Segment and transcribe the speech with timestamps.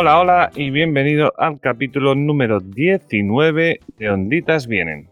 [0.00, 5.08] Hola, hola y bienvenido al capítulo número 19 de Onditas Vienen.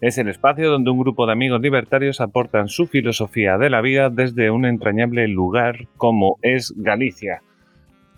[0.00, 4.08] Es el espacio donde un grupo de amigos libertarios aportan su filosofía de la vida
[4.08, 7.42] desde un entrañable lugar como es Galicia.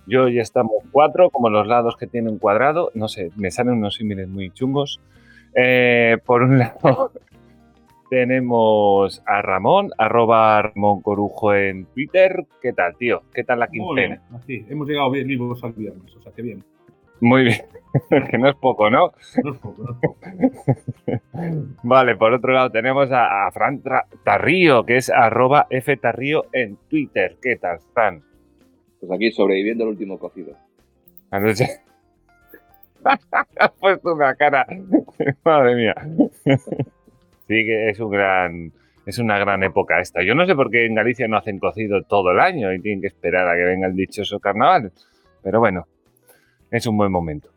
[0.06, 2.92] Yo ya estamos cuatro, como los lados que tienen un cuadrado.
[2.94, 5.00] No sé, me salen unos símiles muy chungos.
[5.56, 7.10] Eh, por un lado,
[8.10, 12.44] tenemos a Ramón, arroba Ramón Corujo en Twitter.
[12.60, 13.22] ¿Qué tal, tío?
[13.32, 14.20] ¿Qué tal la quincena?
[14.34, 16.64] así, hemos llegado bien vivos al viernes, o sea que bien.
[17.22, 17.60] Muy bien,
[18.30, 19.12] que no es poco, ¿no?
[19.44, 20.16] No es poco, no es poco.
[21.82, 26.76] Vale, por otro lado tenemos a, a Fran Tra- Tarrío, que es arroba ftarrío en
[26.88, 27.36] Twitter.
[27.40, 28.22] ¿Qué tal, Fran?
[28.98, 30.54] Pues aquí sobreviviendo el último cocido.
[31.30, 31.66] Anoche...
[33.56, 34.66] Has puesto una cara.
[35.42, 35.94] Madre mía.
[37.50, 38.72] Sí que es un gran.
[39.04, 40.22] Es una gran época esta.
[40.22, 43.00] Yo no sé por qué en Galicia no hacen cocido todo el año y tienen
[43.00, 44.92] que esperar a que venga el dichoso carnaval.
[45.42, 45.88] Pero bueno,
[46.70, 47.48] es un buen momento.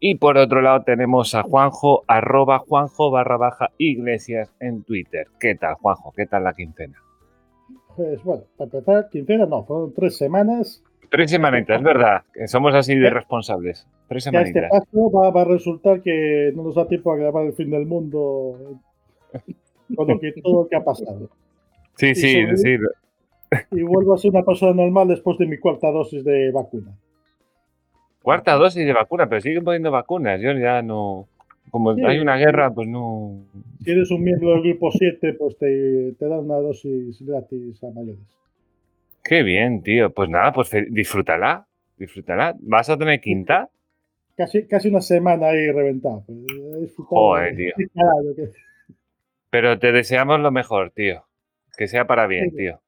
[0.00, 5.28] Y por otro lado tenemos a Juanjo, arroba Juanjo barra baja iglesias en Twitter.
[5.38, 6.12] ¿Qué tal, Juanjo?
[6.16, 6.98] ¿Qué tal la quincena?
[7.94, 10.82] Pues bueno, para empezar, quincena no, fueron tres semanas.
[11.10, 12.22] Tres semanitas, es verdad.
[12.34, 13.86] Que somos así de responsables.
[14.08, 14.68] Tres este semanitas.
[14.68, 17.86] paso va, va a resultar que no nos da tiempo a grabar el fin del
[17.86, 18.80] mundo
[19.94, 21.28] con lo que, todo lo que ha pasado.
[21.96, 22.76] Sí, y sí, sobre- sí.
[23.72, 26.92] Y vuelvo a ser una persona normal después de mi cuarta dosis de vacuna.
[28.22, 30.40] Cuarta dosis de vacuna, pero siguen poniendo vacunas.
[30.40, 31.26] Yo ya no.
[31.70, 32.02] Como Sí.
[32.04, 33.40] hay una guerra, pues no.
[33.84, 37.90] Si eres un miembro del grupo 7, pues te, te dan una dosis gratis a
[37.90, 38.20] mayores.
[39.24, 40.10] Qué bien, tío.
[40.12, 41.66] Pues nada, pues disfrútala.
[41.98, 42.54] Disfrútala.
[42.60, 43.68] ¿Vas a tener quinta?
[44.36, 46.24] Casi, casi una semana ahí reventado.
[46.96, 47.86] Joder, de- tío.
[49.50, 51.24] Pero te deseamos lo mejor, tío.
[51.76, 52.80] Que sea para bien, tío.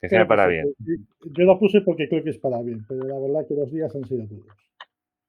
[0.00, 0.74] Que sea para bien.
[0.78, 3.94] Yo lo puse porque creo que es para bien, pero la verdad que los días
[3.94, 4.56] han sido duros.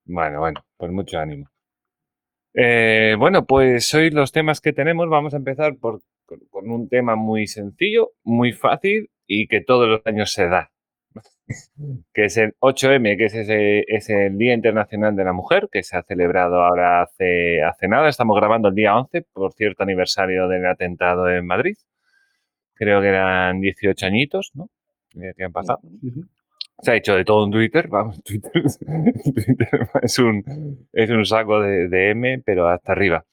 [0.05, 1.49] Bueno, bueno, pues mucho ánimo.
[2.53, 6.01] Eh, bueno, pues hoy los temas que tenemos, vamos a empezar por,
[6.49, 10.71] con un tema muy sencillo, muy fácil y que todos los años se da,
[12.13, 15.83] que es el 8M, que es, ese, es el Día Internacional de la Mujer, que
[15.83, 18.09] se ha celebrado ahora hace, hace nada.
[18.09, 21.75] Estamos grabando el día 11, por cierto aniversario del atentado en Madrid.
[22.73, 24.69] Creo que eran 18 añitos, ¿no?
[25.11, 25.81] Que han pasado.
[26.79, 31.59] Se ha hecho de todo en Twitter, vamos, Twitter, Twitter es, un, es un saco
[31.61, 33.25] de, de M, pero hasta arriba.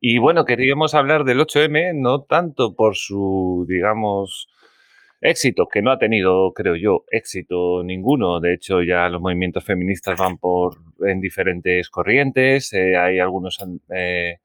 [0.00, 4.48] Y bueno, queríamos hablar del 8M, no tanto por su, digamos,
[5.22, 8.40] éxito, que no ha tenido, creo yo, éxito ninguno.
[8.40, 13.58] De hecho, ya los movimientos feministas van por en diferentes corrientes, eh, hay algunos
[13.90, 14.38] eh,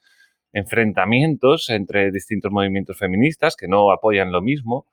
[0.53, 4.85] enfrentamientos entre distintos movimientos feministas que no apoyan lo mismo.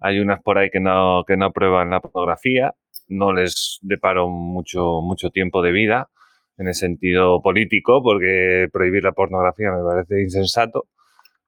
[0.00, 2.74] Hay unas por ahí que no, que no aprueban la pornografía,
[3.08, 6.10] no les deparo mucho, mucho tiempo de vida
[6.58, 10.88] en el sentido político, porque prohibir la pornografía me parece insensato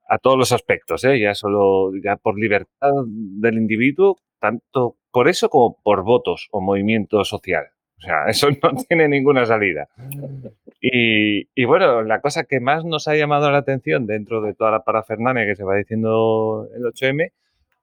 [0.08, 1.18] a todos los aspectos, ¿eh?
[1.18, 7.24] ya solo ya por libertad del individuo, tanto por eso como por votos o movimiento
[7.24, 7.66] social.
[7.98, 9.88] O sea, eso no tiene ninguna salida.
[10.80, 14.84] Y, bueno, la cosa que más nos ha llamado la atención dentro de toda la
[14.84, 17.32] parafernalia que se va diciendo el 8M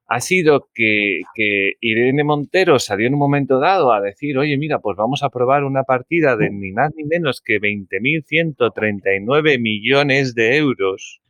[0.07, 4.79] ha sido que, que, Irene Montero salió en un momento dado a decir, oye, mira,
[4.79, 10.57] pues vamos a aprobar una partida de ni más ni menos que 20.139 millones de
[10.57, 11.22] euros,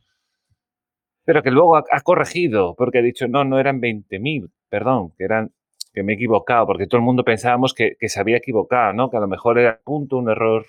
[1.24, 5.24] pero que luego ha, ha, corregido, porque ha dicho, no, no eran 20.000, perdón, que
[5.24, 5.52] eran
[5.92, 9.10] que me he equivocado, porque todo el mundo pensábamos que, que, se había equivocado, ¿no?
[9.10, 10.66] Que a lo mejor era punto, un error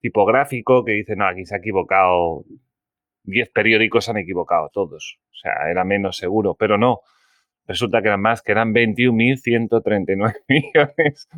[0.00, 2.44] tipográfico, que dice, no, aquí se ha equivocado
[3.24, 5.18] 10 periódicos han equivocado todos.
[5.30, 7.00] O sea, era menos seguro, pero no.
[7.66, 11.28] Resulta que eran más, que eran 21.139 millones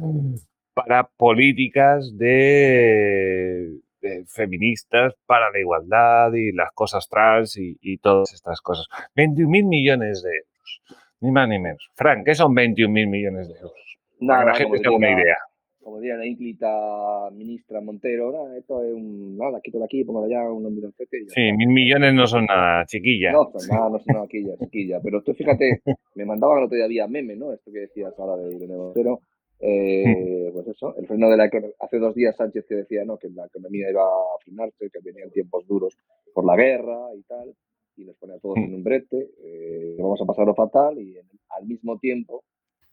[0.74, 8.32] para políticas de, de, feministas para la igualdad y las cosas trans y, y todas
[8.34, 8.86] estas cosas.
[9.16, 10.82] 21.000 millones de euros.
[11.20, 11.88] Ni más ni menos.
[11.94, 13.98] Frank, ¿qué son 21.000 millones de euros?
[14.20, 15.36] Nada, para que la gente tenga una idea.
[15.82, 19.36] Como diría la ínclita ministra Montero, nada, esto es un.
[19.36, 21.24] Nada, quítalo aquí, póngalo allá, un milloncete.
[21.28, 23.32] Sí, mil millones no son nada, chiquilla.
[23.32, 25.00] No son nada, no son nada, chiquilla, chiquilla.
[25.02, 25.82] Pero tú fíjate,
[26.14, 27.52] me mandaban el otro día meme, ¿no?
[27.52, 29.20] Esto que decías ahora de Irene Montero.
[29.64, 31.74] Eh, pues eso, el freno de la economía.
[31.78, 33.16] Hace dos días Sánchez que decía, ¿no?
[33.16, 35.96] Que la economía iba a frenarse, que venían tiempos duros
[36.34, 37.54] por la guerra y tal.
[37.96, 39.30] Y nos pone a todos en un brete.
[39.44, 42.42] Eh, vamos a pasarlo fatal y en, al mismo tiempo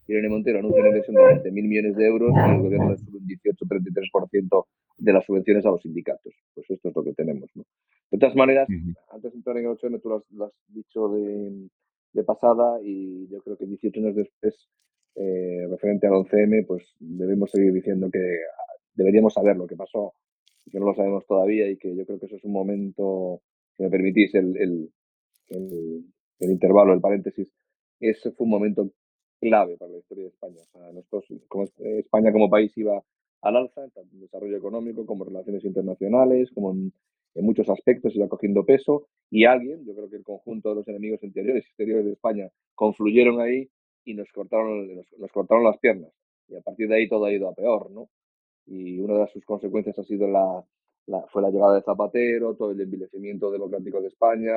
[0.08, 3.28] Irene Montero anuncia una inversión de 20.000 millones de euros y el gobierno sube un
[3.28, 4.66] 18-33%
[4.98, 6.34] de las subvenciones a los sindicatos.
[6.56, 7.50] Pues esto es lo que tenemos.
[7.56, 7.64] ¿no?
[8.12, 8.68] De todas maneras,
[9.12, 11.70] antes de entrar en el 8M, tú lo has, lo has dicho de,
[12.14, 14.68] de, pasada y yo creo que 18 años después
[15.16, 18.20] eh, referente al 11M, pues debemos seguir diciendo que
[18.94, 20.14] deberíamos saber lo que pasó
[20.70, 23.42] que no lo sabemos todavía y que yo creo que eso es un momento,
[23.76, 24.90] si me permitís el, el,
[25.50, 27.52] el, intervalo, el paréntesis,
[28.00, 28.92] ese fue un momento
[29.40, 30.62] clave para la historia de España.
[30.94, 33.04] nosotros, como España como país iba
[33.42, 36.94] al alza, tanto en desarrollo económico como en relaciones internacionales, como en,
[37.36, 41.24] muchos aspectos iba cogiendo peso y alguien, yo creo que el conjunto de los enemigos
[41.24, 43.70] interiores y exteriores de España confluyeron ahí
[44.06, 46.12] y nos cortaron, nos, cortaron las piernas.
[46.48, 48.10] Y a partir de ahí todo ha ido a peor, ¿no?
[48.66, 50.64] Y una de sus consecuencias ha sido la,
[51.32, 54.54] fue la llegada de Zapatero, todo el envilecimiento democrático de España,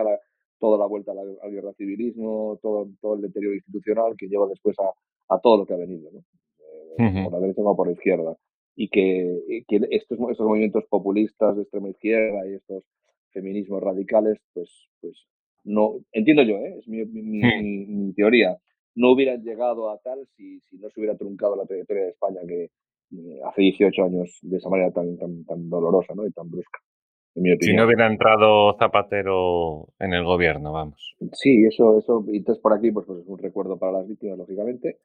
[0.59, 4.77] toda la vuelta al, al guerra civilismo, todo, todo el deterioro institucional que lleva después
[4.79, 6.23] a, a todo lo que ha venido, ¿no?
[6.99, 8.37] Eh, por la derecha o por la izquierda.
[8.75, 12.85] Y que, que estos, estos movimientos populistas de extrema izquierda y estos
[13.33, 15.27] feminismos radicales, pues, pues
[15.65, 16.77] no, entiendo yo, ¿eh?
[16.79, 17.43] es mi, mi,
[17.85, 18.57] mi, teoría,
[18.95, 22.41] no hubieran llegado a tal si, si, no se hubiera truncado la trayectoria de España
[22.47, 26.27] que eh, hace 18 años de esa manera tan, tan, tan dolorosa ¿no?
[26.27, 26.79] y tan brusca.
[27.35, 31.17] Si no hubiera entrado Zapatero en el gobierno, vamos.
[31.33, 34.37] Sí, eso, eso, y entonces por aquí pues, pues es un recuerdo para las víctimas,
[34.37, 34.99] lógicamente,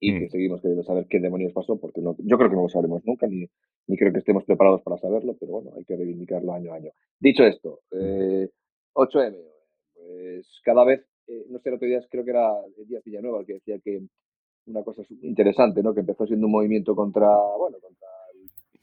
[0.00, 0.18] y mm.
[0.18, 3.04] que seguimos queriendo saber qué demonios pasó, porque no, yo creo que no lo sabremos
[3.04, 3.46] nunca, ni,
[3.86, 6.90] ni creo que estemos preparados para saberlo, pero bueno, hay que reivindicarlo año a año.
[7.20, 8.48] Dicho esto, eh,
[8.94, 9.36] 8M,
[9.92, 13.40] pues cada vez, eh, no sé, el otro día creo que era el día Villanueva
[13.40, 14.02] el que decía que
[14.66, 15.94] una cosa interesante, ¿no?
[15.94, 17.28] Que empezó siendo un movimiento contra,
[17.58, 18.08] bueno, contra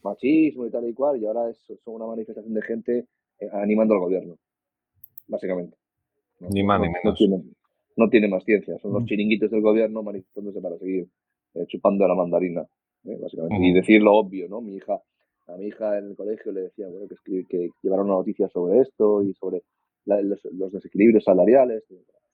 [0.04, 3.08] machismo y tal y cual, y ahora es, son una manifestación de gente
[3.40, 4.38] eh, animando al gobierno,
[5.28, 5.78] básicamente.
[6.40, 7.04] Ni más ni menos.
[7.98, 11.08] No tiene, más ciencia, son los chiringuitos del gobierno manifestándose para seguir
[11.54, 12.66] eh, chupando la mandarina,
[13.04, 13.68] básicamente.
[13.68, 14.62] Y decir lo obvio, ¿no?
[14.62, 15.00] Mi hija,
[15.48, 18.80] a mi hija en el colegio le decía, bueno, que, que llevaron una noticia sobre
[18.80, 19.62] esto y sobre
[20.06, 21.84] los, los, desequilibrios salariales.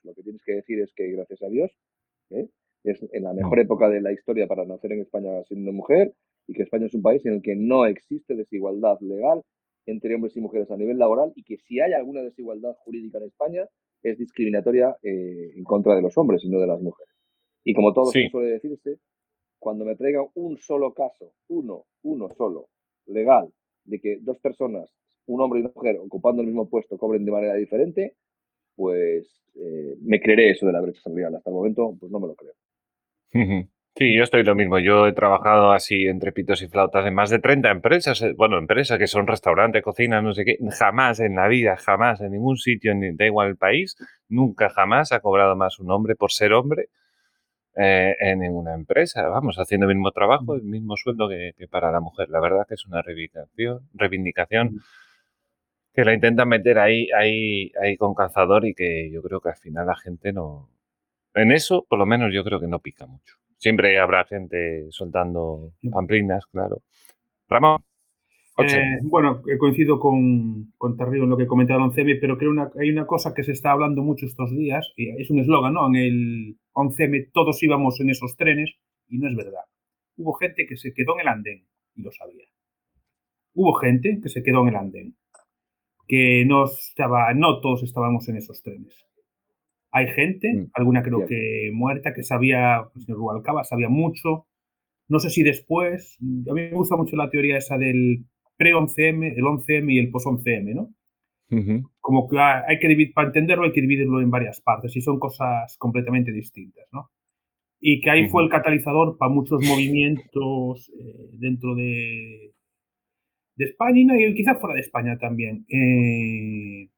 [0.07, 1.71] Lo que tienes que decir es que, gracias a Dios,
[2.31, 2.49] es
[3.11, 3.37] en la mm.
[3.37, 6.13] mejor época de la historia para nacer en España siendo mujer,
[6.47, 9.43] y que España es un país en el que no existe desigualdad legal
[9.85, 13.25] entre hombres y mujeres a nivel laboral y que si hay alguna desigualdad jurídica en
[13.25, 13.65] España
[14.03, 17.13] es discriminatoria eh, en contra de los hombres y no de las mujeres.
[17.63, 18.99] Y como todo suele decirse,
[19.59, 22.69] cuando me traigan un solo caso, uno, uno solo,
[23.07, 23.49] legal,
[23.85, 24.89] de que dos personas,
[25.25, 28.15] un hombre y una mujer, ocupando el mismo puesto, cobren de manera diferente,
[28.77, 31.35] pues eh, me creeré eso de la brecha salarial.
[31.35, 32.53] Hasta el momento, pues no me lo creo.
[33.97, 34.77] Sí, yo estoy lo mismo.
[34.77, 38.59] Yo he trabajado así entre pitos y flautas en más de 30 empresas, eh, bueno,
[38.59, 40.57] empresas que son restaurante, cocina, no sé qué.
[40.69, 43.97] Jamás en la vida, jamás en ningún sitio, ni da igual el país,
[44.29, 46.89] nunca jamás ha cobrado más un hombre por ser hombre
[47.75, 49.27] eh, en ninguna empresa.
[49.29, 52.29] Vamos, haciendo el mismo trabajo, el mismo sueldo que, para la mujer.
[52.29, 54.81] La verdad que es una reivindicación, reivindicación
[55.97, 59.57] que la intentan meter ahí, ahí, ahí con calzador y que yo creo que al
[59.57, 60.69] final la gente no...
[61.33, 63.37] En eso, por lo menos, yo creo que no pica mucho.
[63.57, 66.83] Siempre habrá gente soltando pamplinas, claro.
[67.49, 67.81] Ramón.
[68.59, 72.91] Eh, bueno, coincido con, con Terrido en lo que comentaron CM, pero creo que hay
[72.91, 75.87] una cosa que se está hablando mucho estos días, y es un eslogan, ¿no?
[75.87, 78.75] En el 11M todos íbamos en esos trenes,
[79.07, 79.65] y no es verdad.
[80.15, 82.45] Hubo gente que se quedó en el andén, y lo sabía.
[83.55, 85.15] Hubo gente que se quedó en el andén,
[86.07, 88.95] que no, estaba, no todos estábamos en esos trenes.
[89.91, 94.47] Hay gente, mm, alguna creo que muerta, que sabía, el señor Rubalcaba sabía mucho.
[95.07, 98.25] No sé si después, a mí me gusta mucho la teoría esa del
[98.57, 100.93] pre-11M, el 11M y el post-11M, ¿no?
[102.01, 105.17] Como que hay que dividir, para entenderlo hay que dividirlo en varias partes y son
[105.17, 107.09] cosas completamente distintas, ¿no?
[107.79, 112.53] Y que ahí fue el catalizador para muchos movimientos eh, dentro de,
[113.57, 115.65] de España y quizás fuera de España también.
[115.69, 116.89] Eh,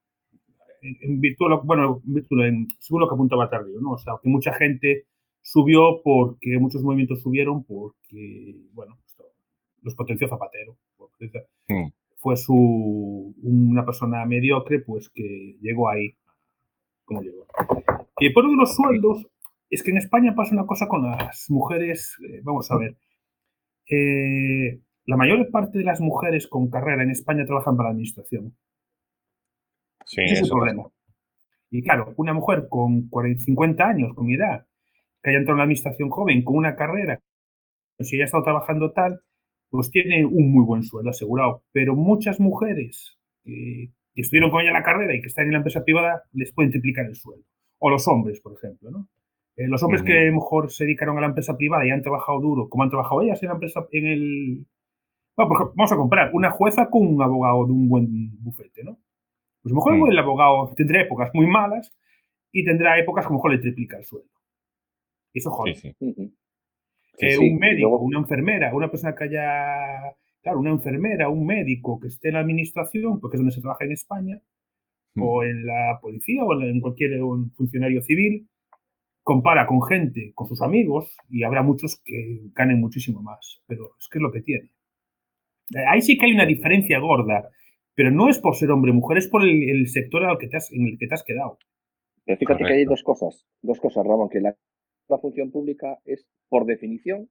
[0.82, 3.92] en virtud, bueno, en según lo que apuntaba Tardío, ¿no?
[3.92, 5.06] O sea, que mucha gente
[5.42, 8.98] subió porque muchos movimientos subieron porque, bueno,
[9.82, 10.76] los potenció Zapatero.
[12.16, 16.14] Fue su, una persona mediocre, pues que llegó ahí,
[17.04, 17.46] como llegó.
[18.18, 19.26] Y por uno de los sueldos,
[19.70, 22.96] es que en España pasa una cosa con las mujeres, eh, vamos a ver,
[23.90, 28.56] eh, la mayor parte de las mujeres con carrera en España trabajan para la administración.
[30.06, 30.84] Sí, Ese es el problema.
[31.68, 34.66] Y claro, una mujer con 40, 50 años, con mi edad,
[35.20, 37.20] que haya entrado en la administración joven, con una carrera,
[37.98, 39.20] si ella ha estado trabajando tal,
[39.68, 41.64] pues tiene un muy buen sueldo asegurado.
[41.72, 45.58] Pero muchas mujeres que, estuvieron con ella en la carrera y que están en la
[45.58, 47.44] empresa privada, les pueden triplicar el sueldo.
[47.78, 49.08] O los hombres, por ejemplo, ¿no?
[49.56, 52.68] Eh, los hombres que mejor se dedicaron a la empresa privada y han trabajado duro,
[52.68, 54.66] como han trabajado ellas en la empresa, en el...
[55.48, 58.98] Bueno, vamos a comprar una jueza con un abogado de un buen bufete, ¿no?
[59.62, 61.92] Pues a lo mejor el abogado tendrá épocas muy malas
[62.52, 64.30] y tendrá épocas que a lo mejor le triplica el sueldo.
[65.34, 65.74] Eso jode.
[65.74, 65.94] Sí,
[67.18, 71.44] Eh, sí, un médico, luego- una enfermera, una persona que haya, claro, una enfermera, un
[71.44, 74.40] médico que esté en la administración, porque es donde se trabaja en España,
[75.14, 75.22] Mm.
[75.22, 78.48] o en la policía, o en cualquier un funcionario civil,
[79.22, 83.60] compara con gente, con sus amigos, y habrá muchos que ganen muchísimo más.
[83.66, 84.70] Pero es que es lo que tiene.
[85.88, 87.48] Ahí sí que hay una diferencia gorda,
[87.94, 90.48] pero no es por ser hombre o mujer, es por el, el sector al que
[90.48, 91.58] te has- en el que te has quedado.
[92.24, 94.56] Pero fíjate que hay dos cosas, dos cosas, Ramón, que la,
[95.08, 97.28] la función pública es, por definición,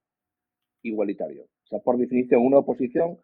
[0.84, 1.44] igualitario.
[1.44, 3.18] O sea, por definición, una oposición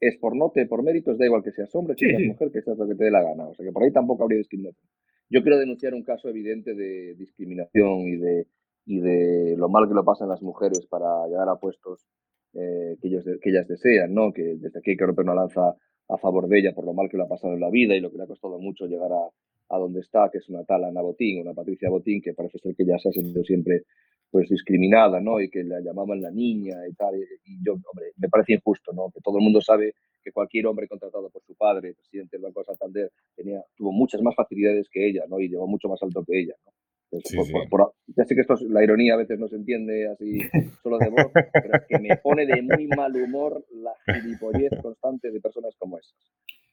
[0.00, 2.28] es por nota y por méritos, da igual que seas hombre, que Sí, seas sí.
[2.28, 3.48] mujer, que seas lo que te dé la gana.
[3.48, 4.88] O sea, que por ahí tampoco habría discriminación.
[5.30, 8.46] Yo quiero denunciar un caso evidente de discriminación y de,
[8.86, 12.06] y de lo mal que lo pasan las mujeres para llegar a puestos
[12.54, 14.32] eh, que, ellos, que ellas desean, ¿no?
[14.32, 15.74] Que desde aquí hay que romper una lanza
[16.08, 18.00] a favor de ella por lo mal que lo ha pasado en la vida y
[18.00, 20.84] lo que le ha costado mucho llegar a, a donde está, que es una tal
[20.84, 23.84] Ana Botín, una Patricia Botín, que parece ser que ya se ha sentido siempre
[24.30, 25.40] pues discriminada, ¿no?
[25.40, 27.14] Y que la llamaban la niña y tal.
[27.16, 29.10] Y yo, hombre, me parece injusto, ¿no?
[29.10, 32.60] Que todo el mundo sabe que cualquier hombre contratado por su padre, presidente del Banco
[32.60, 35.40] de Santander, tenía, tuvo muchas más facilidades que ella, ¿no?
[35.40, 36.72] Y llegó mucho más alto que ella, ¿no?
[37.24, 37.52] Sí, por- sí.
[37.52, 40.38] por- por- ya sé que esto es, la ironía a veces no se entiende así
[40.82, 45.30] solo de voz, pero es que me pone de muy mal humor la gilipollez constante
[45.30, 46.14] de personas como esas.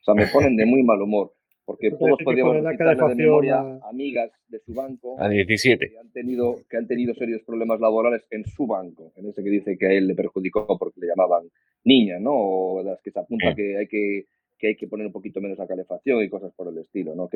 [0.01, 1.31] O sea, me ponen de muy mal humor,
[1.65, 5.89] porque todos podríamos citarle de memoria a- amigas de su banco A 17.
[5.89, 9.49] que han tenido que han tenido serios problemas laborales en su banco, en ese que
[9.49, 11.49] dice que a él le perjudicó porque le llamaban
[11.85, 12.33] niña, ¿no?
[12.35, 13.55] O de las que se apunta Sí.
[13.55, 14.25] que hay que
[14.57, 17.29] que hay que poner un poquito menos la calefacción y cosas por el estilo, ¿no?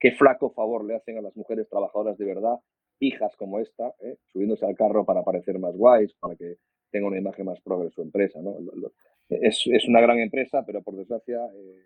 [0.00, 2.56] Qué flaco favor le hacen a las mujeres trabajadoras de verdad,
[3.00, 4.16] hijas como esta, ¿eh?
[4.26, 6.56] subiéndose al carro para parecer más guays, para que
[6.90, 8.40] tenga una imagen más progre su empresa,
[9.28, 11.82] es, es una gran empresa, pero por desgracia eh,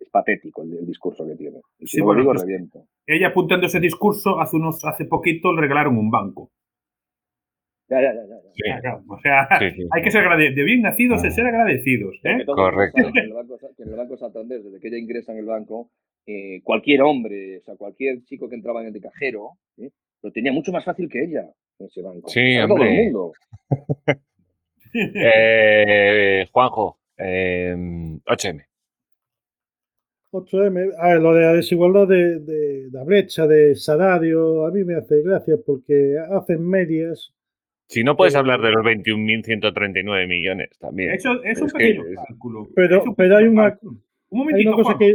[0.00, 1.60] es patético el, el discurso que tiene.
[1.78, 2.86] Y si Sí, no bueno, lo digo, pues- reviento.
[3.06, 6.50] Ella apuntando ese discurso, hace unos hace poquito le regalaron un banco.
[7.88, 8.36] Ya, ya, ya, ya.
[8.52, 9.88] Sí, Claro, O sea, sí, sí.
[9.92, 11.28] hay que ser agrade- de bien nacidos Ah.
[11.28, 12.16] es ser agradecidos.
[12.24, 12.44] ¿eh?
[12.44, 13.10] Correcto.
[13.12, 15.44] Que en, el banco, que en el Banco Santander, desde que ella ingresa en el
[15.46, 15.90] banco,
[16.26, 19.90] eh, cualquier hombre, o sea, cualquier chico que entraba en el de cajero, ¿eh?
[20.22, 22.28] lo tenía mucho más fácil que ella en ese banco.
[22.28, 23.02] Sí, Para todo el hombre.
[23.04, 23.32] mundo.
[24.98, 27.74] Eh, Juanjo, eh,
[28.24, 28.64] 8M.
[30.32, 34.84] 8M, a ver, lo de la desigualdad de, de la brecha de salario, a mí
[34.84, 37.34] me hace gracia porque hacen medias.
[37.88, 41.12] Si no puedes Eh, hablar de los 21.139 millones también.
[41.12, 42.68] Eso es un que pequeño es- cálculo.
[42.74, 43.92] Pero, Es un pero hay una, cálculo.
[43.92, 45.14] Un hay momentito, una cosa que.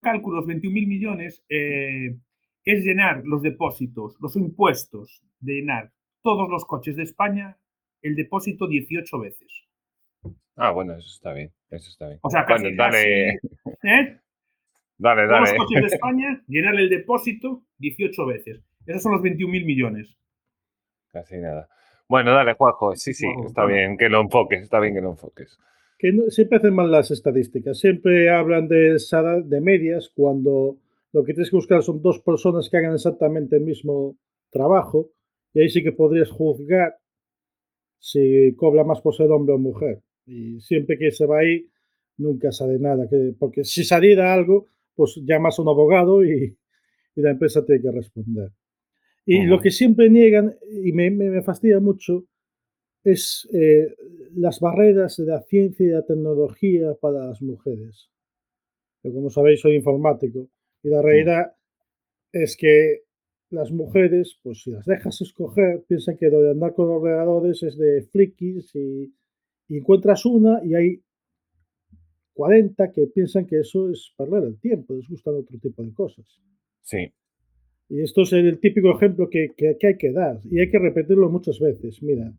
[0.00, 2.16] cálculos, 21.000 millones, eh,
[2.64, 5.92] es llenar los depósitos, los impuestos, de llenar
[6.22, 7.56] todos los coches de España
[8.02, 9.48] el depósito 18 veces.
[10.56, 11.50] Ah, bueno, eso está bien.
[11.70, 12.18] Eso está bien.
[12.22, 14.18] O sea, casi, Bueno, dale, casi, ¿eh?
[14.98, 15.56] dale, Todos los dale.
[15.58, 18.60] coches de España, llenar el depósito 18 veces.
[18.86, 20.16] Esos son los 21.000 millones.
[21.12, 21.68] Casi nada.
[22.08, 22.94] Bueno, dale, Juanjo.
[22.96, 24.62] Sí, sí, está bien que lo enfoques.
[24.62, 25.58] Está bien que lo enfoques.
[25.98, 27.78] que no- siempre hacen mal las estadísticas.
[27.78, 28.96] Siempre hablan de,
[29.44, 30.78] de medias cuando
[31.12, 34.16] lo que tienes que buscar son dos personas que hagan exactamente el mismo
[34.50, 35.10] trabajo
[35.52, 36.96] y ahí sí que podrías juzgar
[37.98, 40.00] si cobra más por ser hombre o mujer.
[40.26, 41.68] Y siempre que se va ahí,
[42.16, 43.08] nunca sale nada.
[43.08, 46.56] Que, porque si saliera algo, pues llamas a un abogado y,
[47.14, 48.50] y la empresa tiene que responder.
[49.26, 52.26] Y lo que siempre niegan, y me, me- me fastidia mucho,
[53.04, 53.94] es eh,
[54.34, 58.10] las barreras de la ciencia y la tecnología para las mujeres.
[59.02, 60.48] Yo, como sabéis, soy informático
[60.82, 61.52] y la realidad
[62.32, 63.02] es que
[63.50, 67.76] las mujeres, pues si las dejas escoger, piensan que lo de andar con ordenadores es
[67.78, 69.14] de frikis y,
[69.68, 71.02] y encuentras una y hay
[72.32, 76.26] 40 que piensan que eso es perder el tiempo, les gustan otro tipo de cosas.
[76.82, 77.12] Sí.
[77.90, 80.78] Y esto es el típico ejemplo que, que- que hay que dar y hay que
[80.78, 82.02] repetirlo muchas veces.
[82.02, 82.32] Mira,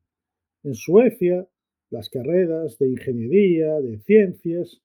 [0.64, 1.46] en Suecia,
[1.90, 4.82] las carreras de ingeniería, de ciencias,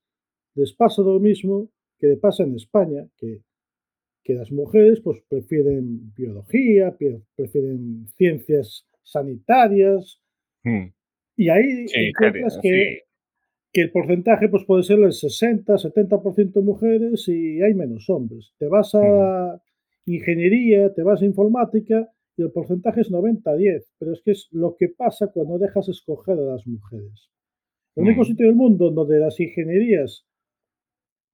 [0.55, 3.43] les pasa lo mismo que le pasa en España, que,
[4.25, 10.21] que las mujeres pues, prefieren biología, pre- prefieren ciencias sanitarias,
[10.65, 10.89] Mm.
[11.37, 13.03] y ahí Sí, encuentras que, sí.
[13.73, 18.53] que el porcentaje pues, puede ser el 60, 70% mujeres y hay menos hombres.
[18.59, 19.63] Te vas a
[20.15, 24.77] ingeniería, te vas a informática y el porcentaje es 90-10, pero es que es lo
[24.77, 27.31] que pasa cuando dejas escoger a las mujeres.
[27.97, 28.25] El único Mm.
[28.25, 30.27] sitio del mundo donde las ingenierías,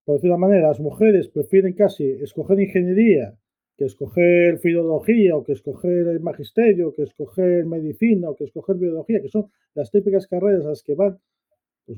[0.05, 3.37] por decir de una manera, las mujeres prefieren casi escoger ingeniería
[3.75, 8.75] que escoger filología o que escoger el magisterio, o que escoger medicina o que escoger
[8.77, 11.17] biología, que son las típicas carreras a las que van,
[11.85, 11.97] pues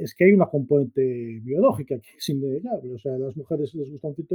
[0.00, 2.94] es que hay una componente biológica que es innegable.
[2.94, 4.34] O sea, a las mujeres les gusta un tipo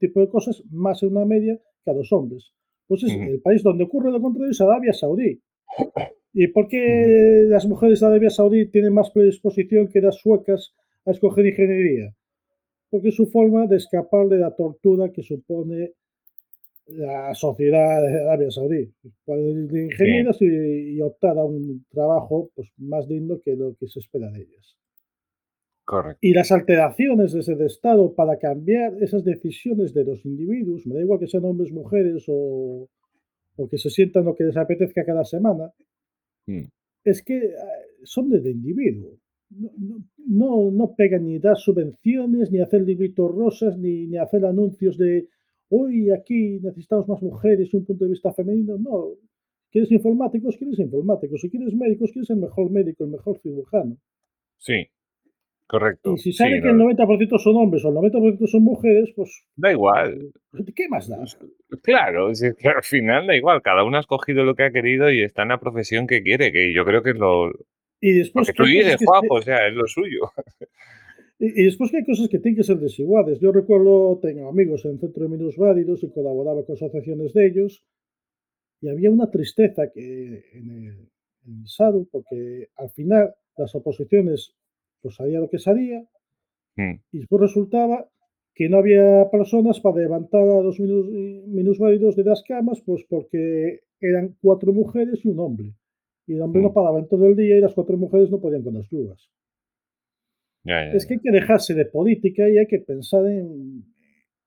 [0.00, 2.52] tipo de cosas más en una media que a los hombres.
[2.88, 3.22] Pues es Ujú.
[3.22, 5.40] el país donde ocurre lo contrario es Arabia Saudí.
[6.32, 10.74] ¿Y por qué las mujeres de Arabia Saudí tienen más predisposición que las suecas
[11.06, 12.12] a escoger ingeniería?
[12.90, 15.92] Porque es su forma de escapar de la tortura que supone
[16.86, 18.92] la sociedad de Arabia Saudí.
[19.24, 23.76] Pueden ir de ingenieras y, y optar a un trabajo pues, más digno que lo
[23.76, 24.76] que se espera de ellas.
[25.90, 26.18] Correcto.
[26.22, 31.00] Y las alteraciones desde el Estado para cambiar esas decisiones de los individuos, me da
[31.00, 32.88] igual que sean hombres, mujeres o,
[33.56, 35.72] o que se sientan lo que les apetezca cada semana,
[36.46, 36.64] Mm.
[37.04, 37.52] es que eh,
[38.04, 39.18] son del individuo.
[39.50, 39.70] No,
[40.16, 45.28] no, no, pegan ni dar subvenciones, ni hacer libritos rosas, ni, ni hacer anuncios de
[45.70, 48.78] hoy aquí necesitamos más mujeres y un punto de vista femenino.
[48.78, 49.08] No.
[49.70, 50.56] ¿Quieres informáticos?
[50.56, 51.40] ¿Quieres informáticos?
[51.40, 53.96] Si quieres médicos, quieres el mejor médico, el mejor cirujano.
[54.56, 54.86] Sí,
[55.70, 56.14] correcto.
[56.14, 59.12] Y si sale Sí, que no, el 90% son hombres o el 90% son mujeres,
[59.14, 60.32] pues da igual.
[60.74, 61.18] ¿qué más da?
[61.82, 63.62] Claro, es que al final da igual.
[63.62, 66.50] Cada uno ha escogido lo que ha querido y está en la profesión que quiere,
[66.52, 67.50] que yo creo que es lo,
[68.00, 70.20] Y después, Porque tú ¿qué cosas dices, que Juanjo, se- o sea, es lo suyo.
[71.38, 73.40] Y, y después que hay cosas que tienen que ser desiguales.
[73.40, 77.82] Yo recuerdo, tengo amigos en el Centro de Minusválidos y colaboraba con asociaciones de ellos,
[78.82, 81.08] y había una tristeza que en el,
[81.46, 84.54] en el SADU, porque al final las oposiciones,
[85.02, 86.04] pues salía lo que salía,
[86.76, 88.08] Mm, y después resultaba
[88.54, 91.08] que no había personas para levantar a los minus,
[91.48, 95.74] minusválidos de las camas, pues porque eran cuatro mujeres y un hombre.
[96.26, 96.74] Y el hombre no Mm.
[96.74, 99.28] paraba en todo el día y las cuatro mujeres no podían con las grúas.
[100.64, 103.84] ya, ya, Es que hay que dejarse de política y hay que pensar en,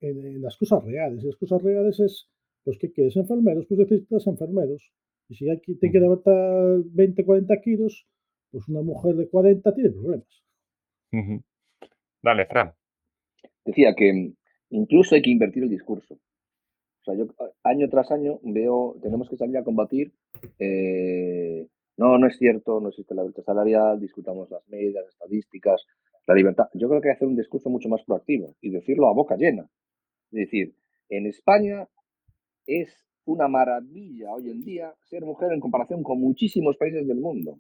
[0.01, 1.23] en- en las cosas reales.
[1.23, 2.30] Y las cosas reales es,
[2.63, 3.15] pues, ¿qué quieres?
[3.17, 4.82] Enfermeros, pues necesitas enfermeros.
[5.30, 6.06] Y si hay que, te que Ujú.
[6.06, 8.08] levantar 20, 40 kilos,
[8.51, 10.42] pues una mujer de 40 tiene problemas.
[12.21, 12.73] Dale, Fran.
[13.65, 14.34] Decía que mm,
[14.71, 16.15] incluso hay que invertir el discurso.
[16.15, 17.28] O sea, yo
[17.63, 20.13] año tras año veo, tenemos que salir a combatir.
[20.60, 25.86] eh, no, no es cierto, no existe la brecha salarial, discutamos las medias, estadísticas,
[26.26, 26.65] la libertad.
[26.73, 29.36] Yo creo que hay que hacer un discurso mucho más proactivo y decirlo a boca
[29.36, 29.69] llena.
[30.32, 30.76] Es decir,
[31.10, 31.88] en España
[32.65, 37.58] es una maravilla hoy en día ser mujer en comparación con muchísimos países del mundo.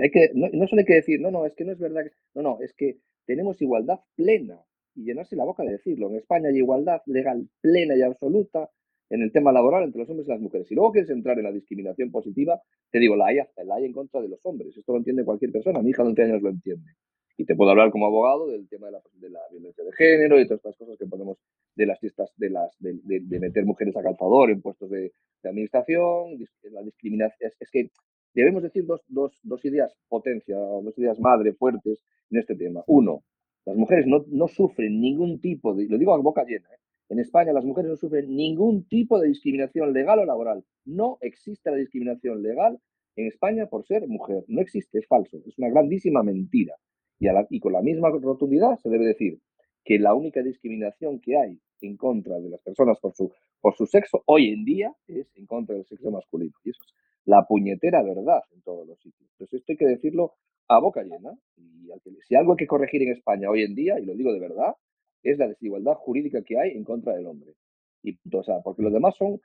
[0.00, 2.04] Hay que, no, solo hay que decir, no, no, es que no es verdad.
[2.04, 2.12] que-".
[2.34, 4.60] No, no, es que tenemos igualdad plena
[4.94, 6.10] y llenarse la boca de decirlo.
[6.10, 8.70] En España hay igualdad legal plena y absoluta
[9.10, 10.68] en el tema laboral entre los hombres y las mujeres.
[10.68, 13.92] Si luego quieres entrar en la discriminación positiva, te digo, la hay, la hay en
[13.92, 14.76] contra de los hombres.
[14.76, 15.82] Esto lo entiende cualquier persona.
[15.82, 16.92] Mi hija de 11 años lo entiende.
[17.36, 20.58] Y te puedo hablar como abogado del tema de la, violencia de género y todas
[20.58, 21.38] estas cosas que podemos
[21.74, 26.38] de las fiestas, de, las, de, meter mujeres a calzador en puestos de, administración,
[26.70, 27.50] la discriminación.
[27.58, 27.90] Es que
[28.34, 32.82] debemos decir dos, dos, dos ideas potencia, dos ideas madre fuertes en este tema.
[32.86, 33.24] Uno,
[33.66, 36.78] las mujeres no, sufren ningún tipo de, lo digo a boca llena, ¿eh?
[37.08, 40.64] en España las mujeres no sufren ningún tipo de discriminación legal o laboral.
[40.84, 42.80] No existe la discriminación legal
[43.16, 44.44] en España por ser mujer.
[44.48, 46.74] No existe, es falso, es una grandísima mentira.
[47.18, 49.40] Y, a y con la misma rotundidad se debe decir
[49.84, 53.86] que la única discriminación que hay en contra de las personas por su, por su
[53.86, 56.52] sexo hoy en día es en contra del sexo masculino.
[56.64, 59.28] Y eso es la puñetera verdad en todos los sitios.
[59.32, 60.34] Entonces esto hay que decirlo
[60.68, 61.32] a boca llena.
[61.56, 61.88] Y
[62.26, 64.74] si algo hay que corregir en España hoy en día, y lo digo de verdad,
[65.22, 67.54] es la desigualdad jurídica que hay en contra del hombre.
[68.02, 68.16] Y.
[68.32, 69.40] O sea, porque los demás son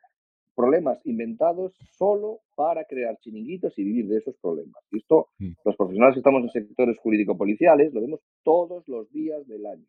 [0.56, 4.82] problemas inventados solo para crear chiringuitos y vivir de esos problemas.
[4.92, 5.28] Y esto,
[5.66, 9.86] los profesionales que estamos en sectores jurídico-policiales, lo vemos todos los días del año.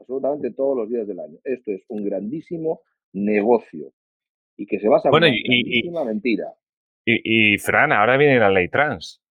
[0.00, 1.38] Absolutamente todos los días del año.
[1.44, 2.80] Esto es un grandísimo
[3.12, 3.92] negocio
[4.56, 5.42] y que se basa en Bueno, una y-
[5.86, 6.54] y- mentira.
[7.04, 9.22] Y, y, Fran, ahora viene la ley trans.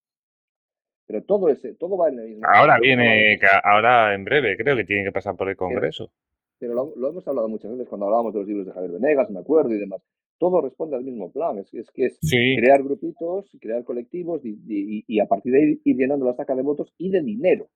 [1.08, 2.46] Pero todo ese, todo va en el mismo.
[2.48, 6.12] Ahora viene, ahora en breve, creo que tiene que pasar por el Congreso.
[6.60, 9.30] pero lo, lo hemos hablado muchas veces cuando hablábamos de los libros de Javier Venegas,
[9.32, 10.02] me acuerdo y demás.
[10.38, 11.58] Todo responde al mismo plan.
[11.58, 15.60] Es, es que es Sí, crear grupitos, crear colectivos y, y- y a partir de
[15.62, 17.70] ahí ir llenando la saca de votos y de dinero.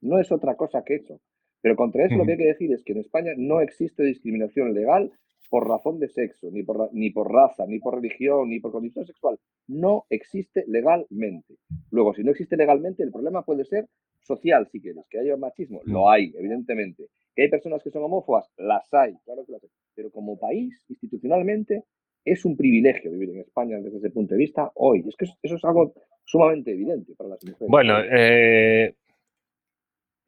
[0.00, 1.20] No es otra cosa que eso.
[1.68, 4.72] Pero contra eso lo que hay que decir es que en España no existe discriminación
[4.72, 5.12] legal
[5.50, 9.04] por razón de sexo, ni por, ni por raza, ni por religión, ni por condición
[9.04, 9.38] sexual.
[9.66, 11.56] No existe legalmente.
[11.90, 13.86] Luego, si no existe legalmente, el problema puede ser
[14.22, 15.82] social, si quieres, que haya machismo.
[15.84, 17.08] Lo hay, evidentemente.
[17.34, 19.70] Que hay personas que son homófobas, las hay, claro que las hay.
[19.94, 21.84] Pero como país, institucionalmente,
[22.24, 25.04] es un privilegio vivir en España desde ese punto de vista hoy.
[25.06, 25.92] Es que eso es algo
[26.24, 27.68] sumamente evidente para las mujeres.
[27.68, 28.94] Bueno, eh,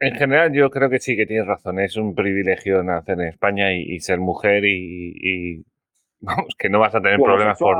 [0.00, 1.78] en general yo creo que sí que tienes razón.
[1.80, 5.64] Es un privilegio nacer en España y, y ser mujer y, y-
[6.22, 7.78] Vamos, que no vas a tener problemas por,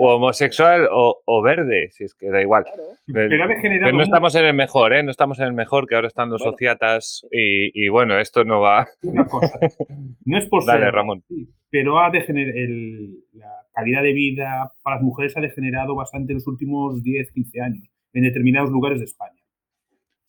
[0.00, 2.64] o homosexual o, o verde, si es que da igual.
[2.64, 2.82] Claro.
[3.06, 5.04] Pero ha degenerado Pero no estamos en el mejor, ¿eh?
[5.04, 6.50] No estamos en el mejor, que ahora están los Bueno.
[6.50, 8.88] sociatas y, y bueno, esto no va.
[9.04, 9.56] una cosa.
[10.24, 11.22] No es por Dale, ser, Ramón.
[11.70, 16.48] pero ha el, la calidad de vida para las mujeres ha degenerado bastante en los
[16.48, 17.84] últimos 10, 15 años
[18.14, 19.39] en determinados lugares de España.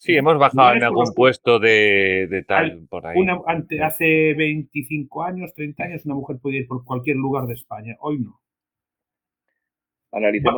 [0.03, 3.19] Sí, hemos bajado en algún puesto de, de tal Al- por ahí.
[3.19, 7.53] Una, ante, hace 25 años, 30 años, una mujer podía ir por cualquier lugar de
[7.53, 7.95] España.
[7.99, 8.39] Hoy no.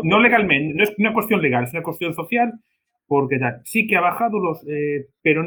[0.03, 2.53] No, legalmente, no es una cuestión legal, es una cuestión social,
[3.05, 3.61] porque tal.
[3.65, 4.65] Sí que ha bajado los.
[4.67, 5.43] eh, pero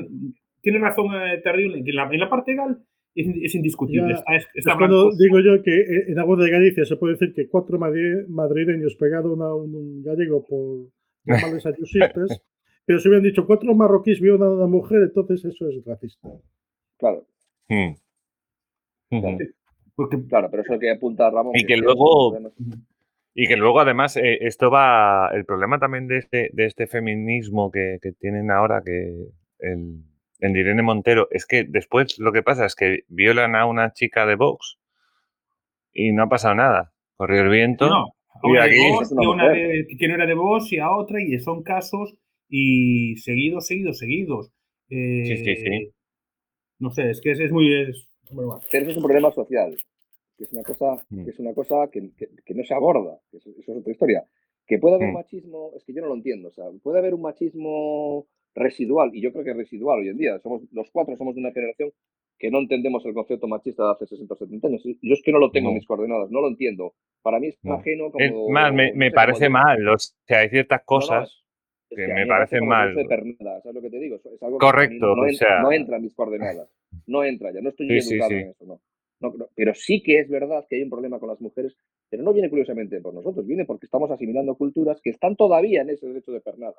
[0.60, 2.78] tiene razón eh, Terrible, que en la, en la parte legal
[3.14, 4.08] es, es indiscutible.
[4.10, 7.48] Ya, está, es- cuando digo yo que en agua de Galicia se puede decir que
[7.48, 10.86] cuatro madri- madrileños pegaron a un, un gallego por
[11.24, 12.42] llamarles ayusistas,
[12.86, 16.28] pero si hubieran dicho cuatro marroquíes vieron a una mujer, entonces eso es racista.
[16.98, 17.26] Claro,
[17.68, 17.94] Mm.
[19.10, 19.38] Ujú.
[19.94, 21.52] Porque claro, pero eso que apunta Ramón.
[21.56, 22.38] Y que es luego-
[23.34, 25.30] Y que luego, además, eh, esto va.
[25.34, 29.26] El problema también de este, de este feminismo que, que tienen ahora, que
[29.58, 30.02] el,
[30.40, 33.92] el de Irene Montero, es que después lo que pasa es que violan a una
[33.92, 34.78] chica de Vox
[35.92, 36.92] y no ha pasado nada.
[37.16, 37.88] Corrió el viento.
[37.88, 40.78] No, a Y una aquí- Vox, una y de- que no era de vos y
[40.78, 42.14] a otra, y son casos
[42.48, 44.52] y seguidos, seguidos, seguidos.
[44.90, 45.90] Eh, Sí, sí, sí.
[46.78, 47.72] No sé, es que es, es muy.
[47.74, 48.62] Es, bueno, bueno.
[48.70, 49.76] Pero eso es un problema social.
[50.36, 51.24] Que es una cosa, Mm.
[51.24, 53.18] que, es una cosa que, que- que no se aborda.
[53.30, 54.24] que Eso, eso es otra historia.
[54.66, 55.14] Que puede haber Mm.
[55.14, 56.48] machismo, es que yo no lo entiendo.
[56.48, 60.16] O sea, puede haber un machismo residual, y yo creo que es residual hoy en
[60.18, 60.38] día.
[60.40, 61.90] Somos, los cuatro somos de una generación
[62.38, 64.82] que no entendemos el concepto machista de hace 60 o 70 años.
[64.84, 65.78] Yo es que no lo tengo en No.
[65.78, 66.94] mis coordenadas, no lo entiendo.
[67.22, 67.74] Para mí es No.
[67.74, 68.22] ajeno como.
[68.24, 69.88] Es más, me, no me parece mal.
[69.88, 71.44] O sea, hay ciertas No, no, cosas.
[71.90, 73.06] Es que a me el mal.
[73.08, 74.16] pernada, ¿sabes lo que te digo?
[74.16, 76.68] Es algo que Correcto, mí no, o entra, sea- no entra en mis coordenadas.
[77.06, 78.36] No entra ya, no estoy Sí, educado sí.
[78.36, 78.80] en eso, no.
[79.54, 81.74] Pero sí que es verdad que hay un problema con las mujeres,
[82.10, 85.90] pero no viene curiosamente por nosotros, viene porque estamos asimilando culturas que están todavía en
[85.90, 86.74] ese derecho de pernada,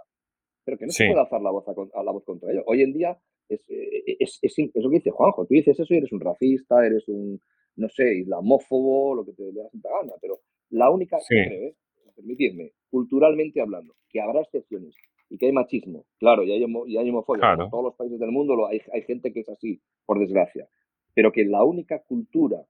[0.63, 1.04] pero que no Sí.
[1.04, 2.63] se puede alzar la voz a, la voz contra ello.
[2.67, 3.17] Hoy en día
[3.50, 6.20] es, eh, es, es, es lo que dice Juanjo, tú dices eso y eres un
[6.20, 7.39] racista, eres un,
[7.78, 10.39] no sé, islamófobo, lo que te dé la santa gana, pero
[10.70, 11.36] la única, Sí.
[11.36, 11.76] creo, ¿eh?
[12.15, 14.96] permitidme, culturalmente hablando, que habrá excepciones
[15.30, 17.65] y que hay machismo, claro, y hay, homo- y hay homofobia, Claro.
[17.65, 20.67] en todos los países del mundo lo, hay, hay gente que es así, por desgracia,
[21.13, 22.65] pero que la única cultura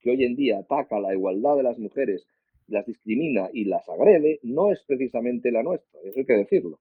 [0.00, 2.26] que hoy en día ataca la igualdad de las mujeres,
[2.66, 6.78] las discrimina y las agrede, no es precisamente la nuestra, eso hay que decirlo.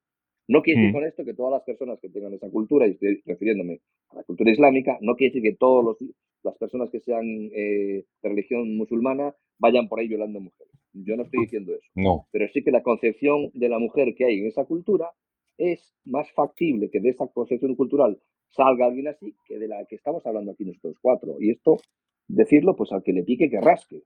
[0.49, 0.93] No quiere decir Mm.
[0.93, 4.23] con esto que todas las personas que tengan esa cultura, y estoy refiriéndome a la
[4.23, 5.95] cultura islámica, no quiere decir que todas
[6.43, 10.73] las personas que sean eh, de religión musulmana vayan por ahí violando mujeres.
[10.93, 12.27] Yo no estoy diciendo eso No.
[12.31, 15.09] pero sí que la concepción de la mujer que hay en esa cultura
[15.57, 19.95] es más factible que de esa concepción cultural salga alguien así que de la que
[19.95, 21.35] estamos hablando aquí nosotros cuatro.
[21.39, 21.77] Y esto,
[22.27, 24.01] decirlo, pues al que le pique que rasque.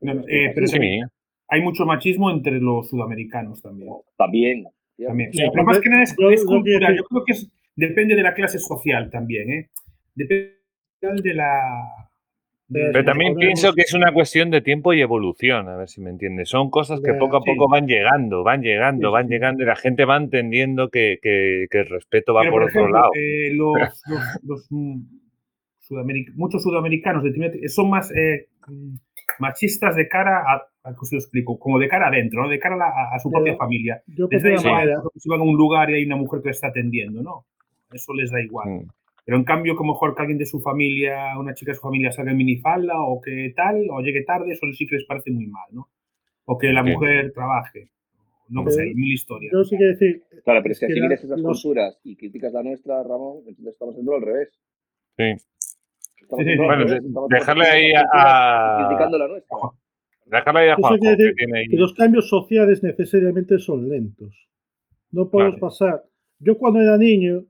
[0.00, 0.54] No, eh, así.
[0.54, 0.72] pero Sí.
[0.72, 1.08] también
[1.48, 3.90] hay mucho machismo entre los sudamericanos también.
[4.16, 4.64] También.
[4.96, 5.08] ¿cierto?
[5.10, 5.32] también.
[5.32, 6.96] Sí, Lo pero más que nada es, es yo cultural.
[6.96, 9.70] Yo creo que es- depende de la clase social también, ¿eh?
[10.14, 10.54] Depende
[11.22, 12.10] de la.
[12.68, 16.00] De- Pero también pienso que es una cuestión de tiempo y evolución, a ver si
[16.00, 16.48] me entiendes.
[16.48, 17.50] Son cosas que poco a sí.
[17.50, 19.32] poco van llegando, van llegando, Sí, van sí.
[19.34, 22.70] llegando y la gente va entendiendo que, que- que el respeto va Pero, por, por
[22.82, 23.10] otro lado.
[23.14, 23.72] eh, los,
[24.06, 25.00] los- los, mm,
[25.80, 28.94] sudameric- muchos sudamericanos de- son más eh, mm,
[29.40, 30.54] machistas de cara a,
[30.88, 31.58] a- ¿cómo se lo explico?
[31.58, 32.48] Como de cara adentro, ¿no?
[32.48, 34.02] De cara a, la- a su Pero propia familia.
[34.06, 36.48] Yo Les da igual ejemplo, si van a un lugar y hay una mujer que
[36.48, 37.44] les está atendiendo, ¿no?
[37.92, 38.68] Eso les da igual.
[38.70, 38.88] Mm.
[39.24, 42.12] Pero en cambio, como mejor que alguien de su familia, una chica de su familia
[42.12, 45.46] salga en minifalda o que tal, o llegue tarde, eso sí que les parece muy
[45.46, 45.88] mal, ¿no?
[46.44, 47.88] O que la mujer trabaje.
[48.50, 49.50] No sé, hay mil historias.
[49.52, 51.98] yo sí que decir, Claro, pero es que si que la- vienes esas los- culturas
[52.04, 54.48] y criticas la nuestra, Ramón, entonces estamos haciendo al revés.
[55.16, 55.22] Sí.
[55.24, 59.56] Estamos Sí, sí, haciendo al Bueno, revés, de- estamos dejarle ahí a- criticando la nuestra.
[60.26, 64.48] Déjame ahí a Juanjo, que decir tiene ahí- que los cambios sociales necesariamente son lentos.
[65.10, 66.02] No podemos pasar.
[66.38, 67.44] Yo cuando era niño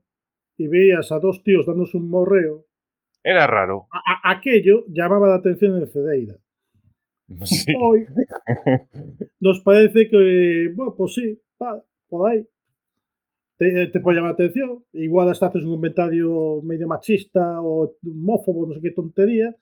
[0.57, 2.65] y veías a dos tíos dándose un morreo,
[3.23, 3.87] Era raro.
[3.91, 6.35] a- a- aquello llamaba la atención en Cedeira.
[7.45, 7.73] Sí.
[7.81, 8.05] Hoy
[9.39, 12.47] nos parece que, bueno, pues sí, va, por ahí.
[13.57, 14.83] Te, te puede llamar la atención.
[14.93, 19.55] Igual hasta haces un comentario medio machista o homófobo, no sé qué tontería.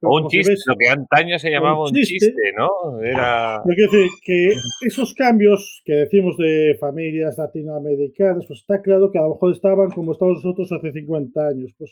[0.00, 2.18] O un chiste, ves- lo que antaño se llamaba un chiste.
[2.26, 3.00] chiste, ¿no?
[3.02, 3.60] Era.
[3.64, 4.52] Pero quiero decir que
[4.86, 9.90] esos cambios que decimos de familias latinoamericanas, pues está claro que a lo mejor estaban
[9.90, 11.90] como estamos nosotros hace 50 años, pues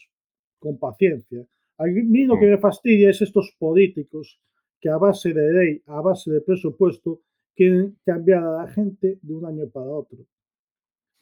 [0.58, 1.44] con paciencia.
[1.78, 2.50] A mí lo que Mm.
[2.50, 4.40] me fastidia es estos políticos
[4.80, 7.20] que a base de ley, a base de presupuesto,
[7.56, 10.18] quieren cambiar a la gente de un año para otro.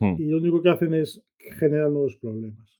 [0.00, 0.16] Mm.
[0.18, 1.22] Y lo único que hacen es
[1.58, 2.76] generar nuevos problemas.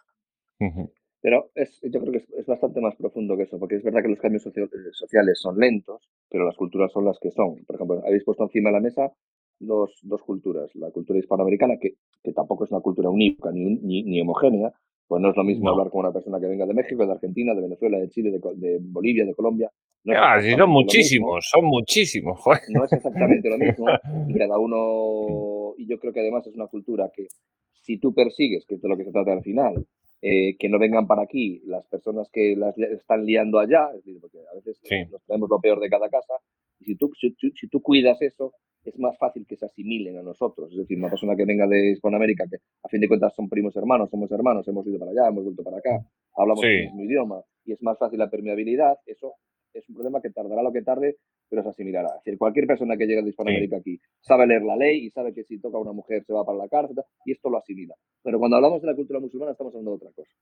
[0.61, 0.93] Ujú.
[1.25, 4.03] Pero es, yo creo que es, es, bastante más profundo que eso, porque es verdad
[4.03, 7.65] que los cambios socio sociales son lentos, pero las culturas son las que son.
[7.65, 9.11] Por ejemplo, habéis puesto encima de la mesa
[9.59, 10.71] dos, dos culturas.
[10.75, 14.71] La cultura hispanoamericana, que, que tampoco es una cultura unívoca ni, ni, ni homogénea,
[15.09, 15.71] pues no es lo mismo no.
[15.71, 18.41] hablar con una persona que venga de México, de Argentina, de Venezuela, de Chile, de,
[18.57, 19.71] de Bolivia, de Colombia.
[20.05, 22.39] No ah, sí, son muchísimos, son muchísimos.
[22.39, 22.61] Joder.
[22.69, 23.87] No es exactamente lo mismo.
[24.29, 27.29] Y cada uno, y yo creo que además es una cultura que
[27.73, 29.87] si tú persigues, que es de lo que se trata al final,
[30.27, 34.19] eh, que no vengan para aquí las personas que las están liando allá, es decir,
[34.23, 35.05] porque a veces sí.
[35.11, 36.33] nos traemos lo peor de cada casa,
[36.81, 38.55] y si tú, si, si tú cuidas eso,
[38.87, 40.73] es más fácil que se asimilen a nosotros.
[40.73, 43.77] Es decir, una persona que venga de Hispanoamérica, que a fin de cuentas son primos
[43.77, 46.69] hermanos, somos hermanos, hemos ido para allá, hemos vuelto para acá, hablamos sí.
[46.69, 49.35] el mismo idioma y es más fácil la permeabilidad, eso
[49.75, 51.19] es un problema que tardará lo que tarde,
[51.55, 52.09] pero se asimilará.
[52.09, 53.95] Es decir, cualquier persona que llegue de Hispanoamérica sí.
[53.95, 56.45] aquí sabe leer la ley y sabe que si toca a una mujer se va
[56.45, 57.95] para la cárcel y esto lo asimila.
[58.23, 60.33] Pero cuando hablamos de la cultura musulmana estamos hablando de otra cosa.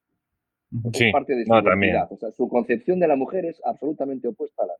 [0.94, 1.96] Sí, es parte de no, también.
[2.08, 4.74] O sea, su concepción de la mujer es absolutamente opuesta a la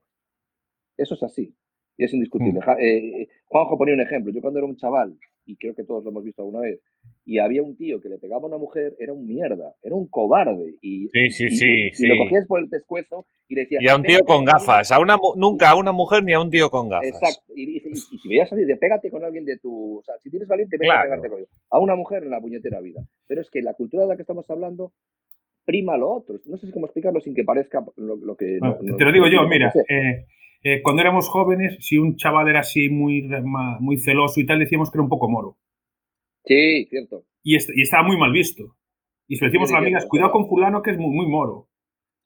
[0.97, 1.55] Eso es así.
[1.96, 2.61] Y es indiscutible.
[2.61, 2.81] Mm.
[2.81, 4.33] Eh, Juanjo ponía un ejemplo.
[4.33, 6.81] Yo cuando era un chaval, y creo que todos lo hemos visto alguna vez,
[7.24, 10.09] y había un tío que le pegaba a una mujer, era un mierda, era un
[10.09, 10.76] cobarde.
[10.81, 11.87] Y, sí, sí, y, sí.
[11.87, 12.07] Y, sí.
[12.07, 13.83] lo cogías por el pescuezo y le decías...
[13.83, 14.90] Y a un tío con gafas.
[14.90, 17.09] A una, nunca a una mujer ni a un tío con gafas.
[17.09, 17.52] Exacto.
[17.55, 19.98] Y, si veías salir de pégate con alguien de tu...
[19.98, 21.00] O sea, si tienes valiente, claro.
[21.00, 21.46] a pegarte con él.
[21.70, 23.02] A una mujer en la puñetera vida.
[23.26, 24.92] Pero es que la cultura de la que estamos hablando
[25.64, 26.40] prima lo otro.
[26.46, 28.59] No sé cómo explicarlo sin que parezca lo, lo que...
[28.59, 29.72] Bueno, no, te lo digo yo, mira.
[29.88, 30.26] Eh,
[30.62, 33.29] eh, cuando éramos jóvenes, si un chaval era así muy,
[33.81, 35.59] muy celoso y tal, decíamos que era un poco moro.
[36.44, 37.25] Sí, cierto.
[37.42, 38.77] Y, est y estaba muy mal visto.
[39.27, 41.27] Y se lo decíamos sí, a las amigas, cuidado con fulano que es muy, muy
[41.27, 41.68] moro.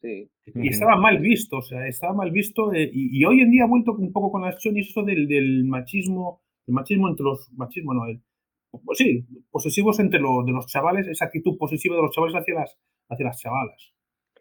[0.02, 0.30] Sí.
[0.54, 2.72] Y estaba mal visto, o sea, estaba mal visto.
[2.72, 5.26] Eh, y, y, hoy en día ha vuelto un poco con las chonis eso del,
[5.26, 8.20] del machismo, el machismo entre los, machismo no, el,
[8.84, 12.54] pues sí, posesivos entre los, de los chavales, esa actitud posesiva de los chavales hacia
[12.54, 13.92] las, hacia las chavalas.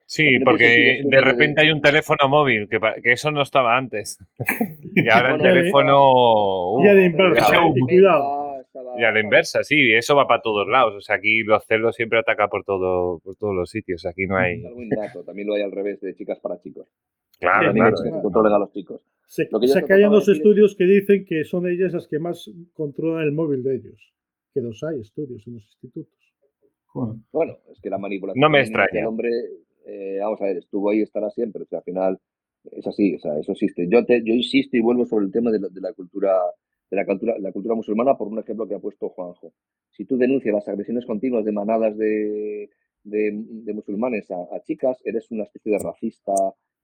[0.08, 4.20] Sí, porque de repente hay un teléfono móvil, que, que eso no estaba antes.
[4.96, 6.74] y ahora el teléfono...
[6.74, 8.46] Uh, ya de inversa, cuidado.
[9.00, 10.96] Ya de inversa, sí, eso va para todos lados.
[10.96, 14.06] O sea, aquí los celos siempre atacan por, todo, por todos los sitios.
[14.06, 14.62] Aquí no hay.
[15.26, 16.88] También lo hay al revés, de chicas para chicos.
[17.40, 17.96] Claro, sí, claro.
[17.96, 19.02] Que se controlen a los chicos.
[19.28, 20.78] Se, lo que se hay dos estudios es...
[20.78, 24.14] que dicen que son ellas las que más controlan el móvil de ellos.
[24.54, 26.14] Que los hay estudios en los institutos.
[26.94, 28.40] Bueno, bueno es que la manipulación.
[28.40, 29.08] No me extraña.
[29.08, 29.30] hombre,
[29.86, 31.64] eh, vamos a ver, estuvo ahí estará siempre.
[31.70, 32.20] O al final
[32.72, 33.88] es así, o sea, eso existe.
[33.90, 36.32] Yo, te, yo insisto y vuelvo sobre el tema de la, de la cultura
[36.90, 39.54] de la cultura, la cultura musulmana por un ejemplo que ha puesto Juanjo.
[39.92, 42.70] Si tú denuncias las agresiones continuas de manadas de,
[43.04, 46.34] de, musulmanes a, chicas, eres una especie de racista,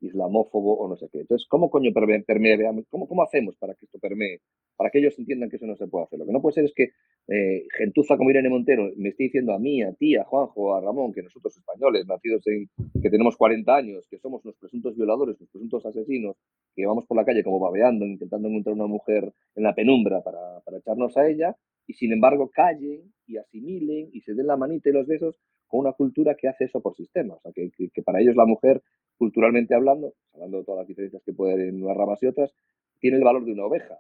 [0.02, 1.22] islamófobo o no sé qué.
[1.22, 2.58] Entonces, ¿cómo coño permea,
[2.90, 4.42] cómo hacemos para que esto permee?
[4.76, 6.20] Para que ellos entiendan que eso no se puede hacer.
[6.20, 6.92] Lo que no puede ser es que
[7.28, 10.82] eh, gentuza como Irene Montero me esté diciendo a mí, a ti, a Juanjo, a
[10.82, 12.70] Ramón, que nosotros españoles, nacidos en,
[13.02, 16.36] que tenemos 40 años, que somos los presuntos violadores, los presuntos asesinos,
[16.76, 20.60] que vamos por la calle como babeando, intentando encontrar una mujer en la penumbra para,
[20.62, 21.56] para echarnos a ella,
[21.88, 25.40] y sin embargo callen y asimilen y se den la manita y los besos
[25.72, 27.36] con una cultura que hace eso por sistema.
[27.36, 28.84] O sea, que, que, que para ellos la mujer,
[29.18, 32.54] culturalmente hablando, hablando de todas las diferencias que puede haber en unas ramas y otras,
[33.00, 33.98] tiene el valor de una oveja.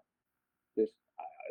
[0.70, 0.96] Entonces,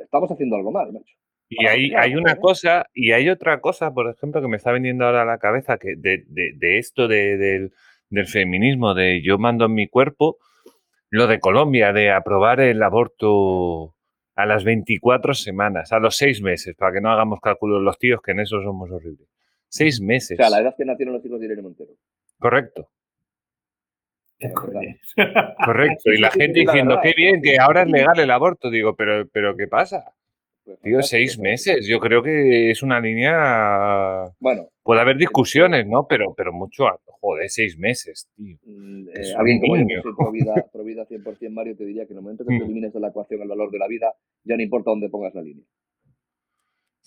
[0.00, 1.16] estamos haciendo algo mal, macho.
[1.48, 5.04] Y hay, hay una cosa, y hay otra cosa, por ejemplo, que me está viniendo
[5.04, 7.72] ahora a la cabeza, que de, de, de esto de, del,
[8.08, 10.36] del feminismo, de yo mando en mi cuerpo,
[11.08, 13.96] lo de Colombia, de aprobar el aborto
[14.36, 18.20] a las 24 semanas, a los 6 meses, para que no hagamos cálculos los tíos,
[18.22, 19.28] que en eso somos horribles.
[19.70, 20.38] 6 meses.
[20.38, 21.92] O sea, la edad que nacieron los hijos de Irene Montero.
[22.38, 22.90] Correcto.
[25.64, 26.12] Correcto.
[26.12, 28.70] Y la gente diciendo, qué bien, que ahora es legal el aborto.
[28.70, 30.12] Digo, pero, pero ¿qué pasa?
[30.82, 31.86] Tío, seis meses.
[31.86, 34.30] Yo creo que es una línea.
[34.38, 34.68] Bueno.
[34.82, 36.06] Puede haber discusiones, ¿no?
[36.08, 36.84] Pero, pero mucho.
[37.20, 38.56] Joder, seis meses, tío.
[38.66, 42.12] Eh, alguien como yo, que soy pro vida, pro vida 100%, Mario, te diría que
[42.12, 44.56] en el momento que te elimines de la ecuación el valor de la vida, ya
[44.56, 45.64] no importa dónde pongas la línea.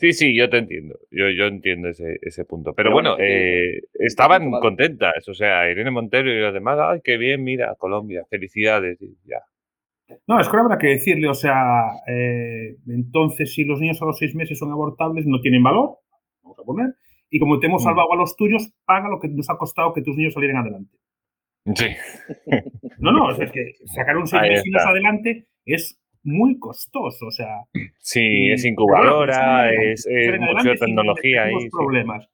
[0.04, 1.00] Sí, sí, yo te entiendo.
[1.12, 2.74] Yo, yo entiendo ese, ese punto.
[2.74, 5.30] Pero, Pero bueno, bueno eh, estaban contentas.
[5.30, 9.02] O sea, Irene Montero y los demás, ay, qué bien, mira, Colombia, felicidades.
[9.02, 9.38] Y ya.
[10.28, 14.18] No, es que habrá que decirle, o sea, eh, entonces si los niños a los
[14.18, 16.00] seis meses son abortables, no tienen valor,
[16.42, 16.96] vamos a poner,
[17.30, 17.86] y como te hemos Mm.
[17.86, 20.98] salvado a los tuyos, paga lo que nos ha costado que tus niños salieran adelante.
[21.76, 21.88] Sí.
[23.00, 27.66] No, no, es que sacar un seis meses adelante es muy costoso, o sea,
[28.00, 31.54] Sí, es incubadora, es, es de sin tecnología ahí.
[31.60, 31.70] sí.
[31.70, 32.28] problemas.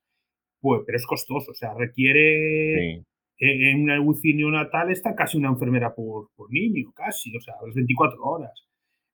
[0.61, 3.05] Pues, pero es costoso, o sea, requiere Sí.
[3.39, 7.65] en una UCI neonatal está casi una enfermera por, por niño, casi, o sea, a
[7.65, 8.51] las 24 horas.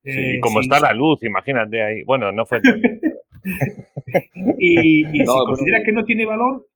[0.04, 2.04] Sí, Eh, como está la luz, imagínate ahí.
[2.04, 2.60] Bueno, no fue.
[4.58, 6.68] Y, y No, si considera que no tiene valor,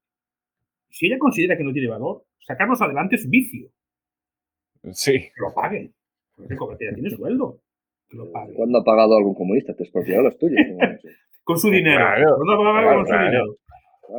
[0.90, 3.68] si ella considera que no tiene valor, sacarnos adelante es vicio.
[4.92, 5.12] Sí.
[5.12, 5.90] Que lo pague.
[6.58, 7.58] Porque tiene sueldo.
[8.12, 8.54] Lo pague.
[8.54, 9.74] ¿Cuándo ha pagado algún comunista?
[9.74, 10.58] Te expropiado los tuyos.
[11.44, 11.96] Con su dinero.
[11.98, 13.26] Claro, ¿Cuándo va a pagar claro, con su claro.
[13.30, 13.56] dinero?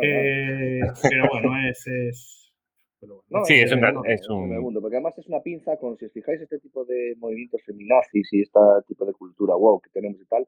[0.02, 1.88] Eh, pero bueno, es.
[1.88, 2.54] es
[3.00, 3.28] pero bueno.
[3.30, 5.98] No, Sí, es una- no, es un- me abundo, porque además es una pinza con,
[5.98, 9.90] si os fijáis, este tipo de movimientos feminazis y este tipo de cultura wow que
[9.92, 10.48] tenemos y tal,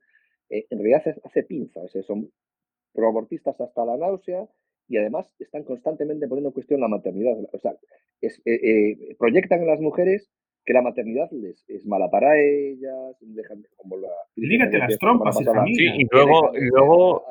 [0.50, 2.30] eh, en realidad hace, hace pinza, o sea, son
[2.94, 4.48] proabortistas hasta la náusea
[4.88, 7.36] y además están constantemente poniendo en cuestión la maternidad.
[7.52, 7.74] O sea,
[8.22, 10.30] es- eh, eh, proyectan en las mujeres
[10.66, 14.10] que la maternidad les, es mala para ellas, dejan de- como la...
[14.36, 15.36] Lígate las la trompas.
[15.38, 15.44] Sí,
[15.78, 17.26] y que luego, dejan de y ser luego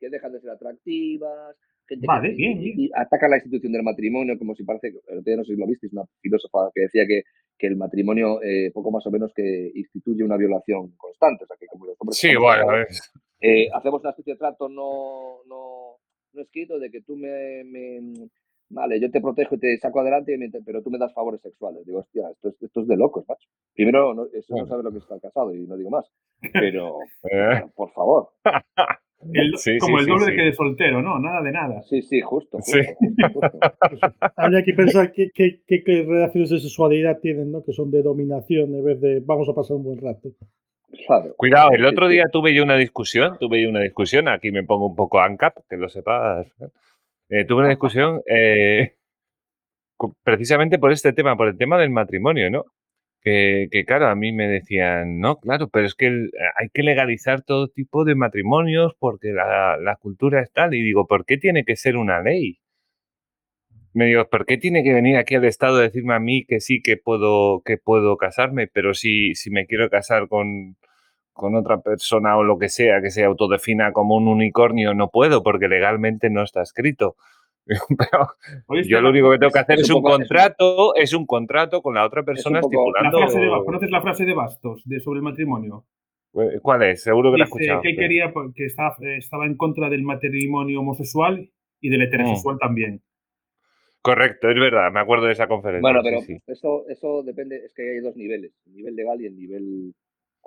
[0.00, 1.56] que dejan de ser atractivas,
[1.88, 2.80] gente Vale, que bien, y- bien.
[2.80, 5.92] y atacan la institución del matrimonio como si parece, que- no sé si lo visteis,
[5.92, 7.22] una filósofa que decía que,
[7.58, 11.56] que el matrimonio eh, poco más o menos que instituye una violación constante, o sea
[11.58, 13.10] que como los hombres Sí, bueno, es-
[13.40, 15.96] eh, hacemos una especie de trato no, no,
[16.34, 18.28] no escrito de que tú me, me-
[18.70, 21.86] Vale, yo te protejo y te saco adelante, pero tú me das favores sexuales.
[21.86, 23.48] Digo, hostia, esto es, esto es de locos, macho.
[23.74, 26.04] Primero, no, eso no sabe lo que es estar casado y no digo más.
[26.52, 26.98] Pero,
[27.32, 28.28] eh, por favor.
[29.32, 30.30] El- Sí, como sí, el doble sí.
[30.30, 31.18] de que de soltero, ¿no?
[31.18, 31.82] Nada de nada.
[31.82, 32.58] Sí, sí, justo.
[32.58, 32.86] justo, Sí.
[33.00, 33.58] justo, justo.
[34.36, 37.64] Habría que pensar qué, qué- qué- relaciones de sexualidad tienen, ¿no?
[37.64, 40.28] Que son de dominación en vez de vamos a pasar un buen rato.
[41.06, 41.34] Claro.
[41.36, 44.86] Cuidado, el otro día tuve yo una discusión, tuve yo una discusión, aquí me pongo
[44.86, 46.46] un poco ANCAP, que lo sepas.
[47.28, 48.96] Eh, tuve una discusión eh,
[50.22, 52.64] precisamente por este tema, por el tema del matrimonio, ¿no?
[53.22, 56.82] Que, que, claro, a mí me decían, no, claro, pero es que el- hay que
[56.84, 60.74] legalizar todo tipo de matrimonios porque la, la cultura es tal.
[60.74, 62.60] Y digo, ¿por qué tiene que ser una ley?
[63.92, 66.60] Me digo, ¿por qué tiene que venir aquí al Estado a decirme a mí que
[66.60, 68.66] sí que puedo, que puedo casarme?
[68.66, 70.76] Pero si, si me quiero casar con,
[71.38, 75.42] con otra persona o lo que sea que se autodefina como un unicornio, no puedo
[75.42, 77.14] porque legalmente no está escrito.
[77.98, 81.26] Pero yo lo único que tengo que hacer es es un es contrato, es un
[81.26, 83.18] contrato con la otra persona La estipulando.
[83.18, 85.84] frase de, ¿Conoces la frase de Bastos de, sobre el matrimonio?
[86.62, 87.02] ¿Cuál es?
[87.02, 87.80] Seguro que la he escuchado.
[87.82, 92.56] que pero- quería, que estaba, eh, estaba en contra del matrimonio homosexual y del heterosexual
[92.56, 92.58] Mm.
[92.58, 93.02] también.
[94.02, 95.82] Correcto, es verdad, me acuerdo de esa conferencia.
[95.82, 96.38] Bueno, sí, pero sí.
[96.46, 99.94] Eso, eso depende, es que hay dos niveles, el nivel legal y el nivel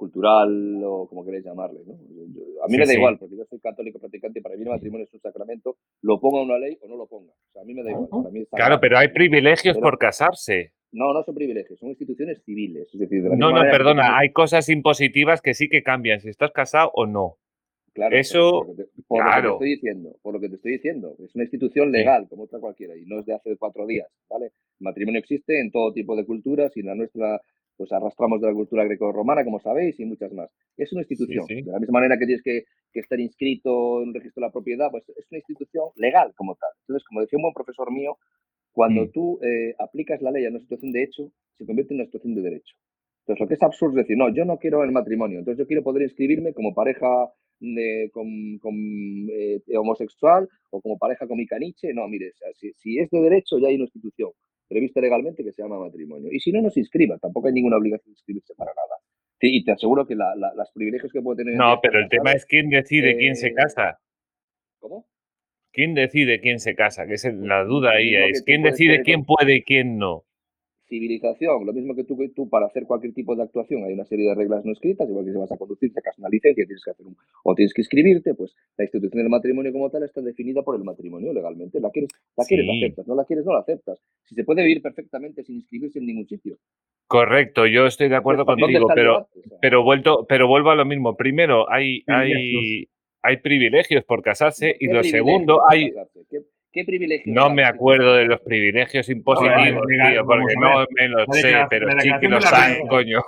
[0.05, 1.79] cultural o como queréis llamarle.
[1.85, 1.93] ¿no?
[1.93, 2.97] A mí Sí, me da sí.
[2.97, 6.19] igual, porque yo soy católico practicante y para mí el matrimonio es un sacramento, lo
[6.19, 7.31] ponga una ley o no lo ponga.
[7.31, 8.07] O sea, a mí me da igual.
[8.09, 10.73] para mí es Claro, pero hay privilegios Pero- por casarse.
[10.93, 12.89] No, no son privilegios, son instituciones civiles.
[12.93, 16.19] Es decir, de la No, no, manera perdona, hay cosas impositivas que sí que cambian
[16.19, 17.37] si estás casado o no.
[17.93, 19.49] Claro, Eso- por lo que te, por lo que claro.
[19.49, 22.59] te estoy diciendo, por lo que te estoy diciendo, es una institución legal como otra
[22.59, 24.45] cualquiera y no es de hace cuatro días, ¿vale?
[24.47, 24.51] El
[24.85, 27.41] matrimonio existe en todo tipo de culturas y la nuestra
[27.81, 30.51] pues arrastramos de la cultura greco-romana, como sabéis, y muchas más.
[30.77, 31.45] Es una institución.
[31.47, 31.63] sí.
[31.63, 34.51] De la misma manera que tienes que, que estar inscrito en un registro de la
[34.51, 36.69] propiedad, pues es una institución legal como tal.
[36.81, 38.17] Entonces, como decía un buen profesor mío,
[38.71, 39.11] cuando Mm.
[39.11, 42.35] tú eh, aplicas la ley a una situación de hecho, se convierte en una situación
[42.35, 42.75] de derecho.
[43.21, 45.67] Entonces, lo que es absurdo es decir, no, yo no quiero el matrimonio, entonces yo
[45.67, 47.07] quiero poder inscribirme como pareja
[47.59, 48.75] de- con, con,
[49.29, 51.93] eh, homosexual o como pareja con mi caniche.
[51.93, 54.31] No, mire, o sea, si, si es de derecho, ya hay una institución
[54.71, 56.29] prevista legalmente que se llama matrimonio.
[56.31, 58.95] Y si no, no se inscriba, tampoco hay ninguna obligación de inscribirse para nada.
[59.39, 61.55] Sí, y te aseguro que la, la- los privilegios que puede tener.
[61.55, 63.99] No, pero el tema es quién decide quién se eh, casa.
[64.79, 65.05] ¿Cómo?
[65.73, 67.05] ¿Quién decide quién se casa?
[67.05, 68.15] Que es el- la duda ahí.
[68.15, 70.23] Es quién decide quién puede y quién no.
[70.91, 74.03] Civilización, lo mismo que tú, que tú para hacer cualquier tipo de actuación hay una
[74.03, 76.83] serie de reglas no escritas, igual que si vas a conducir, sacas una licencia, tienes
[76.83, 80.21] que hacer un, o tienes que inscribirte, pues la institución del matrimonio como tal está
[80.21, 81.79] definida por el matrimonio legalmente.
[81.79, 84.03] La quieres, la quieres, la aceptas, no la quieres, no la aceptas.
[84.25, 86.57] Si se puede vivir perfectamente sin inscribirse en ningún sitio.
[87.07, 89.29] Correcto, yo estoy de acuerdo Pues, ¿dónde contigo, pero,
[89.61, 91.15] pero vuelto, pero vuelvo a lo mismo.
[91.15, 92.89] Primero, hay, hay, Privilegios.
[93.21, 96.50] hay privilegios por casarse y ¿qué lo segundo, hay, casarse?
[96.71, 101.33] ¿Qué, privilegios no me acuerdo de los privilegios impositivos, tío, porque no me los La
[101.33, 103.21] sé, pero sí que los hay, coño.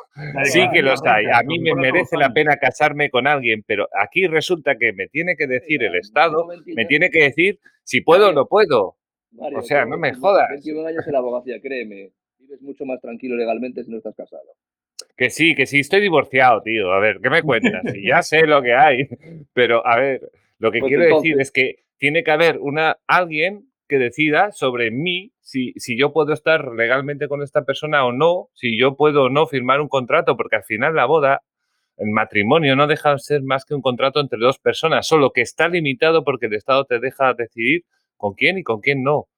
[0.45, 1.25] Sí que los hay.
[1.25, 5.35] A mí me merece la pena casarme con alguien, pero aquí resulta que me tiene
[5.35, 8.95] que decir el Estado, me tiene que decir si puedo o no puedo.
[9.37, 10.49] O sea, no me jodas.
[10.49, 12.11] 21 años en la abogacía, créeme.
[12.39, 14.55] Vives mucho más tranquilo legalmente si no estás casado.
[15.17, 16.91] Que sí, que sí, estoy divorciado, tío.
[16.91, 17.83] A ver, ¿qué me cuentas?
[18.01, 19.07] Ya sé lo que hay,
[19.53, 23.71] pero a ver, lo que Pues quiero decir es que tiene que haber una alguien
[23.87, 28.49] que decida sobre mí si, si yo puedo estar legalmente con esta persona o no,
[28.51, 31.43] si yo puedo o no firmar un contrato, porque al final la boda,
[31.95, 35.39] el matrimonio no deja de ser más que un contrato entre dos personas, solo que
[35.39, 37.83] está limitado porque el Estado te deja decidir
[38.17, 39.29] con quién y con quién no.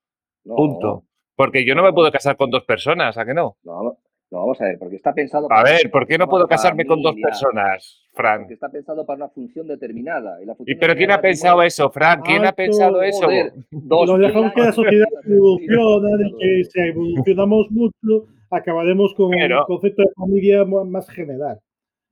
[0.44, 1.04] No, Punto.
[1.36, 3.58] Porque yo no me puedo casar con dos personas, ¿a que no?
[3.62, 4.00] No, no,
[4.32, 5.48] vamos a ver, porque está pensado...
[5.52, 8.42] A ver, ¿por qué no puedo casarme con dos personas, Fran?
[8.42, 10.42] Porque está pensado para una función determinada.
[10.42, 12.22] Y, la ¿Y función pero quién ha pensado eso, Fran?
[12.22, 13.28] ¿Quién ha pensado eso?
[13.72, 19.32] Dos Lo mil dejamos que la sociedad evoluciona, de que si evolucionamos mucho, acabaremos con
[19.32, 21.60] Pero- un concepto de familia más general.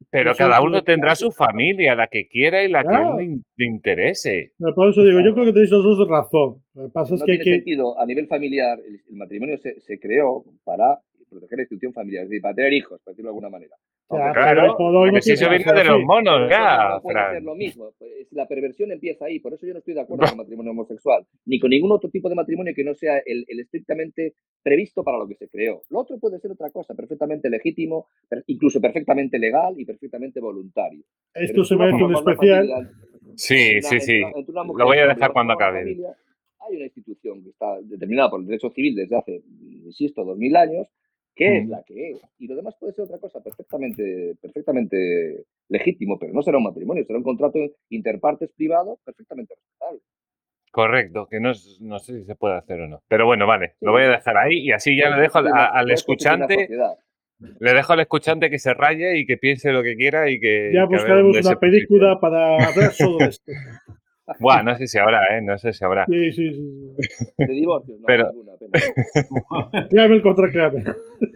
[0.10, 3.18] Pero Eso cada es uno tendrá su familia, la que quiera y la que Claro.
[3.18, 4.52] le, in- le interese.
[4.76, 6.58] Por eso digo, yo creo que tenéis los dos razón.
[6.74, 7.64] Lo que pasa es no que hay tiene que.
[7.64, 7.98] sentido.
[8.00, 11.00] A nivel familiar, el, el matrimonio se, se creó para
[11.34, 13.76] proteger la institución familiar, es decir, para tener hijos, por decirlo de alguna manera.
[14.08, 17.92] Claro, Porque si eso viene de los monos, ya, no puede ser lo mismo.
[17.98, 19.40] Pues, la perversión empieza ahí.
[19.40, 22.10] Por eso yo no estoy de acuerdo con el matrimonio homosexual, ni con ningún otro
[22.10, 25.82] tipo de matrimonio que no sea el, el estrictamente previsto para lo que se creó.
[25.90, 31.04] Lo otro puede ser otra cosa, perfectamente legítimo, per- incluso perfectamente legal y perfectamente voluntario.
[31.34, 32.68] Esto Pero se merece un especial.
[32.68, 32.92] familia,
[33.36, 34.22] Sí, una- sí, sí.
[34.48, 35.80] una- Lo voy a dejar cuando acabe.
[35.80, 36.16] familia,
[36.70, 39.42] Hay una institución que está determinada por el derecho civil desde hace,
[39.86, 40.88] insisto, dos mil años,
[41.36, 41.70] que es Mm.
[41.70, 42.22] la que es.
[42.40, 47.04] Y lo demás puede ser otra cosa perfectamente, perfectamente legítimo, pero no será un matrimonio,
[47.06, 47.60] será un contrato
[47.90, 50.02] interpartes privado perfectamente respetable.
[50.72, 53.02] Correcto, que no, es- no sé si se puede hacer o no.
[53.08, 55.72] Pero bueno, vale, lo voy a dejar ahí y así ya le dejo al, una-
[55.94, 56.68] escuchante,
[57.60, 60.72] le dejo al escuchante que se raye y que piense lo que quiera y que,
[60.74, 63.52] Ya buscaremos una película para hablar solo de esto.
[64.40, 65.42] Buah, no sé si habrá, ¿eh?
[65.42, 66.06] No sé si habrá.
[66.06, 66.96] Sí, sí, sí.
[67.38, 68.94] De divorcios, no, Pero- ninguna, apenas.
[69.90, 70.84] Clave el contra clave.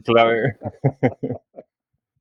[0.06, 0.56] Clave.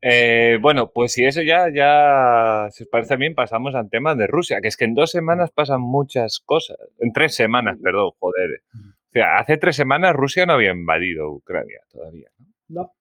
[0.02, 4.26] Eh, bueno, pues si eso ya, ya, si os parece bien, pasamos al tema de
[4.26, 6.76] Rusia, que es que en dos semanas pasan muchas cosas.
[6.98, 8.62] En tres semanas, perdón, joder.
[8.74, 12.28] O sea, hace tres semanas Rusia no había invadido Ucrania todavía.
[12.68, 12.82] ¿no?
[12.82, 12.92] No.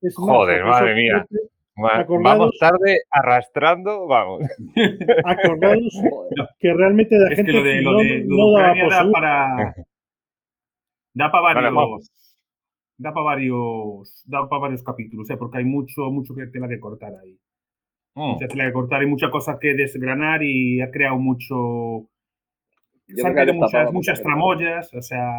[0.00, 1.26] Es Joder, madre mía.
[1.88, 4.40] Acordados- Vamos tarde, arrastrando, vamos.
[5.24, 5.92] Acordados
[6.58, 8.74] que realmente la Es gente que lo de, lo no, de, lo de no daba
[8.74, 9.74] por da para.
[11.14, 12.10] Da para varios.
[12.98, 14.22] da para varios.
[14.26, 15.36] Da para varios capítulos, ¿eh?
[15.36, 17.38] porque hay mucho, mucho que tela que cortar ahí.
[18.14, 18.32] Mm.
[18.32, 22.08] Mucha tela que cortar y mucha cosa que desgranar y ha creado mucho.
[23.06, 24.94] Se han creado muchas, mucha muchas tramoyas.
[24.94, 25.30] O sea,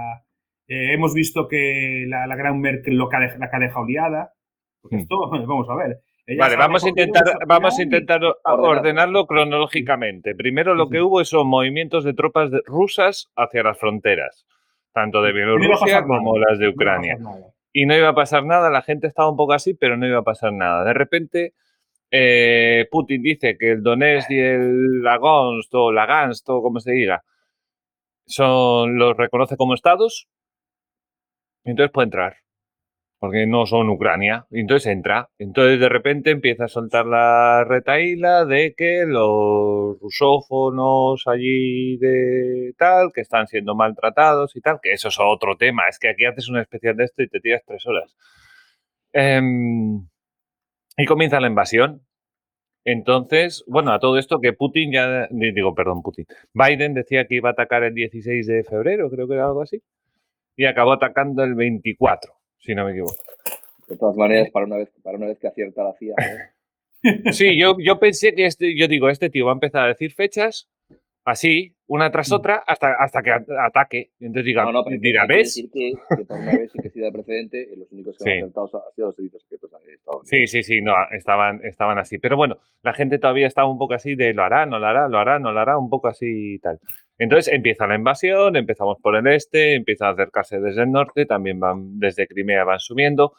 [0.68, 3.86] eh, hemos visto que la, la gran Merkel lo que ha la que ha dejado
[3.86, 4.34] liada.
[4.82, 5.00] Porque Mm.
[5.00, 6.00] esto, vamos a ver.
[6.26, 9.26] Ella Vale, vamos a intentar, vamos a intentar ordenarlo.
[9.26, 10.36] cronológicamente.
[10.36, 14.46] Primero lo que hubo son movimientos de tropas rusas hacia las fronteras,
[14.94, 17.18] tanto de no Bielorrusia como nada, las de Ucrania.
[17.74, 20.20] y no iba a pasar nada, la gente estaba un poco así, pero no iba
[20.20, 20.84] a pasar nada.
[20.84, 21.54] De repente,
[22.12, 27.24] eh, Putin dice que el Donetsk y el Lagonst o Lagansk o como se diga,
[28.26, 30.28] son, los reconoce como estados,
[31.64, 32.38] y entonces puede entrar,
[33.22, 35.30] porque no son Ucrania, entonces entra.
[35.38, 43.12] Entonces de repente empieza a soltar la retaíla de que los rusófonos allí de tal,
[43.14, 46.50] que están siendo maltratados y tal, que eso es otro tema, es que aquí haces
[46.50, 48.16] una especial de esto y te tiras tres horas.
[49.14, 50.08] Em,
[50.98, 52.02] y comienza la invasión.
[52.86, 57.36] Entonces, bueno, a todo esto que Putin ya, di- digo, perdón, Putin, Biden decía que
[57.36, 59.82] iba a atacar el 16 de febrero, creo que era algo así,
[60.58, 63.16] y acabó atacando el 24, si no me equivoco.
[63.88, 66.16] De todas maneras, para una vez, para una vez que acierta la CIA.
[66.18, 66.38] ¿eh?
[67.34, 70.12] Sí, yo, yo pensé que este, yo digo, este tío va a empezar a decir
[70.14, 70.70] fechas
[71.26, 74.12] así, una tras otra, hasta, hasta que ataque.
[74.20, 75.56] Y entonces diga, No, no, pero dirá, ¿ves?
[75.56, 78.24] decir que, que por una vez sí que sí de precedente, eh, los únicos que
[78.24, 78.30] Sí.
[78.32, 81.98] han acertado han sido los servicios secretos de Estados Sí, sí, sí, no, estaban, estaban
[82.00, 82.18] así.
[82.18, 85.08] Pero bueno, la gente todavía estaba un poco así de lo hará, no lo hará,
[85.10, 86.80] lo hará, no lo hará, un poco así y tal.
[87.24, 91.60] Entonces empieza la invasión, empezamos por el este, empiezan a acercarse desde el norte, también
[91.60, 93.34] van desde Crimea van subiendo.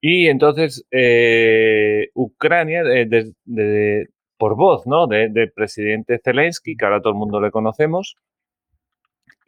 [0.00, 4.06] Y entonces eh, Ucrania, eh,
[4.36, 5.08] por voz ¿no?
[5.08, 8.14] de- del presidente Zelensky, que ahora todo el mundo le conocemos,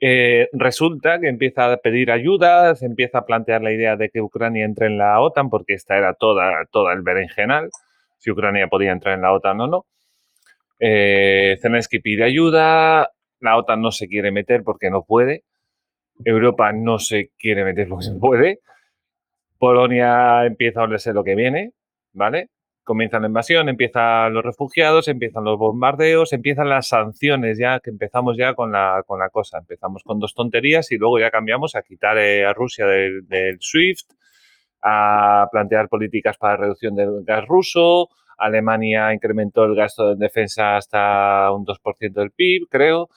[0.00, 4.20] eh, resulta que empieza a pedir ayuda, se empieza a plantear la idea de que
[4.20, 7.70] Ucrania entre en la OTAN, porque esta era toda, toda el berenjenal,
[8.18, 9.86] si Ucrania podía entrar en la OTAN o no.
[10.80, 13.10] Zelensky pide ayuda,
[13.40, 15.44] la OTAN no se quiere meter porque no puede,
[16.24, 18.60] Europa no se quiere meter porque se puede,
[19.60, 21.72] Polonia empieza a olerse lo que viene,
[22.14, 22.48] ¿vale?
[22.82, 28.38] Comienza la invasión, empiezan los refugiados, empiezan los bombardeos, empiezan las sanciones ya, que empezamos
[28.38, 29.58] ya con la, con la cosa.
[29.58, 33.58] Empezamos con dos tonterías y luego ya cambiamos a quitar eh, a Rusia del, del
[33.60, 34.10] SWIFT,
[34.82, 38.08] a plantear políticas para reducción del gas ruso.
[38.38, 43.10] Alemania incrementó el gasto de defensa hasta un 2% del PIB, creo,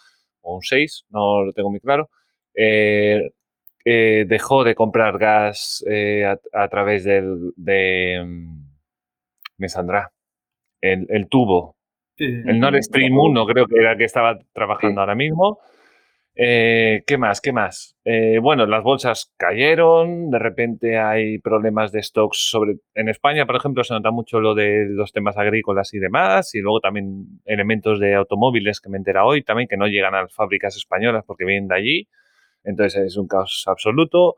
[0.43, 2.09] o un 6%, no lo tengo muy claro.
[2.55, 3.31] Eh,
[3.85, 8.65] eh, dejó de comprar gas eh, a, a través del, de, mm,
[9.57, 10.11] me saldrá,
[10.81, 11.75] el, el tubo,
[12.15, 14.99] Sí, el Nord Stream 1 creo que era el que estaba trabajando Sí.
[14.99, 15.59] ahora mismo.
[16.35, 17.41] Eh, ¿Qué más?
[17.41, 17.95] ¿Qué más?
[18.05, 22.77] Eh, bueno, las bolsas cayeron, de repente hay problemas de stocks sobre...
[22.95, 26.59] En España, por ejemplo, se nota mucho lo de los temas agrícolas y demás, y
[26.59, 30.33] luego también elementos de automóviles que me entera hoy también, que no llegan a las
[30.33, 32.07] fábricas españolas porque vienen de allí.
[32.63, 34.37] Entonces es un caos absoluto.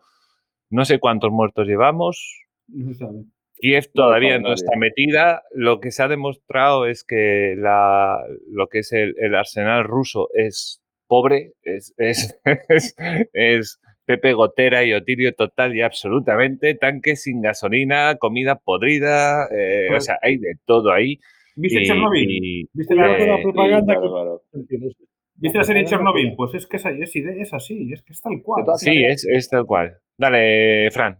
[0.70, 2.44] No sé cuántos muertos llevamos.
[2.68, 3.24] No se sabe.
[3.58, 5.44] Kiev todavía no está metida.
[5.54, 8.20] Lo que se ha demostrado es que la,
[8.52, 12.40] lo que es el, el arsenal ruso es pobre, es, es,
[12.70, 12.96] es,
[13.34, 20.00] es Pepe Gotera y Otirio total y absolutamente, tanques sin gasolina, comida podrida, eh, o
[20.00, 21.20] sea, hay de todo ahí.
[21.56, 22.30] ¿Viste Y- Chernobyl?
[22.30, 25.02] y- ¿Viste la, Claro, la eh, propaganda claro, que- claro.
[25.36, 26.36] ¿viste la serie Chernobyl?
[26.36, 28.66] Pues es que es, es, es así, es que es tal cual.
[28.78, 29.98] Sí, es, es tal cual.
[30.18, 31.18] Dale, Fran.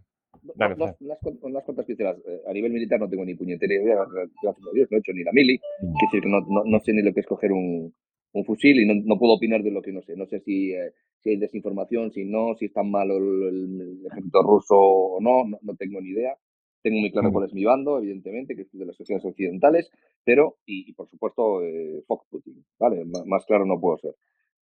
[0.56, 2.20] Dale, cu- unas cuantas pinceladas.
[2.28, 5.12] Eh, A nivel militar no tengo ni puñetera idea, gracias a Dios, no he hecho
[5.14, 5.58] ni la mili.
[5.80, 7.94] Quiero decir que no, no, no sé ni lo que es coger un,
[8.36, 10.16] un fusil y no, no puedo opinar de lo que no sé.
[10.16, 14.06] No sé si, eh, si hay desinformación, si no, si es tan malo el, el
[14.08, 16.38] ejército ruso o no, no, no tengo ni idea.
[16.84, 19.90] Tengo muy claro cuál es mi bando, evidentemente, que es de las sociedades occidentales,
[20.24, 23.02] pero, y, y por supuesto, eh, fuck Putin, ¿vale?
[23.02, 24.16] M- más claro no puedo ser.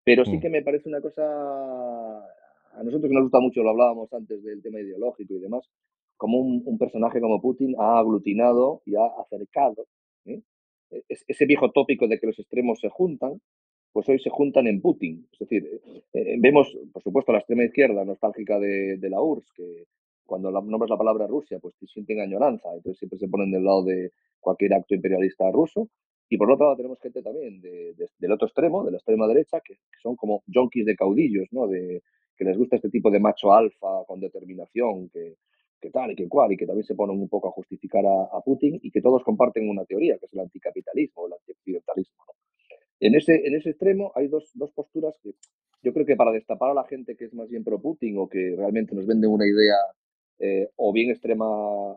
[0.05, 0.41] Pero sí Mm.
[0.41, 1.23] que me parece una cosa,
[2.79, 5.69] a nosotros que nos gusta mucho, lo hablábamos antes del tema ideológico y demás,
[6.17, 9.85] como un, un personaje como Putin ha aglutinado y ha acercado
[10.25, 10.41] ¿eh?
[11.09, 13.41] Es- ese viejo tópico de que los extremos se juntan,
[13.93, 15.27] pues hoy se juntan en Putin.
[15.31, 19.85] Es decir, eh, eh, vemos, por supuesto, la extrema izquierda nostálgica de, la URSS, que
[20.25, 23.63] cuando la- nombras la palabra Rusia, pues te sienten añoranza, entonces siempre se ponen del
[23.63, 25.89] lado de cualquier acto imperialista ruso.
[26.29, 29.27] Y por otro lado tenemos gente también de- de- del otro extremo, de la extrema
[29.27, 31.67] derecha, que, son como junkies de caudillos, ¿no?
[31.67, 32.01] De,
[32.35, 35.35] que les gusta este tipo de macho alfa con determinación, que,
[35.91, 38.41] tal y que cual, y que también se ponen un poco a justificar a, a
[38.41, 42.23] Putin, y que todos comparten una teoría, que es el anticapitalismo, el antioccidentalismo.
[42.27, 42.33] ¿no?
[43.05, 45.31] En, ese, en ese extremo hay dos, dos posturas que
[45.81, 48.27] yo creo que para destapar a la gente que es más bien pro Putin o
[48.29, 49.75] que realmente nos vende una idea
[50.39, 51.45] eh, o bien extrema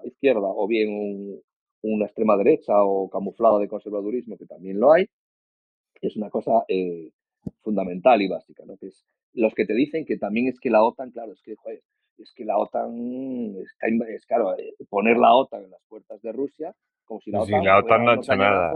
[0.04, 1.40] izquierda o bien un-
[1.82, 5.07] una extrema derecha o camuflada de conservadurismo, que también lo hay,
[6.00, 7.11] es una cosa eh,
[7.62, 8.76] fundamental y básica, ¿no?
[8.76, 9.04] Que es
[9.34, 11.80] los que te dicen que también es que la OTAN, claro, es que, joder,
[12.18, 16.32] es que la OTAN está, es claro, eh, poner la OTAN en las puertas de
[16.32, 18.72] Rusia, como si la OTAN, la fuera OTAN no ha hecho nada.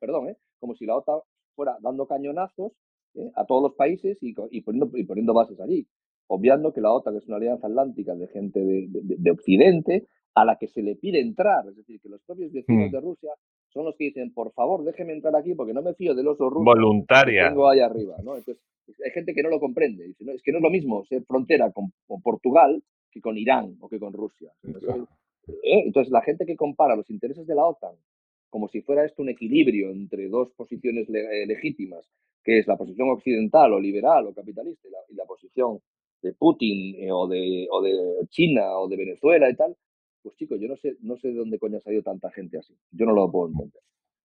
[0.00, 0.36] perdón, ¿eh?
[0.58, 1.20] como si la OTAN
[1.58, 2.70] fuera dando cañonazos
[3.16, 3.30] ¿eh?
[3.34, 4.32] a todos los países y,
[4.62, 5.84] poniendo, y poniendo bases allí,
[6.28, 10.44] obviando que la OTAN es una alianza atlántica de gente de, de- de Occidente a
[10.44, 12.92] la que se le pide entrar, es decir, que los propios vecinos Hmm.
[12.94, 13.30] de Rusia
[13.74, 16.48] son los que dicen, por favor, déjeme entrar aquí porque no me fío del oso
[16.48, 17.48] ruso que Voluntaria.
[17.48, 18.36] tengo ahí arriba, ¿no?
[18.36, 18.62] Entonces,
[19.04, 20.04] hay gente que no lo comprende.
[20.06, 22.80] Dice, no, es que no es lo mismo ser frontera con, con Portugal
[23.10, 24.52] que con Irán o que con Rusia.
[24.62, 24.90] Entonces,
[25.64, 25.82] ¿eh?
[25.86, 27.94] Entonces, la gente que compara los intereses de la OTAN
[28.50, 32.08] como si fuera esto un equilibrio entre dos posiciones eh, legítimas,
[32.42, 35.80] que es la posición occidental o liberal o capitalista y la, y la posición
[36.22, 39.76] de Putin eh, o, de, o de China o de Venezuela y tal,
[40.22, 42.74] pues chicos, yo no sé, no sé de dónde coño ha salido tanta gente así.
[42.90, 43.82] Yo no lo puedo entender.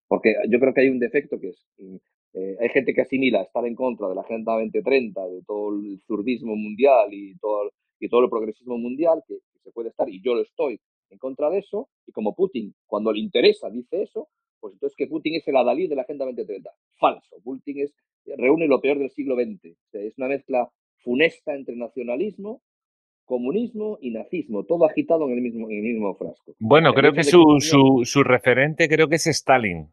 [0.07, 1.95] Porque yo creo que hay un defecto que es, mm,
[2.33, 5.99] eh, hay gente que asimila estar en contra de la Agenda 2030, de todo el
[6.05, 10.33] zurdismo mundial y todo, y todo el progresismo mundial, que se puede estar, y yo
[10.35, 10.79] lo estoy
[11.09, 14.29] en contra de eso, y como Putin, cuando le interesa, dice eso,
[14.59, 16.69] pues entonces que Putin es el adalid de la Agenda 2030.
[16.97, 17.35] Falso.
[17.43, 17.93] Putin es,
[18.37, 19.75] reúne lo peor del siglo XX.
[19.93, 22.61] Es una mezcla funesta entre nacionalismo,
[23.25, 26.55] comunismo y nazismo, todo agitado en el mismo, en el mismo frasco.
[26.59, 29.89] Bueno, creo que su, su, su referente creo que es Stalin.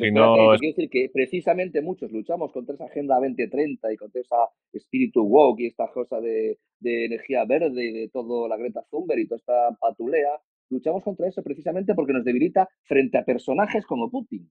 [0.00, 3.16] Pero Si espérate, no te es- quiero decir que precisamente muchos luchamos contra esa Agenda
[3.16, 4.36] 2030 y contra esa
[4.72, 9.20] espíritu woke y esta cosa de, de energía verde y de todo la Greta Thunberg
[9.20, 10.30] y toda esta patulea.
[10.70, 14.50] Luchamos contra eso precisamente porque nos debilita frente a personajes como Putin.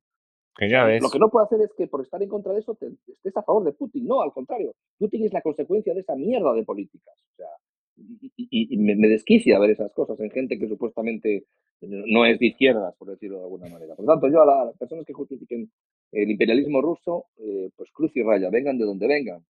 [0.56, 1.02] Que ya ves.
[1.02, 3.36] Lo que no puedo hacer es que por estar en contra de eso te, estés
[3.36, 4.06] a favor de Putin.
[4.06, 4.74] No, al contrario.
[5.00, 7.16] Putin es la consecuencia de esa mierda de políticas.
[7.34, 7.48] O sea,
[7.96, 11.46] y, y- y me, me desquicia ver esas cosas en gente que supuestamente
[11.82, 13.96] no es de izquierdas, por decirlo de alguna manera.
[13.96, 15.70] Por lo tanto, yo a, la- a las personas que justifiquen
[16.12, 19.44] el imperialismo ruso, eh, pues cruz y raya, vengan de donde vengan.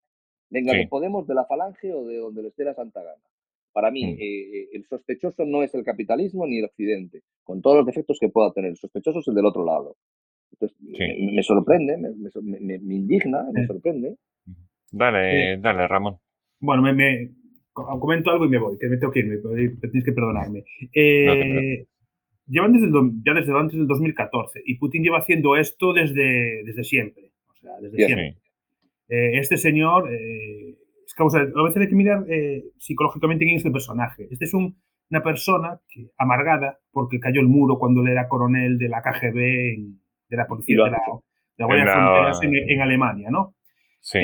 [0.51, 0.81] Vengan Sí.
[0.83, 3.23] de Podemos, de la Falange o de donde les dé la santa gana.
[3.73, 4.17] Para mí, Mm.
[4.21, 8.29] eh, el sospechoso no es el capitalismo ni el occidente, con todos los defectos que
[8.29, 8.71] pueda tener.
[8.71, 9.97] El sospechoso es el del otro lado.
[10.53, 10.99] Entonces, Sí.
[10.99, 12.11] me, me sorprende, me,
[12.43, 13.67] me- me- indigna, me Sí.
[13.69, 14.17] sorprende.
[14.91, 16.17] Dale, dale, Ramón.
[16.59, 17.31] Bueno, me,
[17.73, 19.37] comento algo y me voy, que me tengo que irme,
[19.81, 20.65] tienes que perdonarme.
[20.93, 21.87] Eh, No
[22.53, 22.93] llevan desde el,
[23.25, 27.31] ya desde antes del 2014 y Putin lleva haciendo esto desde, desde siempre.
[27.49, 28.07] O sea, desde Bien.
[28.09, 28.37] siempre.
[29.09, 33.65] Eh, este señor, eh, es sea, a veces hay que mirar eh, psicológicamente quién es
[33.65, 34.27] el personaje.
[34.31, 34.77] Este es un-
[35.11, 39.75] una persona que, amargada porque cayó el muro cuando él era coronel de la KGB,
[39.75, 41.03] en- de la policía, de la, de
[41.59, 43.55] la Guardia En la- Fronteras en, en Alemania, ¿no?
[44.01, 44.19] Sí.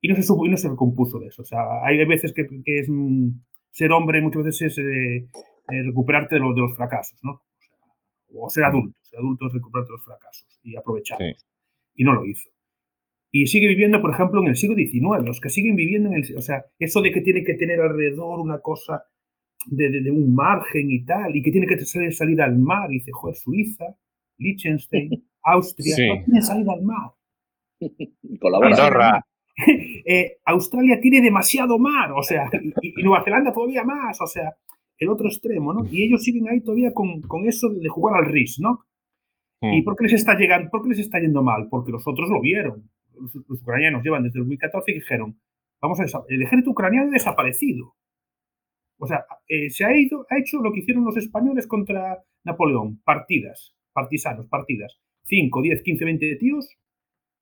[0.00, 1.42] Y no se supo y no se recompuso de eso.
[1.42, 3.30] O sea, hay veces que, que es mm,
[3.70, 5.16] ser hombre, muchas veces es eh,
[5.70, 7.42] eh, recuperarte de los, de los fracasos, ¿no?
[8.34, 11.40] O, ser adulto, ser adulto es recuperarte de los fracasos y aprovecharlos.
[11.40, 11.46] Sí.
[11.96, 12.48] Y no lo hizo.
[13.30, 16.36] Y sigue viviendo, por ejemplo, en el siglo XIX, los que siguen viviendo en el...
[16.36, 19.04] O sea, eso de que tiene que tener alrededor una cosa
[19.66, 22.90] de, de, de un margen y tal, y que tiene que salir, salir al mar,
[22.90, 23.84] y dice, joder, Suiza,
[24.38, 25.10] Liechtenstein,
[25.42, 26.08] Austria, Sí.
[26.08, 27.12] no tiene salida al mar.
[28.62, 29.26] Andorra.
[30.10, 32.48] Eh, Australia tiene demasiado mar, o sea,
[32.80, 34.56] y, y Nueva Zelanda todavía más, o sea,
[34.96, 35.84] el otro extremo, ¿no?
[35.90, 38.84] Y ellos siguen ahí todavía con, con eso de jugar al RIS, ¿no?
[39.60, 39.84] ¿Y Mm.
[39.84, 41.68] por qué les está llegando, por qué les está yendo mal?
[41.68, 42.88] Porque los otros lo vieron.
[43.20, 45.38] Los, los ucranianos llevan desde el 2014 y dijeron,
[45.82, 47.94] vamos a ver, el ejército ucraniano ha desaparecido.
[48.98, 53.00] O sea, eh, se ha ido, ha hecho lo que hicieron los españoles contra Napoleón,
[53.04, 54.98] partidas, partisanos, partidas.
[55.24, 56.68] 5, 10, 15, 20 tíos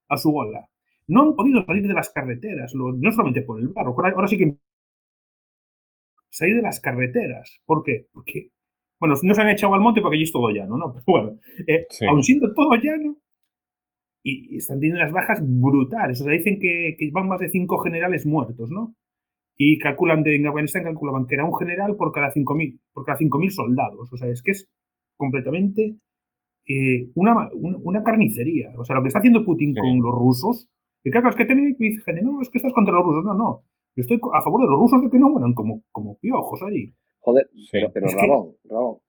[0.09, 0.69] a su bola.
[1.09, 4.37] No han podido salir de las carreteras, no solamente por el barro, ahora, ahora sí
[4.39, 4.57] que
[6.31, 7.61] salir de las carreteras.
[7.65, 8.07] ¿Por qué?
[8.13, 8.51] Porque,
[9.01, 10.93] bueno, no se han echado al monte porque allí es todo llano, ¿no?
[10.95, 12.07] Pero bueno, eh, Sí.
[12.07, 13.17] aun siendo todo llano,
[14.23, 16.21] y, están teniendo unas bajas brutales.
[16.21, 18.95] O sea, dicen que, que van más de cinco generales muertos, ¿no?
[19.57, 23.19] Y calculan, de, en Afganistán calculaban que era un general por cada 5.000 por cada
[23.19, 24.13] 5.000 soldados.
[24.13, 24.69] O sea, es que es
[25.17, 25.97] completamente
[26.69, 28.73] eh, una, una, una carnicería.
[28.77, 29.81] O sea, lo que está haciendo Putin Sí.
[29.81, 30.69] con los rusos,
[31.07, 33.25] y claro, es que tenéis, dice gente, no, es que estás contra los rusos.
[33.25, 33.63] No, no.
[33.95, 36.93] Yo estoy a favor de los rusos de que no mueran como, como piojos allí.
[37.21, 37.69] Joder, Sí.
[37.73, 38.55] pero, pero que- Ramón,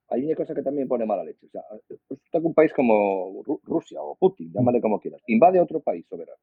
[0.10, 1.46] hay una cosa que también pone mala leche.
[1.46, 1.62] O sea,
[2.10, 5.82] resulta que un país como Ru- Rusia o Putin, llámale como quieras, invade a otro
[5.82, 6.40] país soberano,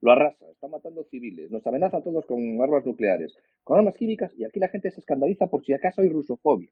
[0.00, 4.32] lo arrasa, está matando civiles, nos amenaza a todos con armas nucleares, con armas químicas,
[4.38, 6.68] y aquí la gente se escandaliza por si acaso hay rusofobia.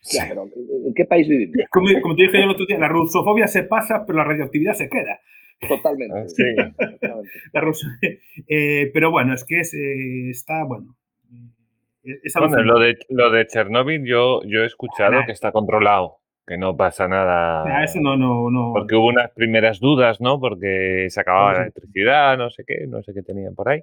[0.00, 0.16] Sí.
[0.18, 1.54] Ya, pero ¿en en qué país vivimos?
[1.70, 4.72] Como, como te dije yo el otro día, la rusofobia se pasa, pero la radioactividad
[4.74, 5.20] se queda.
[5.68, 6.18] Totalmente.
[6.18, 6.42] Ah, Sí.
[6.42, 7.30] Exactamente.
[7.52, 7.86] La ruso-
[8.48, 10.96] eh, pero bueno, es que es, eh, está, bueno.
[12.04, 15.26] eh, Es Bueno, lo de, lo de Chernóbil yo, yo he escuchado Nah.
[15.26, 17.62] que está controlado, que no pasa nada.
[17.64, 18.72] Ah, eso no, no, no.
[18.74, 20.40] Porque hubo unas primeras dudas, ¿no?
[20.40, 23.82] Porque se acababa Sí, la electricidad, no sé qué, no sé qué tenían por ahí.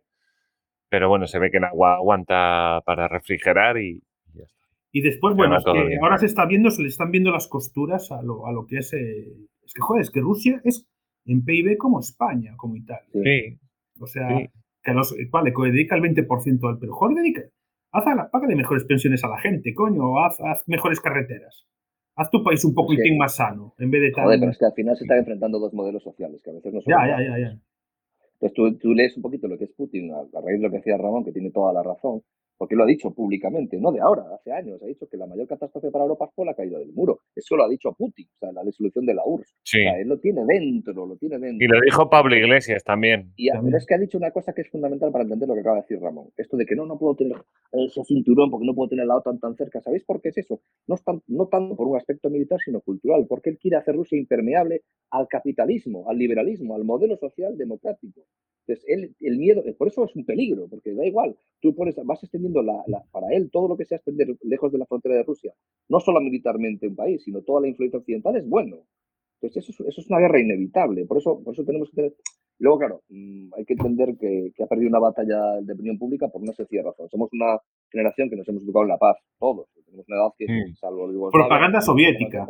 [0.89, 4.01] Pero bueno, se ve que el agua aguanta para refrigerar y
[4.33, 4.65] ya está.
[4.91, 8.11] Y después, bueno, es que ahora se está viendo, se le están viendo las costuras
[8.11, 8.91] a lo, a lo que es.
[8.93, 9.27] eh,
[9.63, 10.88] es que, joder, es que Rusia es
[11.31, 13.09] en PIB como España, como Italia.
[13.13, 13.57] Sí,
[13.99, 14.49] O sea, sí.
[14.83, 16.79] que los, vale, que dedica el 20% al.
[16.79, 17.41] Pero, joder, dedica.
[17.91, 21.65] Haz a la, págale mejores pensiones a la gente, coño, haz, haz mejores carreteras.
[22.15, 24.25] Haz tu país un Es que- más sano, en vez de tan.
[24.25, 26.73] Joder, pero es que al final se están enfrentando dos modelos sociales, que a veces
[26.73, 27.59] no son Ya, ya, ya, ya.
[28.41, 30.77] Entonces tú, tú lees un poquito lo que es Putin, a raíz de lo que
[30.77, 32.21] decía Ramón, que tiene toda la razón,
[32.59, 35.47] porque lo ha dicho públicamente, no de ahora, hace años, ha dicho que la mayor
[35.47, 37.21] catástrofe para Europa fue la caída del muro.
[37.33, 39.55] Eso lo ha dicho Putin, o sea, la disolución de la URSS.
[39.63, 39.79] Sí.
[39.79, 41.65] O sea, él lo tiene dentro, lo tiene dentro.
[41.65, 43.31] Y lo dijo Pablo Iglesias también.
[43.37, 43.71] Y a- También.
[43.71, 45.77] pero es que ha dicho una cosa que es fundamental para entender lo que acaba
[45.77, 46.27] de decir Ramón.
[46.37, 47.37] Esto de que no, no puedo tener
[47.71, 49.79] ese cinturón porque no puedo tener la OTAN tan cerca.
[49.79, 50.59] ¿Sabéis por qué es eso?
[50.85, 53.25] No, es tan- no tanto por un aspecto militar, sino cultural.
[53.29, 54.81] Porque él quiere hacer Rusia impermeable
[55.11, 58.25] al capitalismo, al liberalismo, al modelo social democrático.
[58.69, 61.35] Entonces, él, el miedo, por eso es un peligro, porque da igual.
[61.59, 64.77] Tú pones, vas extendiendo la, la- para él todo lo que sea extender lejos de
[64.77, 65.53] la frontera de Rusia,
[65.89, 68.77] no solo militarmente un país, sino toda la influencia occidental es bueno.
[69.41, 71.05] Entonces, eso, es- eso es una guerra inevitable.
[71.05, 72.13] Por eso, por eso tenemos que tener.
[72.59, 76.27] Luego, claro, mm, hay que entender que, que ha perdido una batalla de opinión pública
[76.27, 77.09] por una sencilla razón.
[77.09, 77.57] Somos una
[77.89, 79.67] generación que nos hemos educado en la paz, todos.
[79.85, 80.75] Tenemos una edad que, Mm.
[80.75, 82.47] salvo Propaganda soviética.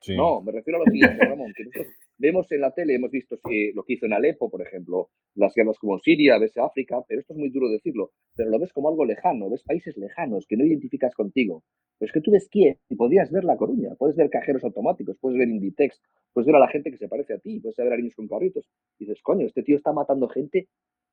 [0.00, 0.16] Sí.
[0.16, 3.36] No, me refiero a lo siguiente, Ramón, que nosotros vemos en la tele, hemos visto
[3.50, 7.02] eh, lo que hizo en Alepo, por ejemplo, las guerras como en Siria, ves África,
[7.06, 10.46] pero esto es muy duro decirlo, pero lo ves como algo lejano, ves países lejanos
[10.46, 11.64] que no identificas contigo.
[11.98, 15.16] Pero es que tú ves Kiev y podías ver La Coruña, puedes ver cajeros automáticos,
[15.20, 16.00] puedes ver Inditex,
[16.32, 18.26] puedes ver a la gente que se parece a ti, puedes ver a niños con
[18.28, 18.68] carritos.
[18.98, 20.68] Y dices, coño, este tío está matando gente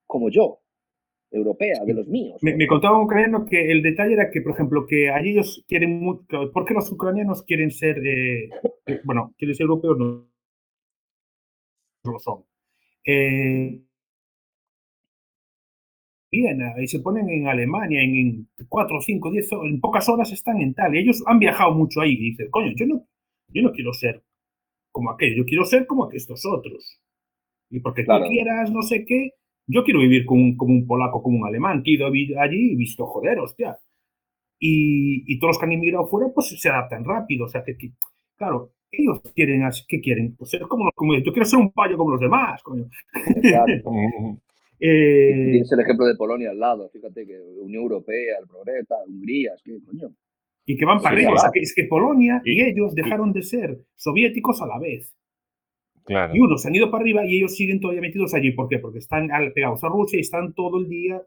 [0.07, 0.59] como yo,
[1.31, 2.39] europea, de los míos.
[2.41, 5.63] Me, me contaba un ucraniano que el detalle era que, por ejemplo, que allí ellos
[5.67, 6.51] quieren mucho.
[6.51, 8.05] ¿Por qué los ucranianos quieren ser.
[8.05, 8.49] eh,
[8.87, 9.97] eh, bueno, quieren ser europeos?
[9.97, 10.27] No,
[12.19, 12.43] son.
[13.05, 13.81] Eh,
[16.31, 20.61] bien, ahí se ponen en Alemania, en, en 4, 5, 10, en pocas horas están
[20.61, 20.95] en tal.
[20.95, 23.05] Y ellos han viajado mucho ahí y dicen, coño, yo no,
[23.49, 24.23] yo no quiero ser
[24.91, 27.01] como aquello, yo quiero ser como estos otros.
[27.71, 28.25] Y porque Claro.
[28.25, 29.31] tú quieras no sé qué,
[29.67, 32.73] yo quiero vivir como un, como un polaco, como un alemán, que he ido allí
[32.73, 33.79] y visto, joder, hostia.
[34.59, 37.45] Y, y todos los que han inmigrado fuera, pues se adaptan rápido.
[37.45, 37.93] O sea, que, que-
[38.37, 40.35] claro, ellos quieren, ¿qué quieren?
[40.35, 42.85] Pues ser como, los- como yo quiero ser un payo como los demás, coño.
[43.35, 43.91] Exacto.
[44.83, 49.51] Eh, Tienes el ejemplo de Polonia al lado, fíjate que Unión Europea, el Progreta, Hungría,
[49.55, 50.09] es que coño.
[50.65, 51.33] y que van para arriba.
[51.33, 54.79] O sea, que es que Polonia y, Y- ellos dejaron de ser soviéticos a la
[54.79, 55.15] vez.
[56.03, 56.35] Claro.
[56.35, 58.53] Y unos se han ido para arriba y ellos siguen todavía metidos allí.
[58.53, 58.79] ¿Por qué?
[58.79, 61.21] Porque están pegados a Rusia y están todo el día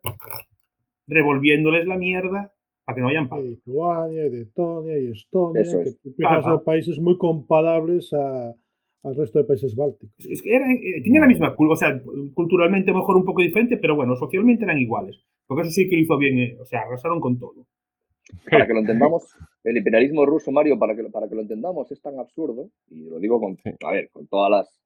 [1.06, 2.52] revolviéndoles la mierda
[2.84, 3.42] para que no vayan para.
[3.42, 5.98] Y Lituania, y Letonia y Estonia, Eso es.
[6.02, 8.54] que ser países muy comparables a-
[9.02, 10.14] al resto de países bálticos.
[10.26, 12.02] Es que eran, eh, tenían la misma cultura, o sea,
[12.34, 15.20] culturalmente mejor un poco diferente, pero bueno, socialmente eran iguales.
[15.46, 17.66] Porque eso sí que lo hizo bien, eh, o sea, arrasaron con todo.
[18.50, 19.24] Para que lo entendamos,
[19.62, 23.04] el imperialismo ruso, Mario, para que, lo- para que lo entendamos, es tan absurdo, y
[23.04, 24.80] lo digo con, a ver, con todas las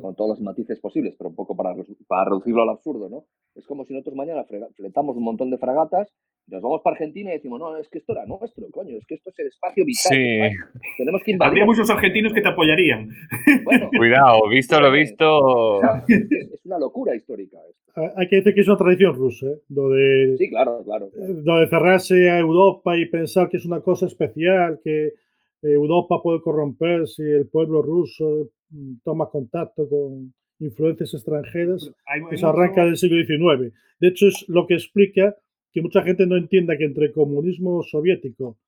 [0.00, 1.74] Con todos los matices posibles, pero un poco para,
[2.06, 3.24] para reducirlo al absurdo, ¿no?
[3.54, 4.44] Es como si nosotros mañana
[4.76, 6.08] fletamos un montón de fragatas,
[6.46, 9.06] y nos vamos para Argentina y decimos, no, es que esto era nuestro, coño, es
[9.06, 10.12] que esto es el espacio vital.
[10.12, 10.84] Sí.
[10.98, 11.48] Tenemos que invadir.
[11.50, 13.08] Habría muchos argentinos que te apoyarían.
[13.64, 15.80] Bueno, Cuidado, visto lo Eh, visto.
[16.08, 17.92] es, una locura histórica esto.
[17.96, 19.58] Ah, Hay que decir que es una tradición rusa, ¿eh?
[19.70, 21.06] lo de, Sí, claro, claro.
[21.16, 25.12] eh, lo de cerrarse a Europa y pensar que es una cosa especial, que
[25.62, 28.50] Europa puede corromperse y el pueblo ruso
[29.04, 31.90] toma contacto con influencias extranjeras.
[32.06, 33.72] Hay- hay Eso arranca mucho- del siglo XIX.
[34.00, 35.36] De hecho, es lo que explica
[35.72, 38.58] que mucha gente no entienda que entre el comunismo soviético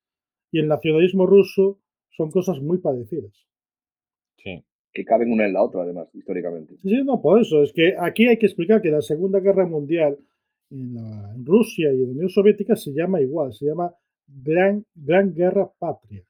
[0.50, 1.80] y el nacionalismo ruso
[2.10, 3.32] son cosas muy parecidas.
[4.38, 4.64] Sí.
[4.92, 6.76] Que caben una en la otra, además, históricamente.
[6.78, 7.62] Sí, no, por eso.
[7.62, 10.18] Es que aquí hay que explicar que la Segunda Guerra Mundial
[10.70, 13.92] en, la- en Rusia y en la Unión Soviética se llama igual, se llama
[14.26, 16.22] Gran, Gran Guerra Patria.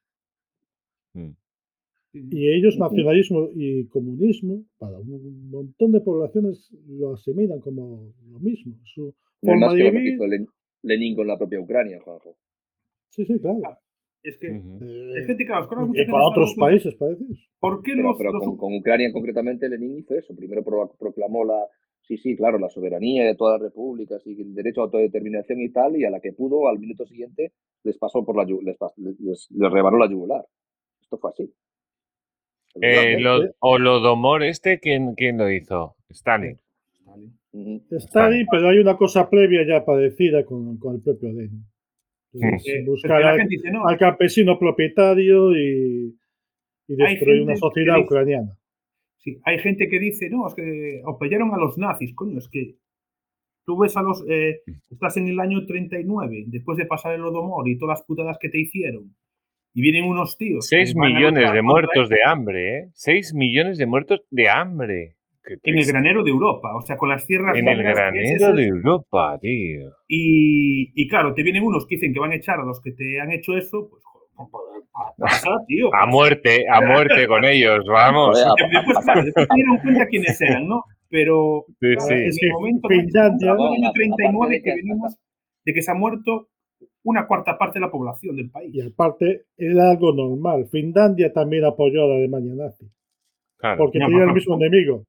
[2.31, 8.75] Y ellos, nacionalismo y comunismo, para un montón de poblaciones lo asimilan como lo mismo.
[8.83, 10.13] Su forma más de que lo que vivir.
[10.15, 10.47] hizo Len-
[10.83, 12.35] Lenin con la propia Ucrania, Juanjo.
[13.09, 13.59] Sí, sí, claro.
[14.23, 14.79] Es que, Ujú.
[14.83, 17.49] Eh, es gente, claro, es que ahora mucha y está otros países parecidos.
[17.59, 20.35] ¿Por qué Pero, los, pero los- con, con Ucrania concretamente Lenin hizo eso.
[20.35, 21.65] Primero pro- proclamó la,
[22.01, 25.69] sí, sí, claro, la soberanía de todas las repúblicas y el derecho a autodeterminación y
[25.71, 27.53] tal, y a la que pudo, al minuto siguiente,
[27.83, 30.45] les pasó por la yu- les, pas- les, les- les rebanó la yugular.
[31.01, 31.53] Esto fue así.
[32.81, 35.95] Eh, lo- Holodomor, este, ¿quién, quién lo hizo?
[36.09, 36.57] Stalin.
[37.53, 37.81] Ujú.
[37.91, 41.63] Está ahí, pero hay una cosa previa ya padecida con, con el propio Lenin.
[42.33, 46.15] Entonces, eh, buscar al, gente dice, no, al campesino propietario y,
[46.87, 48.57] y destruir una sociedad dice- ucraniana.
[49.17, 52.75] Sí, hay gente que dice, no, es que apoyaron a los nazis, coño, es que
[53.65, 54.61] tú ves a los, eh,
[54.91, 58.49] estás en el año 39, después de pasar el Odomor y todas las putadas que
[58.49, 59.15] te hicieron,
[59.77, 60.67] y vienen unos tíos.
[60.67, 62.89] que 6 van a millones de muertos de hambre, ¿eh?
[62.95, 65.13] 6 millones de muertos de hambre.
[65.63, 69.37] En el granero de Europa, o sea, con las tierras En el granero de Europa,
[69.39, 69.91] tío.
[70.07, 72.91] Y, y claro, te vienen unos que dicen que van a echar a los que
[72.91, 74.03] te han hecho eso, pues
[74.35, 74.81] joder,
[75.17, 75.93] pasa, tío.
[75.93, 78.43] A muerte, a muerte con ellos, vamos.
[78.43, 80.83] Joder, Que Después, claro, después dieron cuenta quiénes eran, ¿no?
[81.09, 82.13] Pero Sí, claro, sí.
[82.15, 85.15] en Es el momento Finlandia- en el año Aparte 39 de que que- venimos
[85.65, 86.49] de que se ha muerto
[87.09, 88.73] una cuarta parte de la población del país.
[88.75, 90.67] Y aparte, era algo normal.
[90.69, 92.85] Finlandia también apoyó a la Alemania nazi,
[93.57, 93.77] Claro.
[93.77, 95.05] porque tenía el mismo enemigo.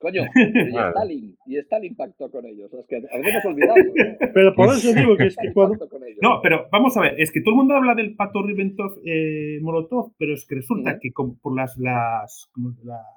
[0.00, 0.88] Coño, pero y Claro.
[0.90, 2.72] Stalin, y Stalin pactó con ellos.
[2.72, 3.76] Es que habíamos olvidado.
[3.78, 4.30] ¿no?
[4.32, 5.88] Pero por eso digo que es que cuando.
[6.22, 10.34] No, pero vamos a ver, es que todo el mundo habla del pacto Ribbentrop-Molotov, pero
[10.34, 12.48] es que resulta que con- por las, las,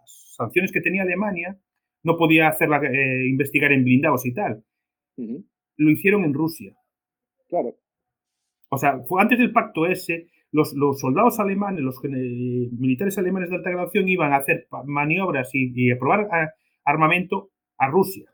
[0.05, 1.57] sanciones que tenía Alemania,
[2.03, 4.63] no podía hacerla, eh, investigar en blindados y tal.
[5.77, 6.73] Lo hicieron en Rusia.
[7.47, 7.75] Claro.
[8.73, 13.57] O sea, fue antes del pacto ese, los, los soldados alemanes, los militares alemanes de
[13.57, 16.53] alta graduación iban a hacer maniobras y, y a probar a-
[16.85, 18.31] armamento a Rusia,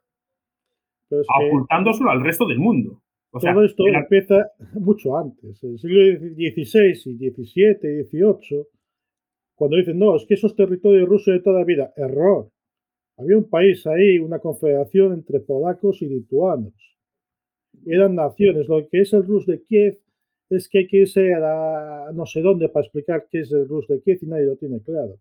[1.10, 3.02] pero es que ocultándoselo al resto del mundo.
[3.32, 8.64] O sea, todo esto era- empieza mucho antes, el siglo XVI y XVII, XVIII,
[9.56, 11.92] cuando dicen, no, es que esos territorios rusos de toda vida.
[11.98, 12.50] Error.
[13.18, 16.74] Había un país ahí, una confederación entre polacos y lituanos.
[17.88, 18.68] Eran naciones.
[18.68, 19.98] Lo que es el Rus de Kiev
[20.50, 23.68] es que hay que irse a la- no sé dónde para explicar qué es el
[23.68, 25.18] Rus de Kiev y nadie lo tiene claro.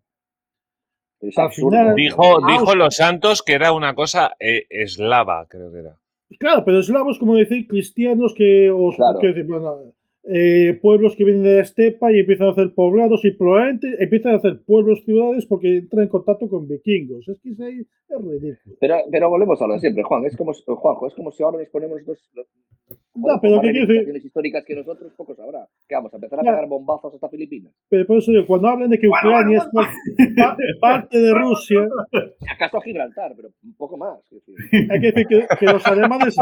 [1.19, 1.71] Es Al absurdo.
[1.77, 5.97] final- Dijo, dijo los santos que era una cosa eh, eslava, creo que era.
[6.39, 9.19] Claro, pero eslavos, como decir, cristianos que, o Claro.
[9.19, 9.93] que bueno,
[10.29, 14.33] eh, pueblos que vienen de la estepa y empiezan a hacer poblados y probablemente empiezan
[14.33, 17.27] a hacer pueblos, ciudades porque entran en contacto con vikingos.
[17.27, 18.75] Es que es, ahí- es ridículo.
[18.79, 20.25] Pero, pero volvemos a lo de siempre, Juan.
[20.25, 22.19] Es como, si- Juanjo, es como si ahora nos ponemos dos.
[22.33, 22.47] los-
[23.15, 25.67] No, pero ¿qué quiero históricas que nosotros, poco sabrá.
[25.87, 26.51] ¿Qué vamos a empezar a Ya.
[26.51, 27.73] pegar bombazos hasta Filipinas?
[27.89, 31.17] Pero por eso digo, cuando hablan de que Bueno, Ucrania bueno, es pa- pa- parte
[31.19, 31.87] de Rusia,
[32.39, 34.19] Si acaso Gibraltar, pero un poco más.
[34.31, 34.43] es
[34.91, 36.35] hay que decir que, que los alemanes.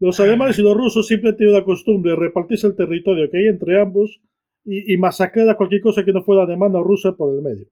[0.00, 3.38] Los alemanes y los rusos siempre han tenido la costumbre de repartirse el territorio que
[3.38, 4.20] hay entre ambos
[4.64, 7.66] y, y masacrar a cualquier cosa que no fuera alemana o rusa por el medio.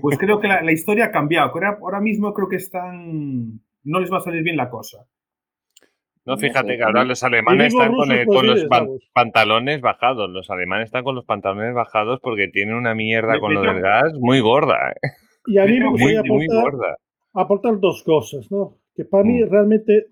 [0.00, 1.50] Pues creo que la, la historia ha cambiado.
[1.50, 3.60] Ahora, ahora mismo creo que están.
[3.84, 5.06] No les va a salir bien la cosa.
[6.24, 10.28] No, fíjate que ahora los alemanes están con, el- los pan- pantalones bajados.
[10.28, 13.72] Los alemanes están con los pantalones bajados porque tienen una mierda Me- con me lo
[13.72, 14.90] del gas muy gorda.
[14.90, 15.08] ¿eh?
[15.46, 16.96] Y a mí me gustaría aportar,
[17.32, 18.78] aportar dos cosas, ¿no?
[18.96, 19.48] Que para mí Mm.
[19.48, 20.06] realmente,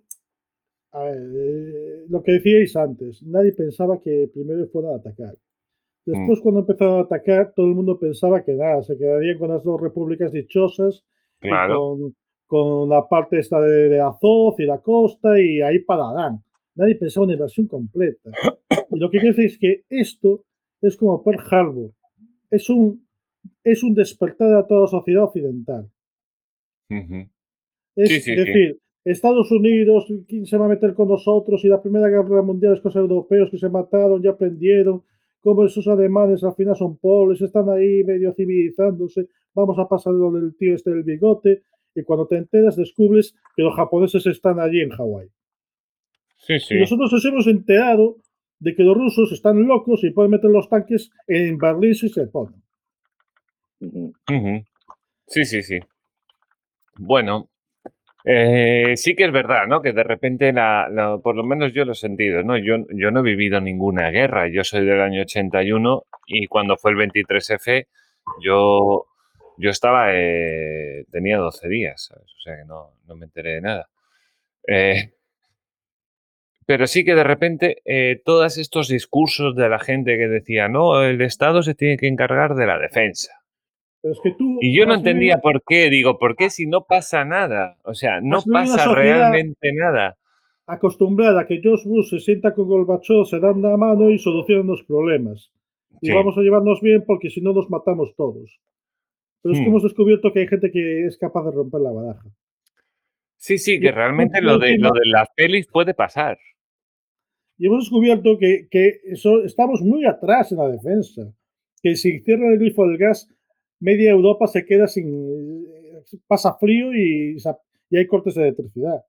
[0.95, 5.35] a ver, eh, lo que decíais antes, nadie pensaba que primero fueran a atacar.
[6.07, 6.13] Mm.
[6.13, 9.63] Después, cuando empezaron a atacar, todo el mundo pensaba que nada, se quedarían con las
[9.65, 11.05] dos repúblicas dichosas
[11.41, 11.75] Claro.
[11.79, 12.17] con,
[12.47, 16.43] con la parte esta de, de Azov y la costa y ahí pararán.
[16.77, 18.31] Nadie pensaba en una invasión completa.
[18.91, 20.45] Y lo que quiero decir es que esto
[20.81, 21.91] es como Pearl Harbor.
[22.51, 23.07] Es un,
[23.63, 25.91] es un despertar a toda la sociedad occidental.
[26.91, 27.29] Ujú.
[27.97, 28.79] Es Sí, sí, sí.
[29.05, 31.65] Estados Unidos, ¿quién se va a meter con nosotros?
[31.65, 35.03] Y la Primera Guerra Mundial es cosas europeos que se mataron, ya aprendieron.
[35.41, 39.29] Como esos alemanes al final son pobres, están ahí medio civilizándose.
[39.53, 41.63] Vamos a pasar lo del tío este del bigote.
[41.95, 45.29] Y cuando te enteras, descubres que los japoneses están allí en Hawái.
[46.39, 46.75] Sí, Y sí.
[46.81, 48.17] nosotros nos hemos enterado
[48.59, 52.27] de que los rusos están locos y pueden meter los tanques en Berlín si se
[52.27, 52.63] ponen.
[55.27, 55.79] Sí, sí, sí.
[56.99, 57.51] Bueno,
[58.25, 59.83] eh, sí que es verdad, ¿no?
[59.83, 62.57] Que de repente, la, por lo menos yo lo he sentido, ¿no?
[62.57, 64.49] Yo, yo no he vivido ninguna guerra.
[64.49, 67.87] Yo soy del año 81 y cuando fue el 23F,
[68.43, 69.07] yo,
[69.59, 72.33] yo estaba, eh, tenía 12 días, ¿sabes?
[72.39, 73.89] O sea que no, no me enteré de nada.
[74.67, 75.13] Eh,
[76.67, 81.03] pero sí que de repente eh, todos estos discursos de la gente que decía, no,
[81.03, 83.44] el Estado se tiene que encargar de la defensa.
[84.05, 84.59] Pero es que tú.
[84.61, 85.89] Y yo no vivido- entendía por qué.
[85.89, 87.79] Digo, ¿por qué si no pasa nada?
[87.85, 90.19] O sea, no pasa realmente nada.
[90.67, 94.67] acostumbrada a que George Bush se sienta con Gorbachov, se dan la mano y solucionan
[94.67, 95.51] los problemas.
[96.01, 96.13] Y Sí.
[96.15, 98.61] vamos a llevarnos bien porque si no nos matamos todos.
[99.43, 99.69] Pero es que Hmm.
[99.69, 102.29] hemos descubierto que hay gente que es capaz de romper la baraja.
[103.37, 106.39] Sí, sí, que Y- realmente lo de, lo de las pelis puede pasar.
[107.59, 111.23] Y hemos descubierto que, que eso, estamos muy atrás en la defensa.
[111.83, 113.29] Que si cierran el grifo del gas,
[113.81, 115.67] media Europa se queda sin.
[116.27, 117.37] pasa frío y,
[117.91, 119.03] y hay cortes de electricidad.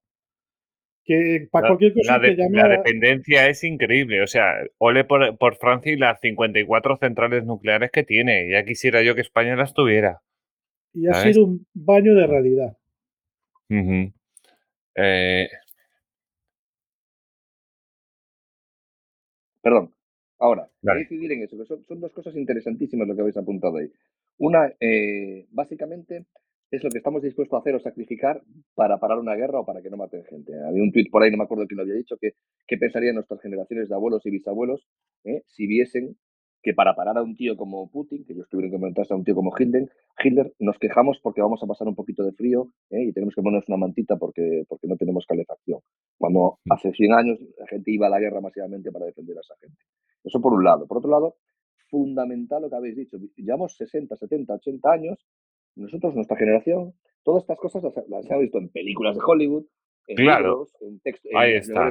[1.08, 4.24] Que para La, cualquier cosa la de- que la dependencia es increíble.
[4.24, 8.50] O sea, ole por, por Francia y las 54 centrales nucleares que tiene.
[8.50, 10.22] Ya quisiera yo que España las tuviera.
[10.94, 11.36] Y ha ¿sabes?
[11.36, 12.78] sido un baño de realidad.
[14.96, 15.48] Eh,
[19.62, 19.92] Perdón.
[20.40, 21.00] Ahora, Vale.
[21.00, 23.78] voy a incidir en eso, que son, son dos cosas interesantísimas lo que habéis apuntado
[23.78, 23.90] ahí.
[24.38, 26.26] Una, eh, básicamente,
[26.72, 28.42] es lo que estamos dispuestos a hacer o sacrificar
[28.74, 30.54] para parar una guerra o para que no maten gente.
[30.68, 32.32] Había un tuit por ahí, no me acuerdo quién lo había dicho, que
[32.68, 34.86] qué pensarían nuestras generaciones de abuelos y bisabuelos
[35.24, 36.18] eh, si viesen
[36.62, 39.24] que para parar a un tío como Putin, que ellos tuvieron que enfrentarse a un
[39.24, 39.88] tío como Hitler,
[40.22, 43.44] Hitler, nos quejamos porque vamos a pasar un poquito de frío eh, y tenemos que
[43.44, 45.80] ponernos una mantita porque, porque no tenemos calefacción.
[46.18, 46.72] Cuando Mm.
[46.74, 49.78] hace 100 años la gente iba a la guerra masivamente para defender a esa gente.
[50.24, 50.88] Eso por un lado.
[50.88, 51.36] Por otro lado,
[51.90, 53.18] fundamental lo que habéis dicho.
[53.38, 55.26] Llevamos 60, 70, 80 años.
[55.76, 59.66] Nosotros, nuestra generación, todas estas cosas las, las hemos visto en películas de Hollywood,
[60.08, 60.50] en Claro.
[60.50, 61.32] libros, en textos,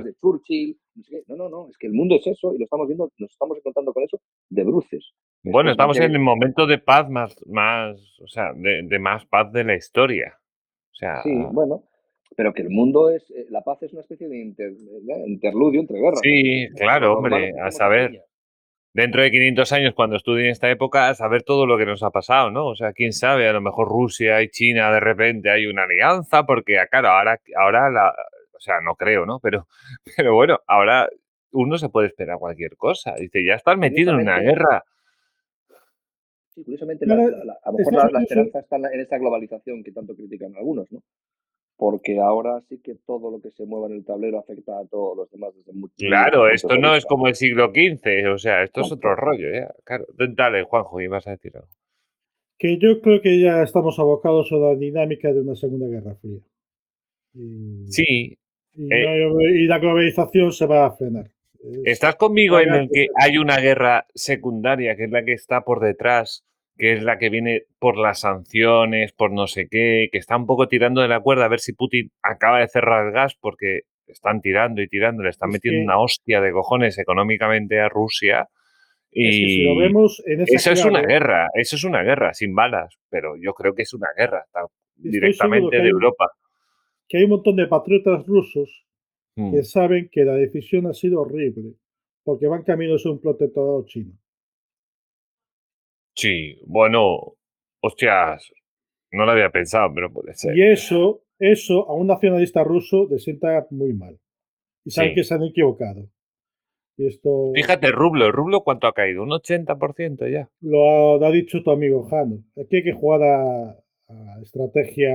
[0.04, 0.78] de Churchill.
[1.26, 3.58] No, no, no, es que el mundo es eso y lo estamos viendo, nos estamos
[3.58, 5.12] encontrando con eso de bruces.
[5.42, 9.52] bueno, estamos en el momento de paz más, más o sea, de, de más paz
[9.52, 10.38] de la historia.
[10.92, 11.82] O sea, Sí, bueno,
[12.36, 15.80] pero que el mundo es, eh, la paz es una especie de inter- eh, interludio
[15.80, 16.20] entre guerras.
[16.22, 16.76] Sí, ¿no?
[16.76, 18.22] claro, hombre, a saber.
[18.94, 22.10] Dentro de 500 años, cuando estudien esta época, a saber todo lo que nos ha
[22.10, 22.66] pasado, ¿no?
[22.68, 26.44] O sea, quién sabe, a lo mejor Rusia y China de repente hay una alianza,
[26.46, 28.10] porque, ah, claro, ahora, ahora la,
[28.56, 29.40] o sea, no creo, ¿no?
[29.40, 29.66] Pero,
[30.16, 31.08] pero bueno, ahora
[31.52, 33.14] uno se puede esperar cualquier cosa.
[33.18, 34.84] Dice, ya estás metido en una guerra.
[36.54, 39.82] Sí, curiosamente, la- Pero la- la- a lo mejor la, esperanza está en, esa globalización
[39.82, 41.00] que tanto critican algunos, ¿no?
[41.76, 45.16] Porque ahora sí que todo lo que se mueva en el tablero afecta a todos
[45.16, 48.82] los demás desde muchos Claro, esto no es como el siglo XV, o sea, esto
[48.82, 50.06] es otro rollo, ya, claro.
[50.16, 51.68] Dale, Juanjo, ibas a decir algo.
[52.58, 56.38] Que yo creo que ya estamos abocados a la dinámica de una Segunda Guerra Fría.
[57.34, 58.38] Y, Sí,
[58.76, 61.30] y, eh, no- y la globalización se va a frenar.
[61.60, 65.62] Es- ¿Estás conmigo en el que hay una guerra secundaria, que es la que está
[65.62, 66.44] por detrás,
[66.76, 70.46] que es la que viene por las sanciones, por no sé qué, que está un
[70.46, 73.82] poco tirando de la cuerda a ver si Putin acaba de cerrar el gas porque
[74.06, 77.88] están tirando y tirando, le están Es metiendo que- una hostia de cojones económicamente a
[77.88, 78.48] Rusia?
[79.16, 82.02] Y es que si lo vemos en esa eso es una guerra, eso es una
[82.02, 84.44] guerra, sin balas, pero yo creo que es una guerra
[84.96, 86.30] directamente de hay- Europa.
[87.08, 88.84] que hay un montón de patriotas rusos
[89.36, 91.74] que saben que la decisión ha sido horrible,
[92.24, 94.12] porque van camino a un protectorado chino.
[96.14, 97.34] Sí, bueno,
[97.82, 98.50] hostias,
[99.12, 100.56] no lo había pensado, pero puede ser.
[100.56, 104.18] Y eso, eso a un nacionalista ruso le sienta muy mal.
[104.84, 105.14] Y saben Sí.
[105.16, 106.08] que se han equivocado.
[106.96, 110.48] Y esto Fíjate, rublo, rublo cuánto ha caído, un 80% ya.
[110.60, 112.44] lo ha, lo ha dicho tu amigo Jano.
[112.56, 113.70] Aquí hay que jugar a,
[114.08, 115.12] a estrategia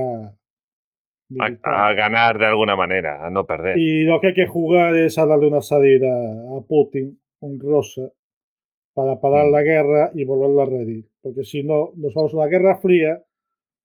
[1.38, 3.78] A, a ganar de alguna manera, a no perder.
[3.78, 8.10] Y lo que hay que jugar es a darle una salida a Putin honrosa
[8.94, 9.52] para parar Mm.
[9.52, 11.06] la guerra y volverla a redir.
[11.22, 13.22] Porque si no, nos vamos a una guerra fría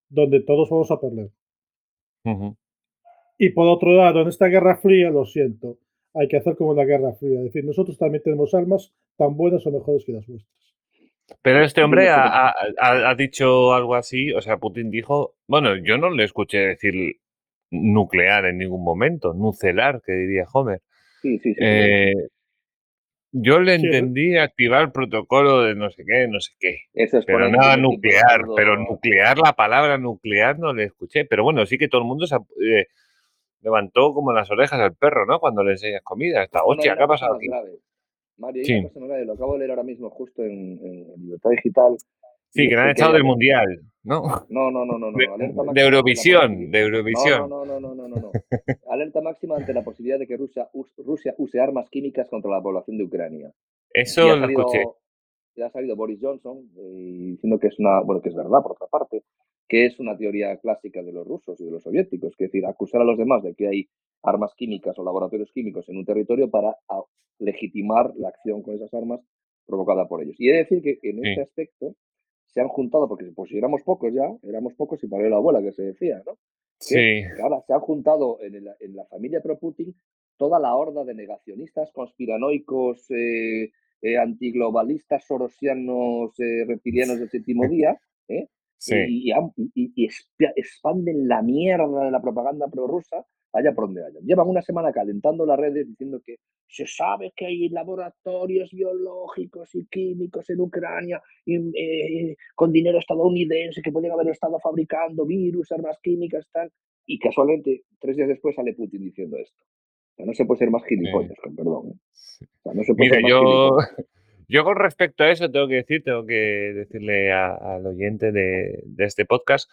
[0.09, 1.29] donde todos vamos a perder.
[3.37, 5.77] Y por otro lado, en esta guerra fría, lo siento,
[6.13, 7.39] hay que hacer como una guerra fría.
[7.39, 10.51] Es decir, nosotros también tenemos armas tan buenas o mejores que las vuestras.
[11.41, 15.75] Pero este hombre ha, ha- ha- ha dicho algo así, o sea, Putin dijo, bueno,
[15.75, 17.17] yo no le escuché decir
[17.71, 20.81] nuclear en ningún momento, nucelar, que diría Homer.
[21.21, 21.53] Sí, sí, sí.
[21.55, 21.59] sí.
[21.61, 22.13] Eh,
[23.37, 26.77] yo le entendí activar el protocolo de no sé qué, no sé qué.
[26.93, 31.25] Eso es Pero nada nuclear, pero nuclear, la palabra nuclear no le escuché.
[31.25, 32.87] Pero bueno, sí que todo el mundo se, eh,
[33.61, 35.39] levantó como las orejas al perro, ¿no?
[35.39, 36.43] Cuando le enseñas comida.
[36.43, 37.47] Está, hostia, ¿qué ha pasado aquí?
[37.47, 37.71] grave.
[38.37, 38.73] Mario, hay Sí.
[38.75, 41.95] una cosa más grave, lo acabo de leer ahora mismo justo en, en Libertad Digital.
[42.55, 44.23] Sí, que le han hay- del mundial, ¿no?
[44.49, 45.17] No, no, no, no, no.
[45.17, 47.49] De, alerta de máxima la Eurovisión, de Eurovisión.
[47.49, 48.31] No, no, no, no, no, no, no.
[48.89, 52.61] Alerta máxima ante la posibilidad de que Rusia, us- Rusia use armas químicas contra la
[52.61, 53.51] población de Ucrania.
[53.93, 54.83] Eso lo escuché.
[55.57, 58.73] ya ha salido Boris Johnson eh, diciendo que es una, bueno, que es verdad por
[58.73, 59.23] otra parte,
[59.69, 62.65] que es una teoría clásica de los rusos y de los soviéticos, que es decir,
[62.67, 63.87] acusar a los demás de que hay
[64.21, 67.03] armas químicas o laboratorios químicos en un territorio para a-
[67.39, 69.21] legitimar la acción con esas armas
[69.65, 70.35] provocada por ellos.
[70.39, 71.29] Y he de decir que en Sí.
[71.29, 71.95] este aspecto
[72.55, 75.61] se han juntado, porque pues si éramos pocos ya, éramos pocos y para la abuela
[75.61, 76.39] que se decía, ¿no?
[76.79, 76.95] Sí,
[77.35, 79.95] que ahora se han juntado en, el- en la familia pro-Putin
[80.37, 87.99] toda la horda de negacionistas, conspiranoicos, eh, eh, antiglobalistas, sorosianos, eh, reptilianos del séptimo día,
[88.29, 88.47] ¿eh?
[88.77, 88.95] sí.
[89.07, 89.31] y,
[89.95, 90.07] y
[90.55, 93.25] expanden la mierda de la propaganda prorrusa
[93.55, 94.23] allá por donde vayan.
[94.25, 96.35] Llevan una semana calentando las redes diciendo que
[96.67, 103.81] se sabe que hay laboratorios biológicos y químicos en Ucrania y, eh, con dinero estadounidense
[103.81, 106.71] que pueden haber estado fabricando virus, armas químicas, tal.
[107.05, 109.63] Y casualmente, tres días después sale Putin diciendo esto.
[109.63, 111.87] O sea, no se puede ser más gilipollas, con perdón.
[111.89, 111.95] ¿eh?
[112.41, 113.77] O sea, no se puede Mira, ser más yo,
[114.49, 116.33] yo con respecto a eso tengo que decir, tengo que
[116.75, 119.69] decirle a- al oyente de, de este podcast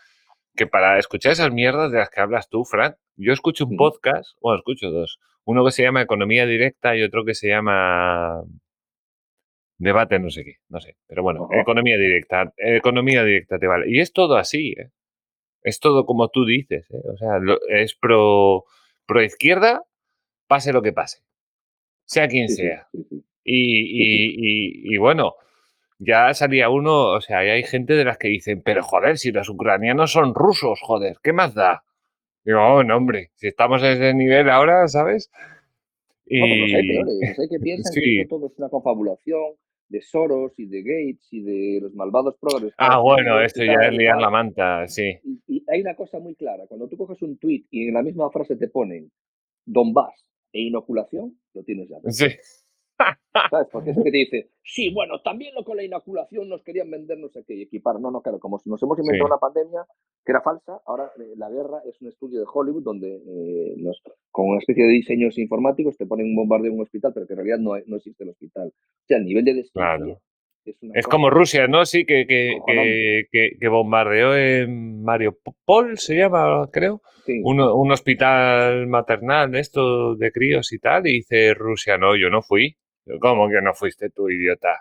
[0.54, 3.78] que para escuchar esas mierdas de las que hablas tú, Frank, yo escucho un Ujú.
[3.78, 5.18] podcast, bueno, escucho dos.
[5.44, 8.42] Uno que se llama Economía Directa y otro que se llama
[9.78, 10.96] Debate no sé qué, no sé.
[11.08, 11.60] Pero bueno, Ajá.
[11.62, 13.90] Economía Directa, Economía Directa te vale.
[13.90, 14.90] Y es todo así, ¿eh?
[15.62, 17.00] Es todo como tú dices, ¿eh?
[17.12, 18.64] O sea, lo- es pro,
[19.06, 19.82] pro izquierda,
[20.46, 21.22] pase lo que pase.
[22.04, 22.88] Sea quien sea.
[23.44, 24.02] y-
[24.84, 25.34] y- y bueno,
[26.04, 29.30] ya salía uno, o sea, y hay gente de las que dicen, pero joder, si
[29.30, 31.84] los ucranianos son rusos, joder, ¿qué más da?
[32.44, 35.30] Digo, oh, no, hombre, si estamos en ese nivel ahora, ¿sabes?
[36.26, 38.68] No, pues los hay Y peores, los hay que piensan que esto todo es una
[38.68, 39.54] confabulación
[39.88, 42.72] de Soros y de Gates y de los malvados progres.
[42.78, 45.18] Ah, bueno, esto y ya es y liar la manta, sí.
[45.22, 48.02] Y, y hay una cosa muy clara, cuando tú coges un tweet y en la
[48.02, 49.10] misma frase te ponen
[49.64, 51.98] Donbass e inoculación, lo tienes ya.
[52.10, 52.26] Sí.
[53.50, 53.68] ¿Sabes?
[53.72, 57.18] Porque es que te dice, sí, bueno, también lo con la inoculación nos querían vender
[57.18, 57.98] no sé qué y equipar.
[58.00, 59.32] No, no, claro, como nos hemos inventado Sí.
[59.32, 59.84] una pandemia
[60.24, 64.02] que era falsa, ahora eh, la guerra es un estudio de Hollywood donde eh, nos-
[64.30, 67.32] con una especie de diseños informáticos te ponen un bombardeo en un hospital, pero que
[67.32, 68.68] en realidad no, no existe el hospital.
[68.68, 70.20] O sea, el nivel de Claro.
[70.64, 71.84] es una Es como Rusia, ¿no?
[71.86, 77.00] Sí, que, que, que, que- que bombardeó en Mariupol, se llama, creo.
[77.24, 77.40] Sí.
[77.44, 82.42] Uno- un hospital maternal, esto de críos y tal, y dice Rusia, no, yo no
[82.42, 82.76] fui.
[83.06, 84.78] Yo, ¿Cómo que no fuiste tú, idiota?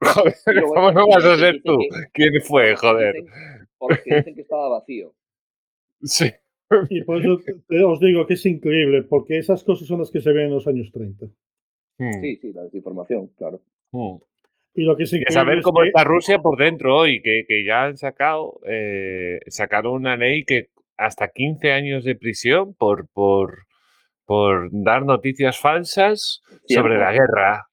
[0.00, 0.34] Joder,
[0.74, 1.78] ¿cómo no vas a ser tú?
[1.78, 3.16] que- ¿Quién fue, joder?
[3.78, 5.12] Porque dicen que estaba vacío.
[6.02, 6.30] Sí.
[6.90, 10.20] Y por eso te- os digo que es increíble, porque esas cosas son las que
[10.20, 11.26] se ven en los años 30.
[11.98, 13.60] Mm, Sí, sí, la desinformación, claro.
[13.92, 14.16] mm.
[14.74, 17.44] Y lo que es Y saber es cómo que- está Rusia por dentro hoy, que,
[17.46, 23.06] que ya han sacado, eh, sacaron una ley que hasta 15 años de prisión por,
[23.08, 23.66] por,
[24.24, 27.68] por dar noticias falsas sobre la guerra.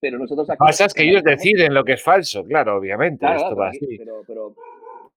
[0.00, 3.54] Pero nosotros aquí Falsas que ellos deciden lo que es falso, claro, obviamente, Claro, esto
[3.54, 3.98] claro, va pero, aquí, así.
[3.98, 4.54] pero, pero,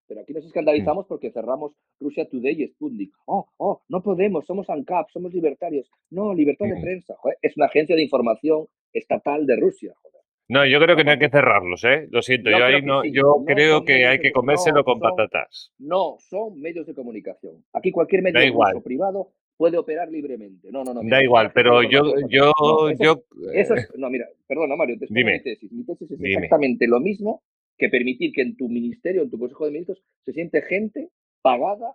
[0.08, 3.12] pero aquí nos escandalizamos porque cerramos Rusia Today y Sputnik.
[3.26, 5.88] Oh, oh, no podemos, somos ANCAP, somos libertarios.
[6.10, 7.14] No, libertad de prensa.
[7.18, 9.92] Joder, es una agencia de información estatal de Rusia.
[10.02, 10.20] Joder.
[10.48, 12.08] No, yo creo que no hay que cerrarlos, ¿eh?
[12.10, 14.82] Lo siento, Yo ahí que no, sí, yo no creo que hay de- que comérselo
[14.82, 15.72] con son- patatas.
[15.78, 17.64] No, son medios de comunicación.
[17.72, 19.28] Aquí cualquier medio ruso privado
[19.60, 20.72] puede operar libremente.
[20.72, 21.02] No, no, no.
[21.02, 24.96] mira, Da igual, pero yo, No, eso- yo, Eso eh, es, no, mira, perdona Mario,
[24.98, 25.34] te Dime.
[25.34, 25.70] mi tesis.
[25.70, 26.32] Mi tesis es Dime.
[26.32, 27.42] exactamente lo mismo
[27.76, 31.10] que permitir que en tu ministerio, en tu Consejo de Ministros, se siente gente
[31.42, 31.94] pagada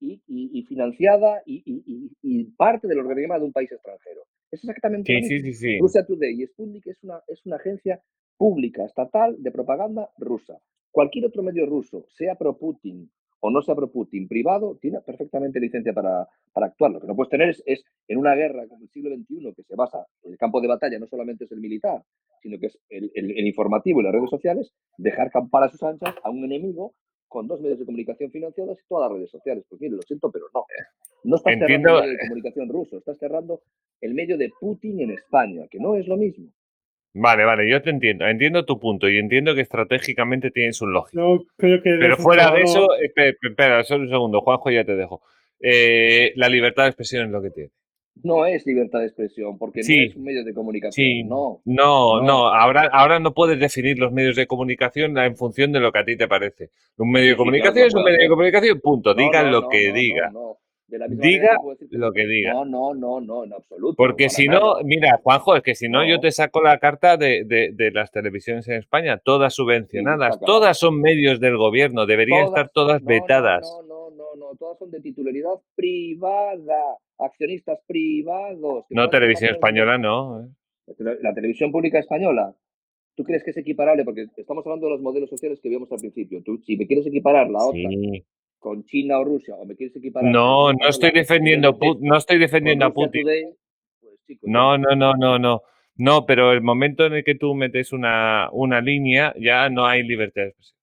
[0.00, 4.20] y, y- y financiada y, parte del organigrama de un país extranjero.
[4.50, 5.46] Es exactamente sí, lo sí, mismo.
[5.48, 5.78] sí, sí.
[5.78, 8.02] Rusia Today y Sputnik es una, es una agencia
[8.36, 10.58] pública, estatal, de propaganda rusa.
[10.90, 16.26] Cualquier otro medio ruso, sea pro-Putin o no sea pro-Putin privado, tiene perfectamente licencia para,
[16.52, 16.90] para actuar.
[16.92, 19.62] Lo que no puedes tener es, es, en una guerra como el siglo XXI, que
[19.62, 22.02] se basa en el campo de batalla, no solamente es el militar,
[22.42, 25.82] sino que es el, el, el informativo y las redes sociales, dejar campar a sus
[25.82, 26.94] anchas a un enemigo
[27.28, 29.64] con dos medios de comunicación financiados y todas las redes sociales.
[29.68, 30.64] Pues mire, lo siento, pero no.
[31.24, 33.60] No estás Entiendo- cerrando el medio de comunicación ruso, estás cerrando
[34.00, 36.50] el medio de Putin en España, que no es lo mismo.
[37.20, 38.26] Vale, vale, yo te entiendo.
[38.26, 41.20] Entiendo tu punto y entiendo que estratégicamente tienes un lógico.
[41.38, 41.96] Yo creo que.
[41.98, 45.20] Pero fuera de eso, espera, espera, solo un segundo, Juanjo, ya te dejo.
[45.60, 47.70] Eh, la libertad de expresión es lo que tiene.
[48.22, 49.96] No es libertad de expresión, porque Sí.
[49.96, 50.92] no es un medio de comunicación.
[50.92, 51.60] Sí, No.
[51.64, 52.22] no, No.
[52.26, 55.98] no, ahora, ahora no puedes definir los medios de comunicación en función de lo que
[56.00, 56.70] a ti te parece.
[56.96, 59.14] Un medio Sí, de sí, comunicación claro, es un medio de comunicación, punto.
[59.14, 60.30] No, Diga no, lo no, que no, diga.
[60.30, 60.56] no, no.
[60.88, 62.54] De la misma Diga que decir lo que diga.
[62.54, 63.94] No, no, no, no, en absoluto.
[63.96, 64.58] Porque si nada.
[64.60, 67.90] no, mira, Juanjo, es que si no, yo te saco la carta de, de- de
[67.90, 73.08] las televisiones en España, todas subvencionadas, todas son medios del gobierno, deberían estar todas no,
[73.08, 73.70] vetadas.
[73.86, 78.84] No, no, no, no, todas son de titularidad privada, accionistas privados.
[78.90, 80.42] No, televisión española no.
[80.42, 80.48] ¿eh?
[81.20, 82.54] La televisión pública española,
[83.14, 84.04] ¿tú crees que es equiparable?
[84.04, 86.42] Porque estamos hablando de los modelos sociales que vimos al principio.
[86.42, 88.24] Tú, si me quieres equiparar la otra Sí.
[88.58, 90.30] Con China o Rusia, o me quieres equiparar...
[90.30, 93.24] No, no estoy defendiendo, no estoy defendiendo a Putin.
[94.00, 95.62] Pues, No, no, no, no, no.
[95.96, 100.04] No, pero el momento en el que tú metes una, una línea, ya no hay
[100.04, 100.78] libertad de expresión.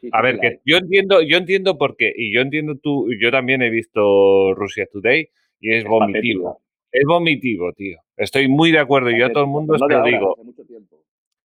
[0.00, 3.30] sí, A ver, que yo entiendo, yo entiendo por qué, y yo entiendo tú, yo
[3.30, 5.28] también he visto Russia Today
[5.60, 6.60] y es Es vomitivo.
[6.90, 7.98] Es vomitivo, tío.
[8.16, 10.36] Estoy muy de acuerdo, y yo a todo el mundo No lo digo.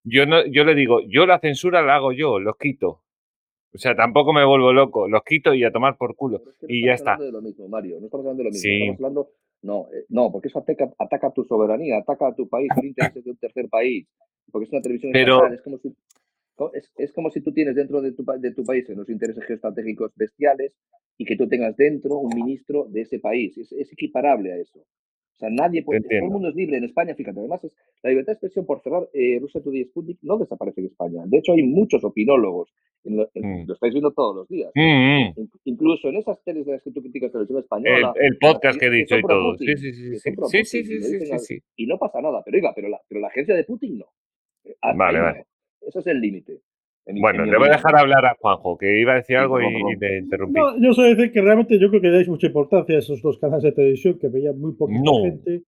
[0.04, 3.02] Yo no, yo le digo, yo la censura la hago yo, los quito.
[3.76, 6.38] O sea, tampoco me vuelvo loco, los quito y a tomar por culo.
[6.50, 7.12] Es que no Y ya estamos está.
[7.12, 8.00] hablando de lo mismo, Mario.
[8.00, 8.62] No estamos hablando de lo mismo.
[8.62, 8.82] Sí.
[8.82, 9.30] Estamos hablando.
[9.62, 12.86] No, eh, no, porque eso ataca, ataca a tu soberanía, ataca a tu país, son
[12.88, 14.08] intereses de un tercer país.
[14.52, 15.54] Porque es una televisión Pero- estatal.
[15.56, 15.96] Es como si,
[16.74, 20.12] es, es como si tú tienes dentro de tu, de tu país unos intereses geoestratégicos
[20.16, 20.74] bestiales
[21.18, 23.58] y que tú tengas dentro un ministro de ese país.
[23.58, 24.86] Es, es equiparable a eso.
[25.36, 26.00] O sea, nadie puede.
[26.02, 27.40] Todo el mundo es libre en España, fíjate.
[27.40, 30.80] Además, es, la libertad de expresión por cerrar eh, Rusia Today y Sputnik no desaparece
[30.80, 31.24] en España.
[31.26, 32.74] De hecho, hay muchos opinólogos.
[33.04, 33.68] en lo, en- Mm.
[33.68, 34.72] lo estáis viendo todos los días.
[34.74, 35.34] Mm, mm.
[35.40, 38.14] In- Incluso en esas teles de las que tú criticas televisión El, española.
[38.20, 39.56] el podcast que he dicho y todo.
[39.60, 40.32] Sí, sí, sí, sí.
[40.50, 41.60] Sí, sí, sí, sí.
[41.76, 44.06] Y no pasa nada, pero oiga, pero la, pero la agencia de Putin no.
[44.64, 45.38] Eh, hasta Vale, vale.
[45.40, 45.88] no.
[45.88, 46.62] Ese es el límite.
[47.08, 50.18] Bueno, le voy a dejar hablar a Juanjo, que iba a decir algo y, te
[50.18, 50.60] interrumpí.
[50.60, 53.38] No, yo suelo decir que realmente yo creo que dais mucha importancia a esos dos
[53.38, 55.22] canales de televisión que veía muy poquita No.
[55.24, 55.62] gente.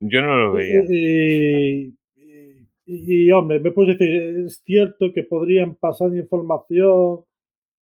[0.00, 0.82] Yo no lo veía.
[0.88, 7.20] Y, y- y, hombre, me puedes decir, es cierto que podrían pasar información.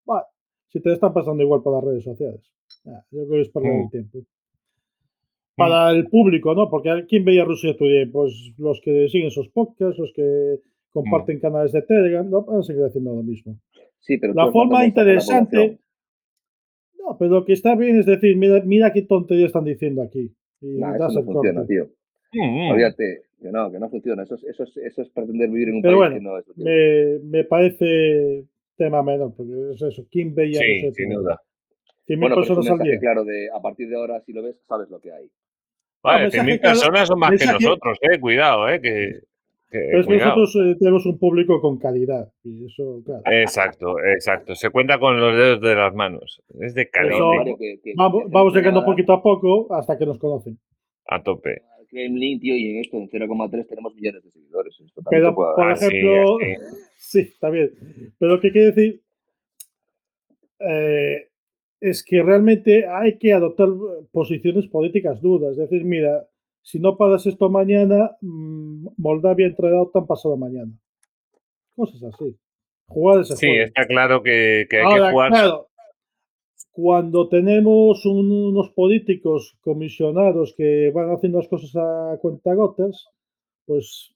[0.03, 0.23] Bueno,
[0.69, 2.41] si te están pasando igual por las redes sociales.
[2.83, 3.81] Yo creo que es perder Mm.
[3.83, 4.19] el tiempo.
[5.55, 6.69] Para el público, ¿no?
[6.69, 8.07] Porque ¿quién veía Rusia Today?
[8.07, 10.55] Pues los que siguen sus podcasts, los que
[11.03, 13.57] comparten canales de Telegram, no van a seguir haciendo lo mismo.
[13.99, 15.79] Sí, pero La forma interesante.
[16.99, 20.31] No, pero lo que está bien es decir, mira, mira qué tontería están diciendo aquí.
[20.61, 21.73] Y Nah, das eso el no funciona, corte.
[21.73, 21.89] tío.
[22.33, 22.71] Mm, mm.
[22.71, 24.23] Olvídate, que no, que no funciona.
[24.23, 26.37] Eso es, eso es, eso es pretender vivir en un Pero país bueno, que no
[26.39, 26.57] es.
[26.57, 28.45] Me, me parece
[28.77, 30.05] tema menor, porque es eso.
[30.09, 31.41] ¿Quién veía Sí, Rusia sin duda.
[32.07, 32.99] 100.000 Bueno, pero es un personas al mensaje día.
[32.99, 35.27] claro de a partir de ahora, si lo ves, sabes lo que hay.
[36.03, 38.19] Vale, mensaje 100.000 claro- personas son más que nosotros, eh.
[38.19, 38.81] Cuidado, eh.
[38.81, 39.19] Que,
[39.71, 40.35] que- Pero es que cuidado.
[40.37, 42.31] nosotros eh, tenemos un público con calidad.
[42.43, 43.21] Y eso, claro.
[43.25, 44.55] Exacto, exacto.
[44.55, 46.41] Se cuenta con los dedos de las manos.
[46.59, 46.85] Es de
[47.57, 50.57] que- que- Vamos, que vamos llegando nada poquito a poco hasta que nos conocen.
[51.07, 51.61] a tope.
[51.87, 54.75] Kremlin, tío, y en esto, en 0,3 tenemos millones de seguidores.
[54.83, 56.37] Esto también Pero, puede- por ejemplo,
[56.97, 57.71] sí, está bien.
[58.17, 59.01] Pero ¿qué quiere decir?
[60.59, 61.27] Eh,
[61.79, 63.67] es que realmente hay que adoptar
[64.11, 65.51] posiciones políticas duras.
[65.51, 66.25] Es decir, mira,
[66.67, 70.71] si no pagas esto mañana, mm, Moldavia entra en la OTAN pasado mañana.
[71.75, 72.35] Cosas así.
[72.87, 73.65] Jugar ese Sí, juego.
[73.65, 75.31] está claro que, que hay Ahora, que jugar.
[75.31, 75.67] claro,
[76.71, 83.07] cuando tenemos un- unos políticos comisionados que van haciendo las cosas a cuentagotas,
[83.67, 84.11] pues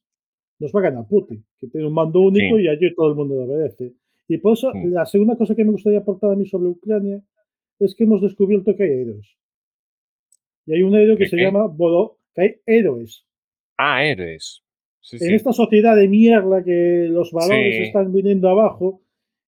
[0.59, 2.63] nos va a ganar Putin, que tiene un mando único Sí.
[2.63, 3.93] y allí todo el mundo le obedece.
[4.27, 4.91] Y por eso, Mm.
[4.91, 7.21] la segunda cosa que me gustaría aportar a mí sobre Ucrania
[7.80, 9.27] es que hemos descubierto que hay héroes.
[10.65, 13.26] Y hay un héroe que ¿De se llama Bodo, que hay héroes.
[13.77, 14.64] Ah, héroes.
[15.01, 15.34] Sí, En sí.
[15.35, 17.84] esta sociedad de mierda que los valores Sí.
[17.84, 19.01] están viniendo abajo,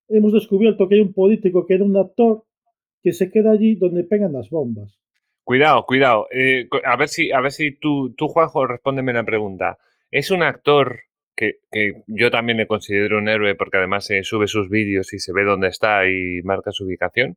[0.08, 2.44] hemos descubierto que hay un político que era un actor
[3.02, 4.98] que se queda allí donde pegan las bombas.
[5.44, 6.28] Cuidado, cuidado.
[6.32, 9.78] Eh, a ver si, a ver si tú, tú, Juanjo, respóndeme una pregunta.
[10.10, 11.00] ¿Es un actor
[11.34, 15.18] que, que yo también le considero un héroe porque además se sube sus vídeos y
[15.18, 17.36] se ve dónde está y marca su ubicación?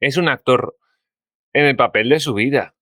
[0.00, 0.76] ¿Es un actor
[1.52, 2.74] en el papel de su vida?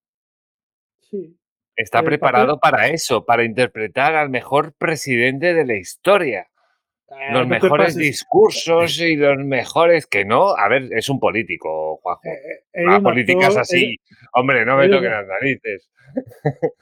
[1.00, 1.36] Sí.
[1.76, 6.46] Está preparado para eso, para interpretar al mejor presidente de la historia.
[7.10, 10.56] Ah, los no mejores discursos y los mejores que no.
[10.56, 12.22] A ver, es un político, Juanjo.
[12.24, 13.96] Eh, eh, Era La un política es actor, así.
[14.34, 15.90] Hombre, no me toquen las narices.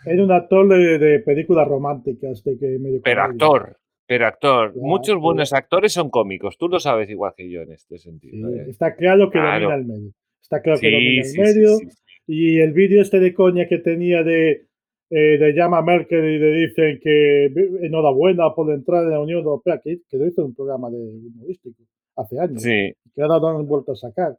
[0.05, 4.73] Era, un actor de, de películas románticas de que medio Pero actor, pero actor.
[4.73, 5.21] Claro, Muchos sí.
[5.21, 6.57] buenos actores son cómicos.
[6.59, 8.49] Tú lo sabes igual que yo en este Sí, sentido.
[8.51, 8.67] ¿eh?
[8.69, 9.65] está claro que Claro.
[9.71, 10.13] domina el medio.
[10.41, 11.77] Está claro que Sí, domina el sí, sí, medio.
[11.79, 11.97] sí, sí.
[12.27, 14.67] Y el vídeo este de coña que tenía de,
[15.15, 17.47] eh, de llama a Merkel y le dicen que
[17.83, 20.97] enhorabuena por entrar en la Unión Europea, que, que lo hizo en un programa de
[20.97, 21.83] humorístico
[22.17, 24.39] hace años, Sí, que ahora no han vuelto a sacar.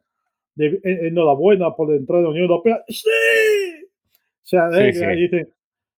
[0.56, 2.84] De, "En- enhorabuena por entrar en la Unión Europea.
[2.88, 3.08] ¡Sí!
[3.86, 5.22] O sea, Sí, eh, sí.
[5.22, 5.50] dicen,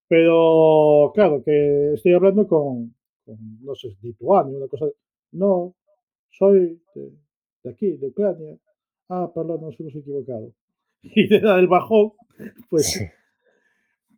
[0.07, 2.93] pero claro, que estoy hablando con,
[3.26, 4.85] con, no sé, Lituania, una cosa.
[5.31, 5.73] No,
[6.31, 7.10] soy de,
[7.64, 8.56] de aquí, de Ucrania.
[9.10, 10.52] Ah, perdón, nos hemos equivocado.
[11.03, 12.14] Y de la del bajón,
[12.69, 12.99] pues.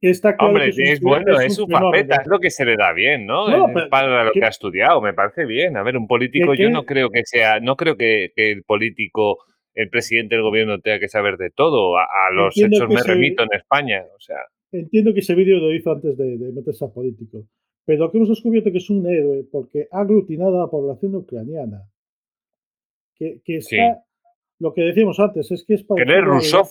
[0.02, 2.76] Está claro Hombre, que es, bueno, es un su faceta, es lo que se le
[2.78, 3.48] da bien, ¿no?
[3.50, 5.76] No, Es pero para lo que- que ha estudiado, me parece bien.
[5.78, 8.64] A ver, un político, que- yo no creo que sea, no creo que, que el
[8.64, 9.40] político,
[9.74, 11.98] el presidente del gobierno tenga que saber de todo.
[11.98, 14.04] A, a los Entiendo hechos que me se- remito en España.
[14.16, 14.38] O sea,
[14.72, 17.46] Entiendo que ese vídeo lo hizo antes de, de meterse a político.
[17.86, 21.84] Pero que hemos descubierto que es un héroe porque ha aglutinado a la población ucraniana.
[23.18, 23.78] Que, que Sí.
[23.78, 24.04] está.
[24.60, 26.64] Lo que decíamos antes es que es que parecido él es a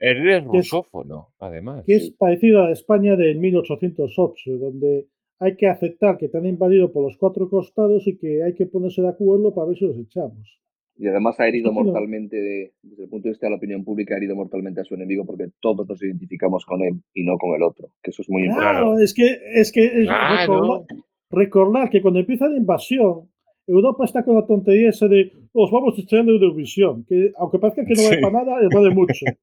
[0.00, 0.20] la- rusófono.
[0.20, 1.84] Él es que es- rusófono, además.
[1.86, 5.06] que es parecido a España del 1808, donde
[5.40, 8.66] hay que aceptar que te han invadido por los cuatro costados y que hay que
[8.66, 10.60] ponerse de acuerdo para ver si los echamos.
[11.00, 14.14] Y además ha herido mortalmente, de- desde el punto de vista de la opinión pública,
[14.14, 17.54] ha herido mortalmente a su enemigo porque todos nos identificamos con él y no con
[17.54, 18.80] el otro, que eso es muy importante.
[18.80, 20.54] Claro, es que es que es Claro.
[20.60, 20.86] recordar,
[21.30, 23.28] recordar que cuando empieza la invasión,
[23.68, 27.58] Europa está con la tontería esa de os vamos a echar en Eurovisión, que aunque
[27.60, 28.22] parezca que no vale Sí.
[28.22, 29.24] para nada, vale mucho.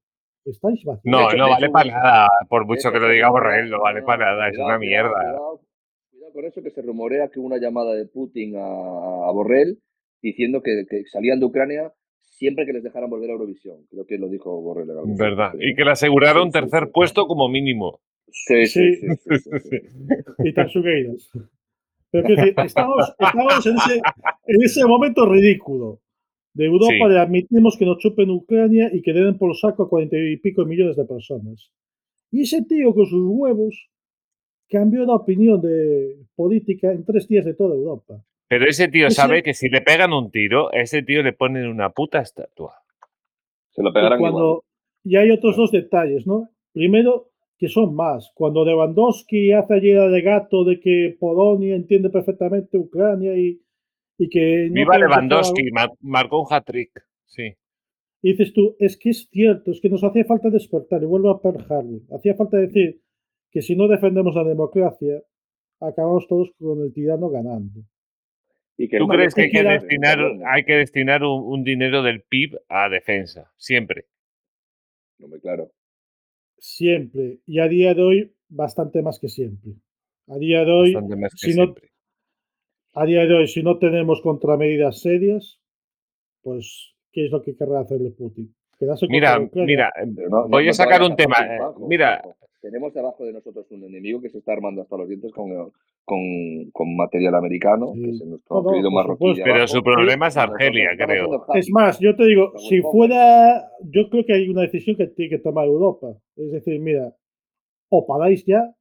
[0.46, 1.00] Estáis vacíos.
[1.04, 2.28] No, no vale para nada.
[2.48, 4.48] Por mucho que lo diga Borrell, no vale para nada.
[4.48, 5.10] Es una mierda.
[5.10, 5.60] Cuidado,
[6.10, 9.78] cuidado con eso que se rumorea que hubo una llamada de Putin a, a Borrell
[10.22, 13.86] diciendo que, que salían de Ucrania siempre que les dejaran volver a Eurovisión.
[13.90, 14.90] Creo que lo dijo Borrell.
[14.90, 15.52] en algún ¿Verdad?
[15.52, 15.66] momento.
[15.66, 16.90] Y que le aseguraron Sí, tercer sí.
[16.94, 18.00] puesto como mínimo.
[18.30, 19.06] Sí, sí, Sí.
[19.08, 19.16] sí.
[19.16, 19.80] sí, sí, sí.
[20.44, 20.68] y tan.
[22.12, 22.28] Pero
[22.64, 23.94] estamos, estamos en, ese,
[24.46, 26.00] en ese momento ridículo
[26.56, 27.12] de Europa Sí.
[27.12, 30.36] de admitimos que nos chupen Ucrania y que le den por saco a cuarenta y
[30.38, 31.70] pico millones de personas.
[32.32, 33.88] Y ese tío con sus huevos
[34.68, 38.22] cambió la opinión de política en tres días de toda Europa.
[38.48, 41.32] Pero ese tío Ese- sabe que si le pegan un tiro, a ese tío le
[41.32, 42.74] ponen una puta estatua.
[43.72, 44.32] Se lo Y, pegarán igual.
[44.32, 44.64] cuando,
[45.04, 46.48] y hay otros dos detalles, ¿no?
[46.72, 47.28] Primero,
[47.58, 48.30] que son más.
[48.34, 53.60] Cuando Lewandowski hace allí el alegato de que Polonia entiende perfectamente Ucrania y,
[54.18, 54.68] y que...
[54.68, 56.90] no Viva Lewandowski, mar- marcó un hat-trick.
[57.26, 57.54] Sí.
[58.22, 61.30] Y dices tú, es que es cierto, es que nos hacía falta despertar, y vuelvo
[61.30, 62.00] a Pearl Harbor.
[62.16, 63.00] Hacía falta decir
[63.50, 65.22] que si no defendemos la democracia,
[65.80, 67.80] acabamos todos con el tirano ganando.
[68.78, 72.22] Y que ¿Tú crees que hay que destinar, hay que destinar un, un dinero del
[72.22, 73.50] PIB a defensa?
[73.56, 74.06] Siempre.
[75.18, 75.70] Hombre, claro.
[76.58, 77.38] Siempre.
[77.46, 79.72] Y a día de hoy, bastante más que siempre.
[80.28, 81.90] A día de hoy, Bastante más que si no- siempre.
[82.96, 85.60] A día de hoy, si no tenemos contramedidas serias,
[86.42, 88.54] pues, ¿qué es lo que querrá hacerle Putin?
[89.08, 89.90] Mira, mira,
[90.28, 91.36] no- voy no- a sacar un tema.
[91.40, 91.58] Eh,
[91.88, 92.22] Mira.
[92.60, 95.70] Tenemos debajo de nosotros un enemigo que se está armando hasta los dientes con,
[96.04, 98.02] con, con material americano, Sí.
[98.02, 99.34] que es nuestro No, querido marroquí.
[99.36, 99.68] pero abajo.
[99.68, 101.46] su problema es Argelia, creo.
[101.54, 105.30] Es más, yo te digo, si fuera, yo creo que hay una decisión que tiene
[105.30, 106.08] que tomar Europa.
[106.34, 107.14] Es decir, mira,
[107.88, 108.74] o paráis ya,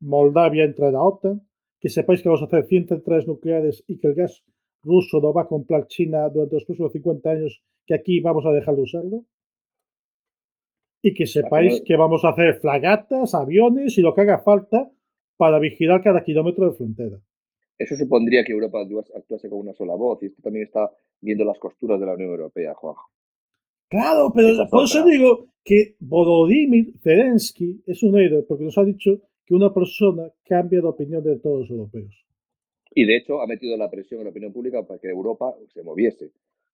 [0.00, 1.42] Moldavia entra en la OTAN,
[1.84, 4.42] que sepáis que vamos a hacer 100 centrales nucleares y que el gas
[4.82, 8.52] ruso lo va a comprar China durante los próximos 50 años, que aquí vamos a
[8.52, 9.26] dejar de usarlo.
[11.02, 14.90] Y que sepáis no- que vamos a hacer flagatas, aviones y lo que haga falta
[15.36, 17.20] para vigilar cada kilómetro de frontera.
[17.76, 20.90] Eso supondría que Europa actua- actuase con una sola voz y esto también está
[21.20, 23.10] viendo las costuras de la Unión Europea, Juanjo.
[23.90, 29.20] Claro, pero por eso digo que Volodymyr Zelensky es un héroe, porque nos ha dicho
[29.46, 32.24] que una persona cambia de opinión de todos los europeos.
[32.94, 35.82] Y de hecho ha metido la presión en la opinión pública para que Europa se
[35.82, 36.30] moviese,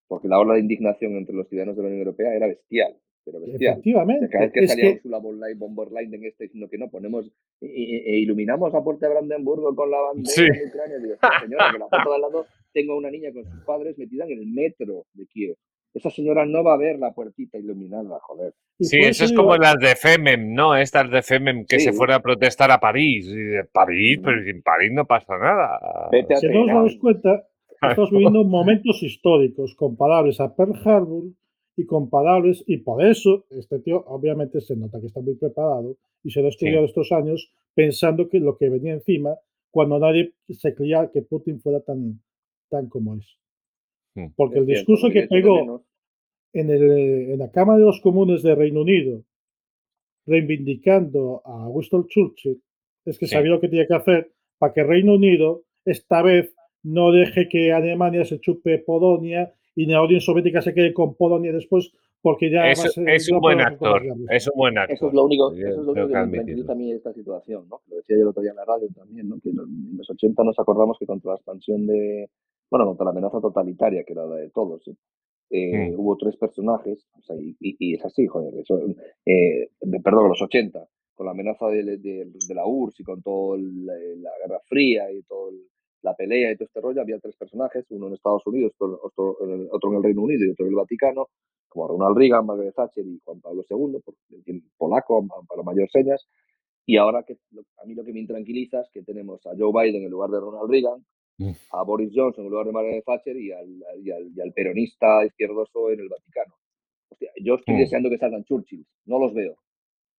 [0.06, 2.94] porque la ola de indignación entre los ciudadanos de la Unión Europea era bestial,
[3.24, 3.56] pero bestial.
[3.56, 4.28] O Efectivamente.
[4.28, 6.44] sea, cada vez que es salía que, Ursula von Leyen, von der Leyen en este
[6.44, 7.26] diciendo que no, ponemos
[7.60, 10.42] e, e- e iluminamos la puerta de Brandenburgo con la bandera Sí.
[10.42, 10.98] de Ucrania.
[10.98, 13.64] Digo, "Esta señora, que la foto de al lado tengo a una niña con sus
[13.64, 15.56] padres metida en el metro de Kiev.
[15.92, 18.54] Esa señora no va a ver la puertita iluminada, joder.
[18.78, 20.76] Sí, por eso es como las de FEMEM, ¿no?
[20.76, 21.86] Estas de FEMEM que Sí.
[21.86, 23.26] se fueron a protestar a París.
[23.26, 26.08] Y de París, pero si en París no pasa nada.
[26.12, 27.44] Vete a Si no os damos cuenta,
[27.82, 31.24] estamos viviendo momentos históricos comparables a Pearl Harbor
[31.76, 36.30] y comparables, y por eso este tío obviamente se nota que está muy preparado y
[36.30, 39.34] se lo ha estudiado estos años pensando que lo que venía encima,
[39.70, 42.20] cuando nadie se creía que Putin fuera tan,
[42.68, 43.38] tan como es.
[44.14, 44.26] Mm.
[44.36, 45.84] Porque el discurso que pegó
[46.52, 46.82] en, el,
[47.32, 49.22] en la Cámara de los Comunes de Reino Unido,
[50.26, 52.60] reivindicando a Winston Churchill,
[53.04, 53.32] es que Sí.
[53.34, 57.72] sabía lo que tenía que hacer para que Reino Unido esta vez no deje que
[57.72, 61.92] Alemania se chupe Polonia y la Unión Soviética se quede con Polonia después
[62.22, 64.02] porque ya Es, ser- es un buen actor.
[64.30, 64.94] Es un buen actor.
[64.94, 67.66] Eso es lo único, Yo eso es lo tengo único que me de esta situación,
[67.68, 67.80] ¿no?
[67.88, 69.40] Lo decía yo el otro día en la radio también, ¿no?
[69.40, 72.28] Que en los- en los 80 nos acordamos que contra la expansión de,
[72.70, 74.96] bueno, contra la amenaza totalitaria, que era la de todos, ¿sí?
[75.50, 76.00] Eh, Mm.
[76.00, 78.78] hubo tres personajes, o sea, y, y- y es así, joder, eso,
[79.26, 81.98] eh, de- perdón, los 80, con la amenaza de, de-
[82.48, 83.94] de la URSS y con toda la,
[84.46, 85.50] Guerra Fría y toda
[86.02, 89.36] la pelea y todo este rollo, había tres personajes, uno en Estados Unidos, otro, otro
[89.44, 91.26] en el- otro en el Reino Unido y otro en el Vaticano,
[91.68, 96.26] como Ronald Reagan, Margaret Thatcher y Juan Pablo II, por decir polaco, para mayor señas.
[96.86, 97.34] Y ahora que
[97.78, 100.40] a mí lo que me intranquiliza es que tenemos a Joe Biden en lugar de
[100.40, 101.04] Ronald Reagan.
[101.72, 103.68] A Boris Johnson en lugar de Margaret Thatcher y al,
[104.02, 106.54] y al, y al peronista izquierdoso en el Vaticano.
[107.10, 107.78] Hostia, yo estoy Mm.
[107.78, 109.56] deseando que salgan Churchill, no los veo.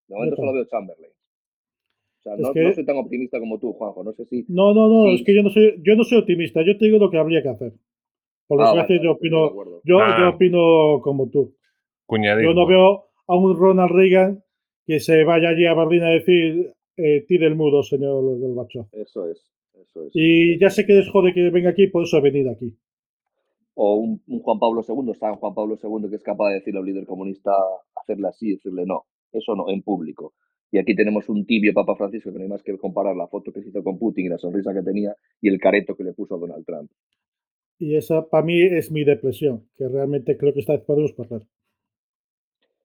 [0.07, 1.11] De momento solo veo Chamberlain.
[1.11, 4.03] O sea, no, que- no soy tan optimista como tú, Juanjo.
[4.03, 4.45] No sé si.
[4.49, 5.15] No, no, no, Sí.
[5.15, 7.41] es que yo no soy, yo no soy optimista, yo te digo lo que habría
[7.41, 7.73] que hacer.
[8.47, 9.81] Por Ah, desgracia, vale, yo opino, acuerdo.
[9.85, 10.17] yo, Ah.
[10.19, 11.55] yo opino como tú.
[12.05, 12.51] Cuñadismo.
[12.51, 14.43] Yo no veo a un Ronald Reagan
[14.85, 18.85] que se vaya allí a Berlín a decir eh, tire el muro, señor Gorbachev.
[18.91, 19.49] Eso es.
[19.91, 20.11] Eso es.
[20.13, 22.75] Y ya sé que les jode que venga aquí, por eso he venido aquí.
[23.75, 26.79] o un, un Juan Pablo II, San Juan Pablo II, que es capaz de decirle
[26.79, 27.51] a un líder comunista,
[27.95, 30.33] hacerle así decirle no, eso no, en público.
[30.71, 33.51] Y aquí tenemos un tibio Papa Francisco que no hay más que comparar la foto
[33.51, 36.13] que se hizo con Putin y la sonrisa que tenía y el careto que le
[36.13, 36.89] puso a Donald Trump.
[37.77, 41.41] Y esa para mí es mi depresión, que realmente creo que esta vez podemos perder.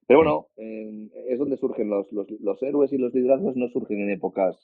[0.09, 4.01] Pero bueno, eh, es donde surgen los, los, los héroes y los liderazgos, no surgen
[4.01, 4.57] en épocas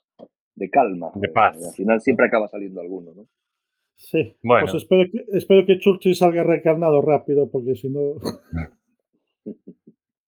[0.54, 1.10] de calma.
[1.14, 1.56] De Eh, paz.
[1.66, 3.26] al final siempre acaba saliendo alguno, ¿no?
[3.96, 4.66] Sí, Bueno.
[4.66, 8.14] pues espero que, espero que Churchill salga reencarnado rápido, porque si no...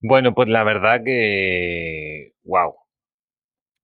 [0.07, 2.35] Bueno, pues la verdad que.
[2.45, 2.75] ¡Wow!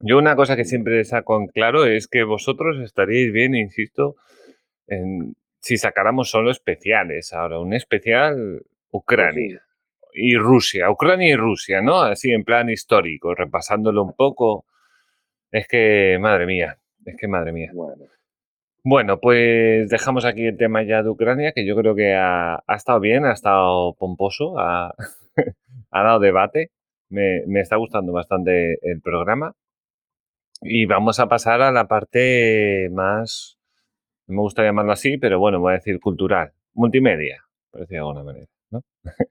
[0.01, 4.17] Yo una cosa que siempre saco en claro es que vosotros estaríais bien, insisto,
[4.87, 7.59] en si sacáramos solo especiales ahora.
[7.61, 9.63] Un especial Ucrania
[10.13, 10.91] y Rusia.
[10.91, 12.01] Ucrania y Rusia, ¿no?
[12.03, 14.67] Así en plan histórico, repasándolo un poco.
[15.53, 17.71] Es que, madre mía, es que madre mía.
[17.75, 18.05] Bueno,
[18.85, 22.77] Bueno, pues dejamos aquí el tema ya de Ucrania, que yo creo que ha, ha
[22.77, 24.95] estado bien, ha estado pomposo, ha,
[25.91, 26.71] ha dado debate.
[27.09, 29.55] Me, me está gustando bastante el programa.
[30.63, 33.59] Y vamos a pasar a la parte más,
[34.27, 38.09] no me gusta llamarlo así, pero bueno, voy a decir cultural, multimedia, por decirlo de
[38.11, 38.47] alguna manera.
[38.71, 38.83] ¿no?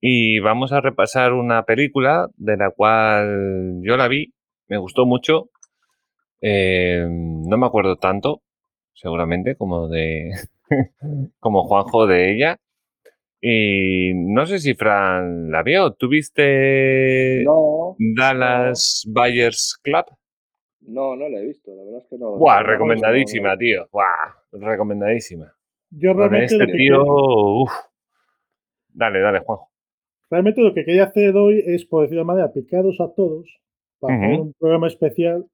[0.00, 4.32] y vamos a repasar una película de la cual yo la vi,
[4.70, 5.50] me gustó mucho.
[6.40, 8.42] eh, no me acuerdo tanto,
[8.94, 10.30] seguramente, como de
[11.40, 12.56] como Juanjo de ella.
[13.42, 15.92] Y no sé si Fran la vio.
[15.94, 20.04] ¿Tuviste no, Dallas Buyers Club?
[20.82, 22.36] no, no la he visto, la verdad es que no.
[22.36, 23.58] Buah, no, no, recomendadísima, no, no.
[23.58, 23.88] tío.
[23.92, 25.52] Buah, recomendadísima.
[25.90, 27.72] Yo realmente lo, este que tío, quería, uf.
[28.88, 29.70] Dale, dale, Juanjo.
[30.30, 33.48] realmente lo que quería hacer hoy es, por decirlo de manera, picaros a todos
[34.00, 35.46] para hacer un programa especial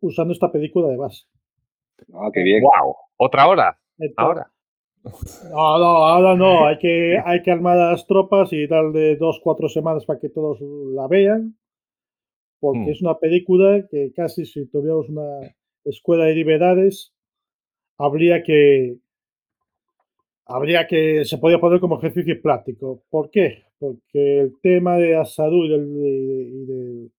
[0.00, 1.24] usando esta película de base.
[2.14, 2.62] Ah, qué bien.
[2.62, 2.94] Wow.
[3.18, 3.78] ¿Otra hora?
[3.98, 4.50] Entonces- Ahora.
[5.50, 6.66] No, no, ahora no.
[6.66, 10.28] Hay que, hay que armar a las tropas y darle dos, cuatro semanas para que
[10.28, 11.56] todos la vean.
[12.60, 12.88] Porque Hmm.
[12.90, 15.40] es una película que casi si tuviéramos una
[15.84, 17.14] escuela de liberales,
[17.98, 18.96] habría que.
[20.46, 21.24] Habría que.
[21.24, 23.02] Se podría poner como ejercicio práctico.
[23.08, 23.64] ¿Por qué?
[23.78, 27.12] Porque el tema de la salud y del, y del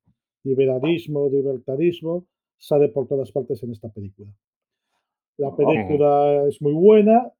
[0.43, 2.25] liberalismo, libertarismo,
[2.57, 4.29] sale por todas partes en esta película.
[5.37, 7.31] La película es muy buena,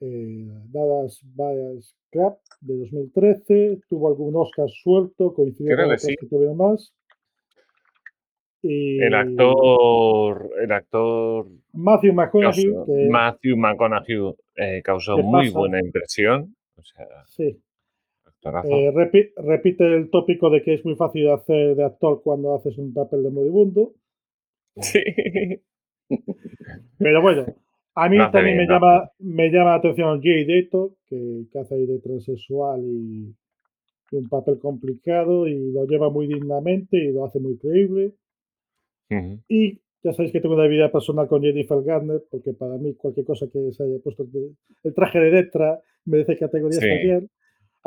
[0.00, 6.14] eh, Dallas Buyers Club de 2013, tuvo algún Oscar suelto, coincidió con otros sí.
[6.18, 6.92] que tuvieron más.
[8.62, 15.46] Y El actor, el actor Matthew McConaughey, causó- que- Matthew McConaughey eh, causó ¿Qué muy
[15.46, 15.58] pasa?
[15.58, 16.56] buena impresión.
[16.76, 17.60] O sea, sí.
[18.48, 22.76] Eh, repi- repite el tópico de que es muy fácil hacer de actor cuando haces
[22.78, 23.92] un papel de moribundo.
[24.80, 25.00] Sí.
[26.98, 27.46] Pero bueno,
[27.94, 31.44] a mí hace también bien, me, lo llama, me llama la atención Jay Deto, que,
[31.52, 33.34] que hace ahí de transexual y,
[34.12, 38.12] y un papel complicado y lo lleva muy dignamente y lo hace muy creíble.
[39.10, 39.40] Ujú.
[39.48, 43.26] Y ya sabéis que tengo una vida personal con Jennifer Garner, porque para mí cualquier
[43.26, 44.52] cosa que se haya puesto de-
[44.84, 46.86] el traje de Detra merece categoría Sí.
[46.86, 47.28] especial.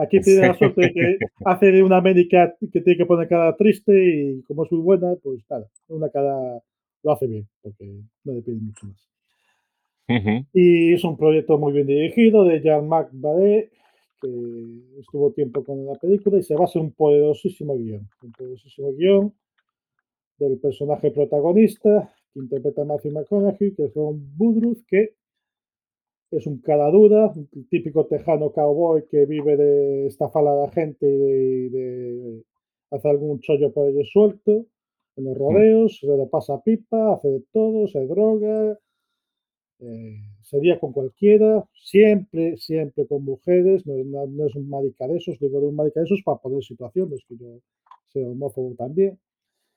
[0.01, 3.53] Aquí tiene la suerte de que hace de una médica que tiene que poner cara
[3.57, 6.63] triste y como es muy buena, pues nada, una cara
[7.03, 7.85] lo hace bien, porque
[8.23, 9.09] no le piden mucho más.
[10.07, 10.45] Ujú.
[10.53, 13.11] Y es un proyecto muy bien dirigido de Jean-Marc
[14.21, 18.07] que estuvo tiempo con la película y se basa en un poderosísimo guion.
[18.23, 19.34] Un poderosísimo guion
[20.38, 25.15] del personaje protagonista que interpreta a Matthew McConaughey, que es Ron Woodruff, que
[26.31, 31.06] es un cara dura, un típico tejano cowboy que vive de estafar a la gente
[31.07, 32.43] y de, de
[32.91, 34.65] hacer algún chollo por ello suelto
[35.15, 38.77] en los rodeos, se lo pasa pipa, hace de todo, se droga,
[39.80, 45.18] eh, sería con cualquiera, siempre, siempre con mujeres, no, no- no es un marica de
[45.18, 47.60] esos, digo de un marica de esos para poner situaciones, que yo
[48.07, 49.18] sea homófobo también.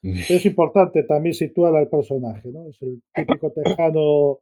[0.03, 2.69] Pero es importante también situar al personaje, ¿no?
[2.69, 4.41] Es el típico tejano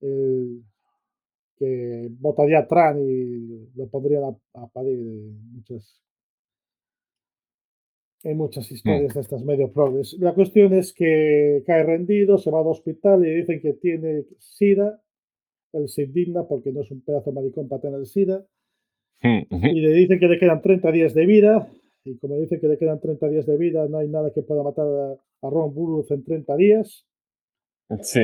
[0.00, 0.27] eh,
[1.58, 6.00] que votaría a Trump y lo pondrían a, a parir en muchas,
[8.22, 10.16] en muchas historias de estas medio progres.
[10.18, 15.00] La cuestión es que cae rendido, se va al hospital y dicen que tiene SIDA.
[15.72, 18.46] Él se indigna porque no es un pedazo maricón para tener SIDA.
[19.22, 19.66] Ujú.
[19.66, 21.68] Y le dicen que le quedan 30 días de vida.
[22.04, 24.62] Y como dicen que le quedan 30 días de vida, no hay nada que pueda
[24.62, 25.12] matar a,
[25.46, 27.04] a Ron Burroughs en 30 días.
[28.02, 28.20] Sí.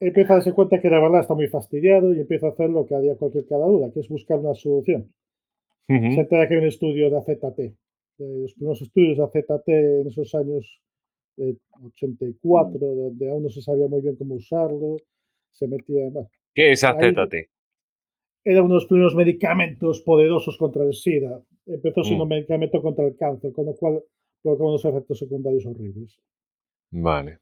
[0.00, 2.84] Empieza a darse cuenta que la verdad está muy fastidiado y empieza a hacer lo
[2.86, 5.12] que haría cualquier cada duda, que es buscar una solución.
[5.86, 7.74] Se entera que hay un estudio de AZT.
[8.18, 10.80] Los primeros estudios de AZT en esos años
[11.36, 14.96] de 84, donde aún no se sabía muy bien cómo usarlo.
[15.52, 17.48] Se metía, bueno, ¿Qué es AZT?
[18.46, 21.40] era uno de los primeros medicamentos poderosos contra el SIDA.
[21.66, 22.28] Empezó siendo Mm.
[22.28, 24.02] un medicamento contra el cáncer, con lo cual
[24.42, 26.18] provocó unos efectos secundarios horribles.
[26.90, 27.38] Vale.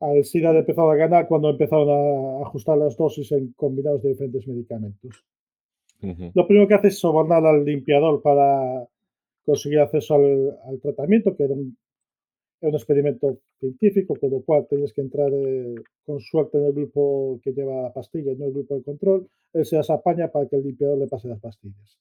[0.00, 4.10] Al SIDA le empezó a ganar cuando empezaron a ajustar las dosis en combinados de
[4.10, 5.24] diferentes medicamentos.
[6.02, 6.30] Ujú.
[6.34, 8.86] Lo primero que hace es sobornar al limpiador para
[9.44, 11.76] conseguir acceso al, al tratamiento, que era un,
[12.60, 16.72] era un experimento científico, con lo cual tienes que entrar eh, con suerte en el
[16.72, 19.28] grupo que lleva la pastilla, no el grupo de control.
[19.52, 21.98] Él se las apaña para que el limpiador le pase las pastillas.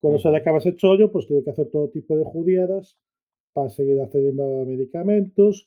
[0.00, 2.98] Cuando se le acaba ese chollo, pues tiene que hacer todo tipo de judiadas
[3.52, 5.66] para seguir accediendo a medicamentos.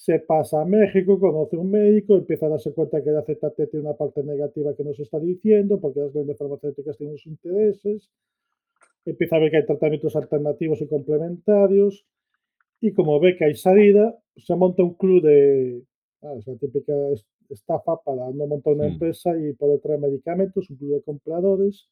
[0.00, 3.68] Se pasa a México, conoce a un médico, empieza a darse cuenta que el AZT
[3.70, 7.26] tiene una parte negativa que no se está diciendo, porque las grandes farmacéuticas tienen sus
[7.32, 8.10] intereses.
[9.04, 12.06] Empieza a ver que hay tratamientos alternativos y complementarios.
[12.80, 15.82] Y como ve que hay salida, se monta un club de.
[16.22, 18.92] ah, es la típica es- estafa para no montar una Mm.
[18.92, 21.90] empresa y poder traer medicamentos, un club de compradores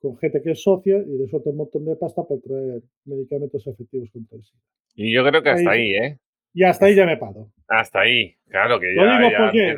[0.00, 3.66] con gente que es socia y le suelta un montón de pasta por traer medicamentos
[3.66, 4.60] efectivos contra el SIDA.
[4.94, 6.18] Y yo creo que hasta Ahí- ahí, ¿eh?
[6.56, 7.52] Y hasta ahí ya me paro.
[7.68, 8.34] Hasta ahí.
[8.48, 9.74] Claro que Lo ya, digo ya porque.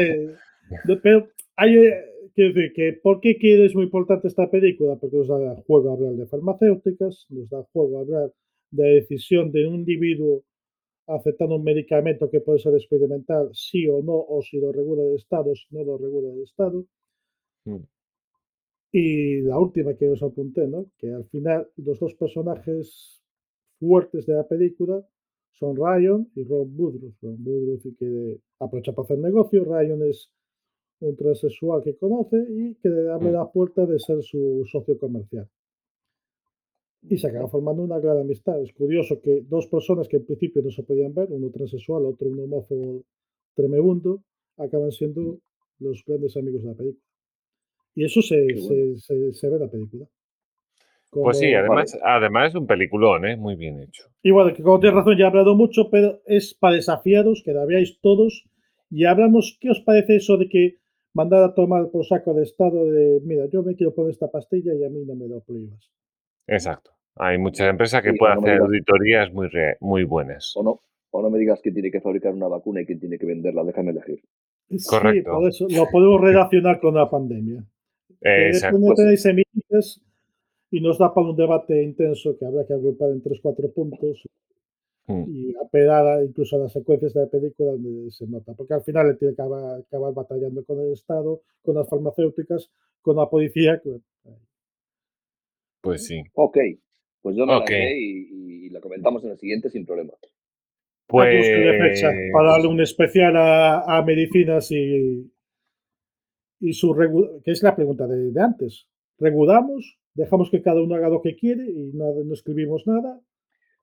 [0.00, 4.96] eh, pero hay, eh, quiero decir que, ¿por qué es muy importante esta película?
[4.96, 8.32] Porque nos da juego a hablar de farmacéuticas, nos da juego a hablar
[8.70, 10.44] de la decisión de un individuo
[11.06, 15.16] aceptando un medicamento que puede ser experimental, sí o no, o si lo regula el
[15.16, 16.86] Estado, si no lo regula el Estado.
[17.66, 17.84] Mm.
[18.92, 20.86] Y la última que os apunté, ¿no?
[20.96, 23.22] Que al final los dos personajes
[23.78, 25.04] fuertes de la película
[25.58, 27.14] son Ryan y Rob Woodruff.
[27.22, 29.64] Woodruff y que aprovecha para hacer negocio.
[29.64, 30.30] Ryan es
[31.00, 33.34] un transexual que conoce y que le abre Mm.
[33.34, 35.48] la puerta de ser su socio comercial.
[37.02, 38.60] Y se acaba formando una gran amistad.
[38.62, 42.28] Es curioso que dos personas que en principio no se podían ver, uno transexual, otro
[42.28, 43.02] un homófobo
[43.54, 44.22] tremebundo,
[44.56, 45.38] acaban siendo
[45.80, 47.04] los grandes amigos de la película.
[47.94, 48.60] Y eso se, bueno.
[48.62, 50.08] se, se- se ve en la película.
[51.22, 53.36] Pues sí, además, además es un peliculón, ¿eh?
[53.36, 54.04] Muy bien hecho.
[54.22, 57.52] Y bueno, que como tienes razón, ya he hablado mucho, pero es para desafiaros, que
[57.52, 58.44] la veáis todos
[58.90, 60.76] y hablamos, ¿qué os parece eso de que
[61.12, 64.72] mandar a tomar por saco de estado de, mira, yo me quiero poner esta pastilla
[64.74, 65.90] y a mí no me lo prohíbas?
[66.46, 66.90] Exacto.
[67.16, 68.66] Hay muchas empresas que Sí, pueden no hacer digas.
[68.66, 70.52] auditorías muy, re- muy buenas.
[70.56, 70.80] O no,
[71.10, 73.62] o no me digas quién tiene que fabricar una vacuna y quién tiene que venderla,
[73.62, 74.20] déjame elegir.
[74.68, 75.30] Sí, Correcto.
[75.32, 77.64] por eso lo podemos relacionar con la pandemia.
[78.20, 78.78] Que Exacto.
[78.78, 80.02] depende tenéis semillas
[80.76, 84.22] y nos da para un debate intenso que habrá que agrupar en tres, cuatro puntos
[85.06, 85.24] Mm.
[85.28, 88.82] y apelar a- incluso a las secuencias de la película donde se nota, porque al
[88.82, 92.70] final le tiene que acabar, acabar batallando con el Estado, con las farmacéuticas,
[93.02, 93.80] con la policía.
[93.84, 94.00] que,
[95.82, 96.22] Pues sí.
[96.32, 96.56] Ok,
[97.20, 97.68] pues yo me Ok.
[97.70, 100.12] la y, y la comentamos en el siguiente sin problema.
[101.06, 105.30] Fecha para darle Pues un especial a, a medicinas y,
[106.60, 108.86] y su regu- que es la pregunta de, de antes.
[109.18, 109.98] ¿Regulamos?
[110.14, 113.20] ¿Dejamos que cada uno haga lo que quiere y no, no escribimos nada?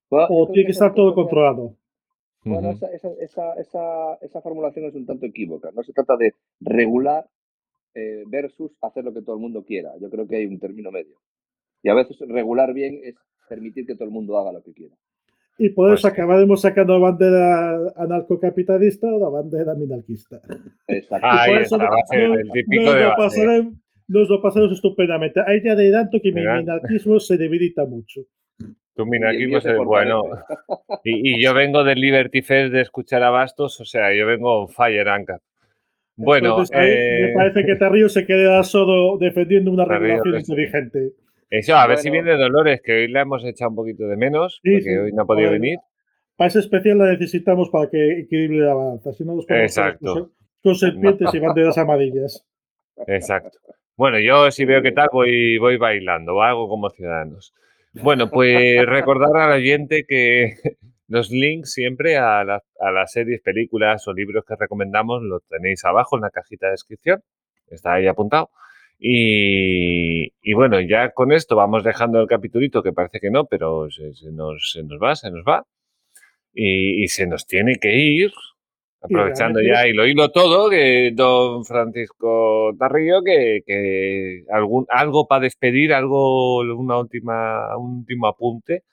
[0.10, 1.76] Bueno, ¿O tiene que estar todo controlado?
[2.44, 5.72] Bueno, esa, esa, esa, esa, esa formulación es un tanto equívoca.
[5.76, 7.28] No se trata de regular
[7.94, 9.91] eh, versus hacer lo que todo el mundo quiera.
[9.99, 11.18] Yo creo que hay un término medio.
[11.84, 13.16] Y a veces regular bien es
[13.48, 14.95] permitir que todo el mundo haga lo que quiera.
[15.58, 16.14] Y por Pues eso sí.
[16.14, 20.41] acabaremos sacando la bandera anarcocapitalista o la bandera minarquista.
[20.88, 21.28] Exacto.
[21.28, 23.16] Y Ahí por eso está, va a ser no- el típico debate.
[23.18, 23.74] pasaremos,
[24.12, 25.42] nos lo pasaremos estupendamente.
[25.46, 28.22] Ahí ya adelanto que mi minarquismo se debilita mucho.
[28.94, 30.24] Tu minarquismo es bueno.
[31.04, 34.62] Y, y yo vengo del Liberty Fest de escuchar a Bastos, o sea, yo vengo
[34.62, 35.40] on fire, Anka.
[36.16, 40.48] Bueno, Entonces, ahí eh, me parece que Tarrío se queda solo defendiendo una regulación pues,
[40.48, 41.14] inteligente.
[41.50, 44.60] eso, a ver si viene Dolores, que hoy la hemos echado un poquito de menos,
[44.64, 44.96] Sí, porque sí.
[44.96, 45.80] hoy no ha podido venir.
[46.36, 49.14] Para ese especial la necesitamos para que equilibre la balanza.
[49.14, 50.14] Si no, nos Exacto.
[50.14, 50.32] Con,
[50.62, 52.46] con serpientes y banderas amarillas.
[53.08, 53.58] Exacto.
[54.02, 57.53] Bueno, yo si veo qué tal voy, voy bailando, o algo como ciudadanos.
[57.94, 60.53] Bueno, pues recordar al oyente que
[61.07, 65.84] los links siempre a, la- a las series, películas o libros que recomendamos los tenéis
[65.86, 67.22] abajo en la cajita de descripción.
[67.68, 68.49] Está ahí apuntado.
[68.99, 73.90] Y, y bueno, ya con esto vamos dejando el capitulito, que parece que no, pero
[73.91, 75.65] se, se nos, se nos va, se nos va.
[76.53, 78.32] Y, y se nos tiene que ir,
[79.02, 85.41] aprovechando ya y lo hilo todo, que don Francisco Tarrillo, que, que algún, algo para
[85.44, 88.84] despedir, algo, una última, un último apunte.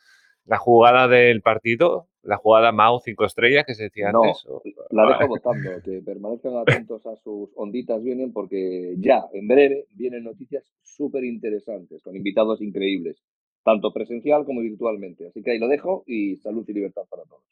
[0.46, 4.46] La jugada del partido, la jugada Mao 5 estrellas que se decía No, antes.
[4.46, 9.84] o- La dejo votando, que permanezcan atentos a sus onditas vienen porque ya, en breve,
[9.94, 13.22] vienen noticias súper interesantes, con invitados increíbles,
[13.62, 15.26] tanto presencial como virtualmente.
[15.26, 17.42] Así que ahí lo dejo y salud y libertad para todos.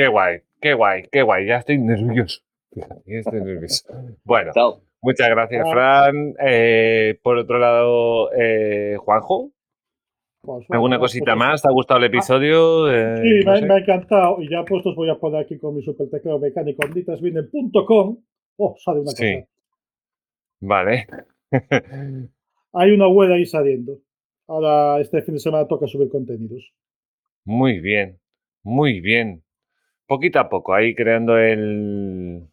[0.00, 1.46] Qué guay, qué guay, qué guay.
[1.46, 2.40] Ya estoy nervioso.
[2.72, 3.84] Ya estoy nervioso.
[4.24, 4.80] Bueno, Chao.
[5.02, 5.70] muchas gracias, Ah.
[5.72, 6.34] Fran.
[6.40, 9.50] Eh, por otro lado, eh, Juanjo,
[10.40, 11.62] Pues, ¿alguna cosita pues, más?
[11.62, 12.90] ¿Te ha gustado el episodio?
[12.90, 14.40] Eh, Sí, no me, ha encantado.
[14.40, 18.18] Y ya puestos voy a poner aquí con mi super teclado mecánico onditasvienen.com.
[18.56, 19.34] Oh, sale una Sí.
[19.34, 19.46] cosa.
[20.60, 21.06] Vale.
[22.72, 23.98] Hay una web ahí saliendo.
[24.46, 26.72] Ahora este fin de semana toca subir contenidos.
[27.44, 28.18] Muy bien,
[28.62, 29.42] muy bien.
[30.10, 32.48] Poquito a poco, ahí creando el,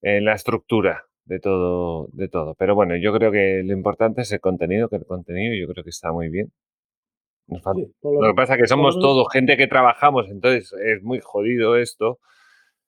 [0.00, 2.54] la estructura de todo, de todo.
[2.54, 5.82] Pero bueno, yo creo que lo importante es el contenido, que el contenido yo creo
[5.82, 6.52] que está muy bien.
[7.48, 10.72] Nos falta- Sí, lo- Lo que pasa es que somos todos gente que trabajamos, entonces
[10.74, 12.20] es muy jodido esto.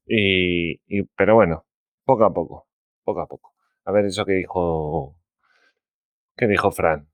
[0.06, 1.64] Y, y- pero bueno,
[2.04, 2.68] poco a poco,
[3.04, 3.54] poco a poco.
[3.86, 5.16] A ver eso que dijo,
[6.36, 7.08] que dijo Fran.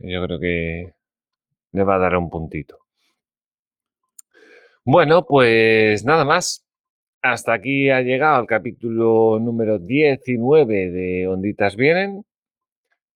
[0.00, 0.92] Yo creo que
[1.72, 2.78] le va a dar un puntito.
[4.90, 6.66] Bueno, pues nada más.
[7.20, 12.22] Hasta aquí ha llegado el capítulo número 19 de Onditas Vienen.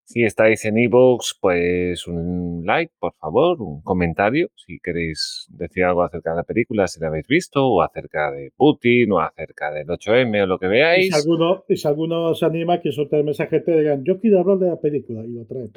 [0.05, 6.03] Si estáis en iVoox, pues un like, por favor, un comentario, si queréis decir algo
[6.03, 9.87] acerca de la película, si la habéis visto, o acerca de Putin, o acerca del
[9.87, 11.07] 8M, o lo que Y veáis.
[11.07, 14.41] si, alguno, y si alguno se anima, que suelte el mensaje te digan, yo quiero
[14.41, 15.73] hablar de la película y lo traemos.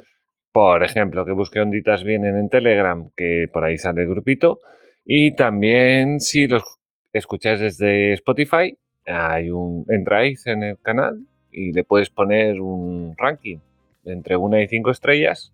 [0.52, 4.58] Por ejemplo, que busque Onditas Vienen en Telegram, que por ahí sale el grupito.
[5.06, 6.64] Y también, si los
[7.12, 8.76] escucháis desde Spotify,
[9.06, 11.20] hay un, entráis en el canal
[11.52, 13.58] y le puedes poner un ranking
[14.04, 15.52] entre una y cinco estrellas.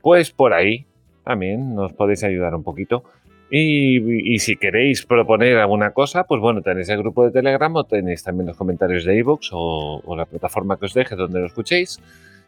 [0.00, 0.86] Pues por ahí
[1.24, 3.02] también nos podéis ayudar un poquito.
[3.50, 8.22] Y, si queréis proponer alguna cosa, pues bueno, tenéis el grupo de Telegram o tenéis
[8.22, 12.00] también los comentarios de iVoox o, o la plataforma que os deje donde lo escuchéis.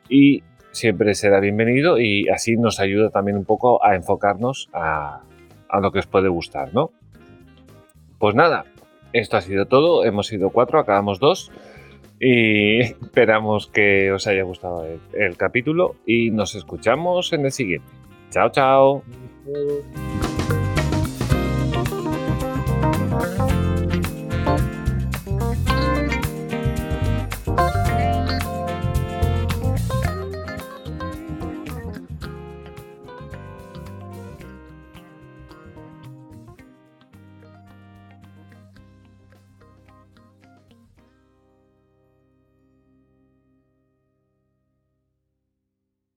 [0.09, 5.23] Y siempre será bienvenido y así nos ayuda también un poco a enfocarnos a,
[5.71, 6.91] a lo que os puede gustar, ¿no?
[8.19, 8.67] Pues nada,
[9.13, 10.05] esto ha sido todo.
[10.05, 11.51] Hemos sido cuatro, acabamos dos.
[12.21, 14.85] Y esperamos que os haya gustado
[15.15, 17.89] el, capítulo y nos escuchamos en el siguiente.
[18.31, 19.03] Chao, chao.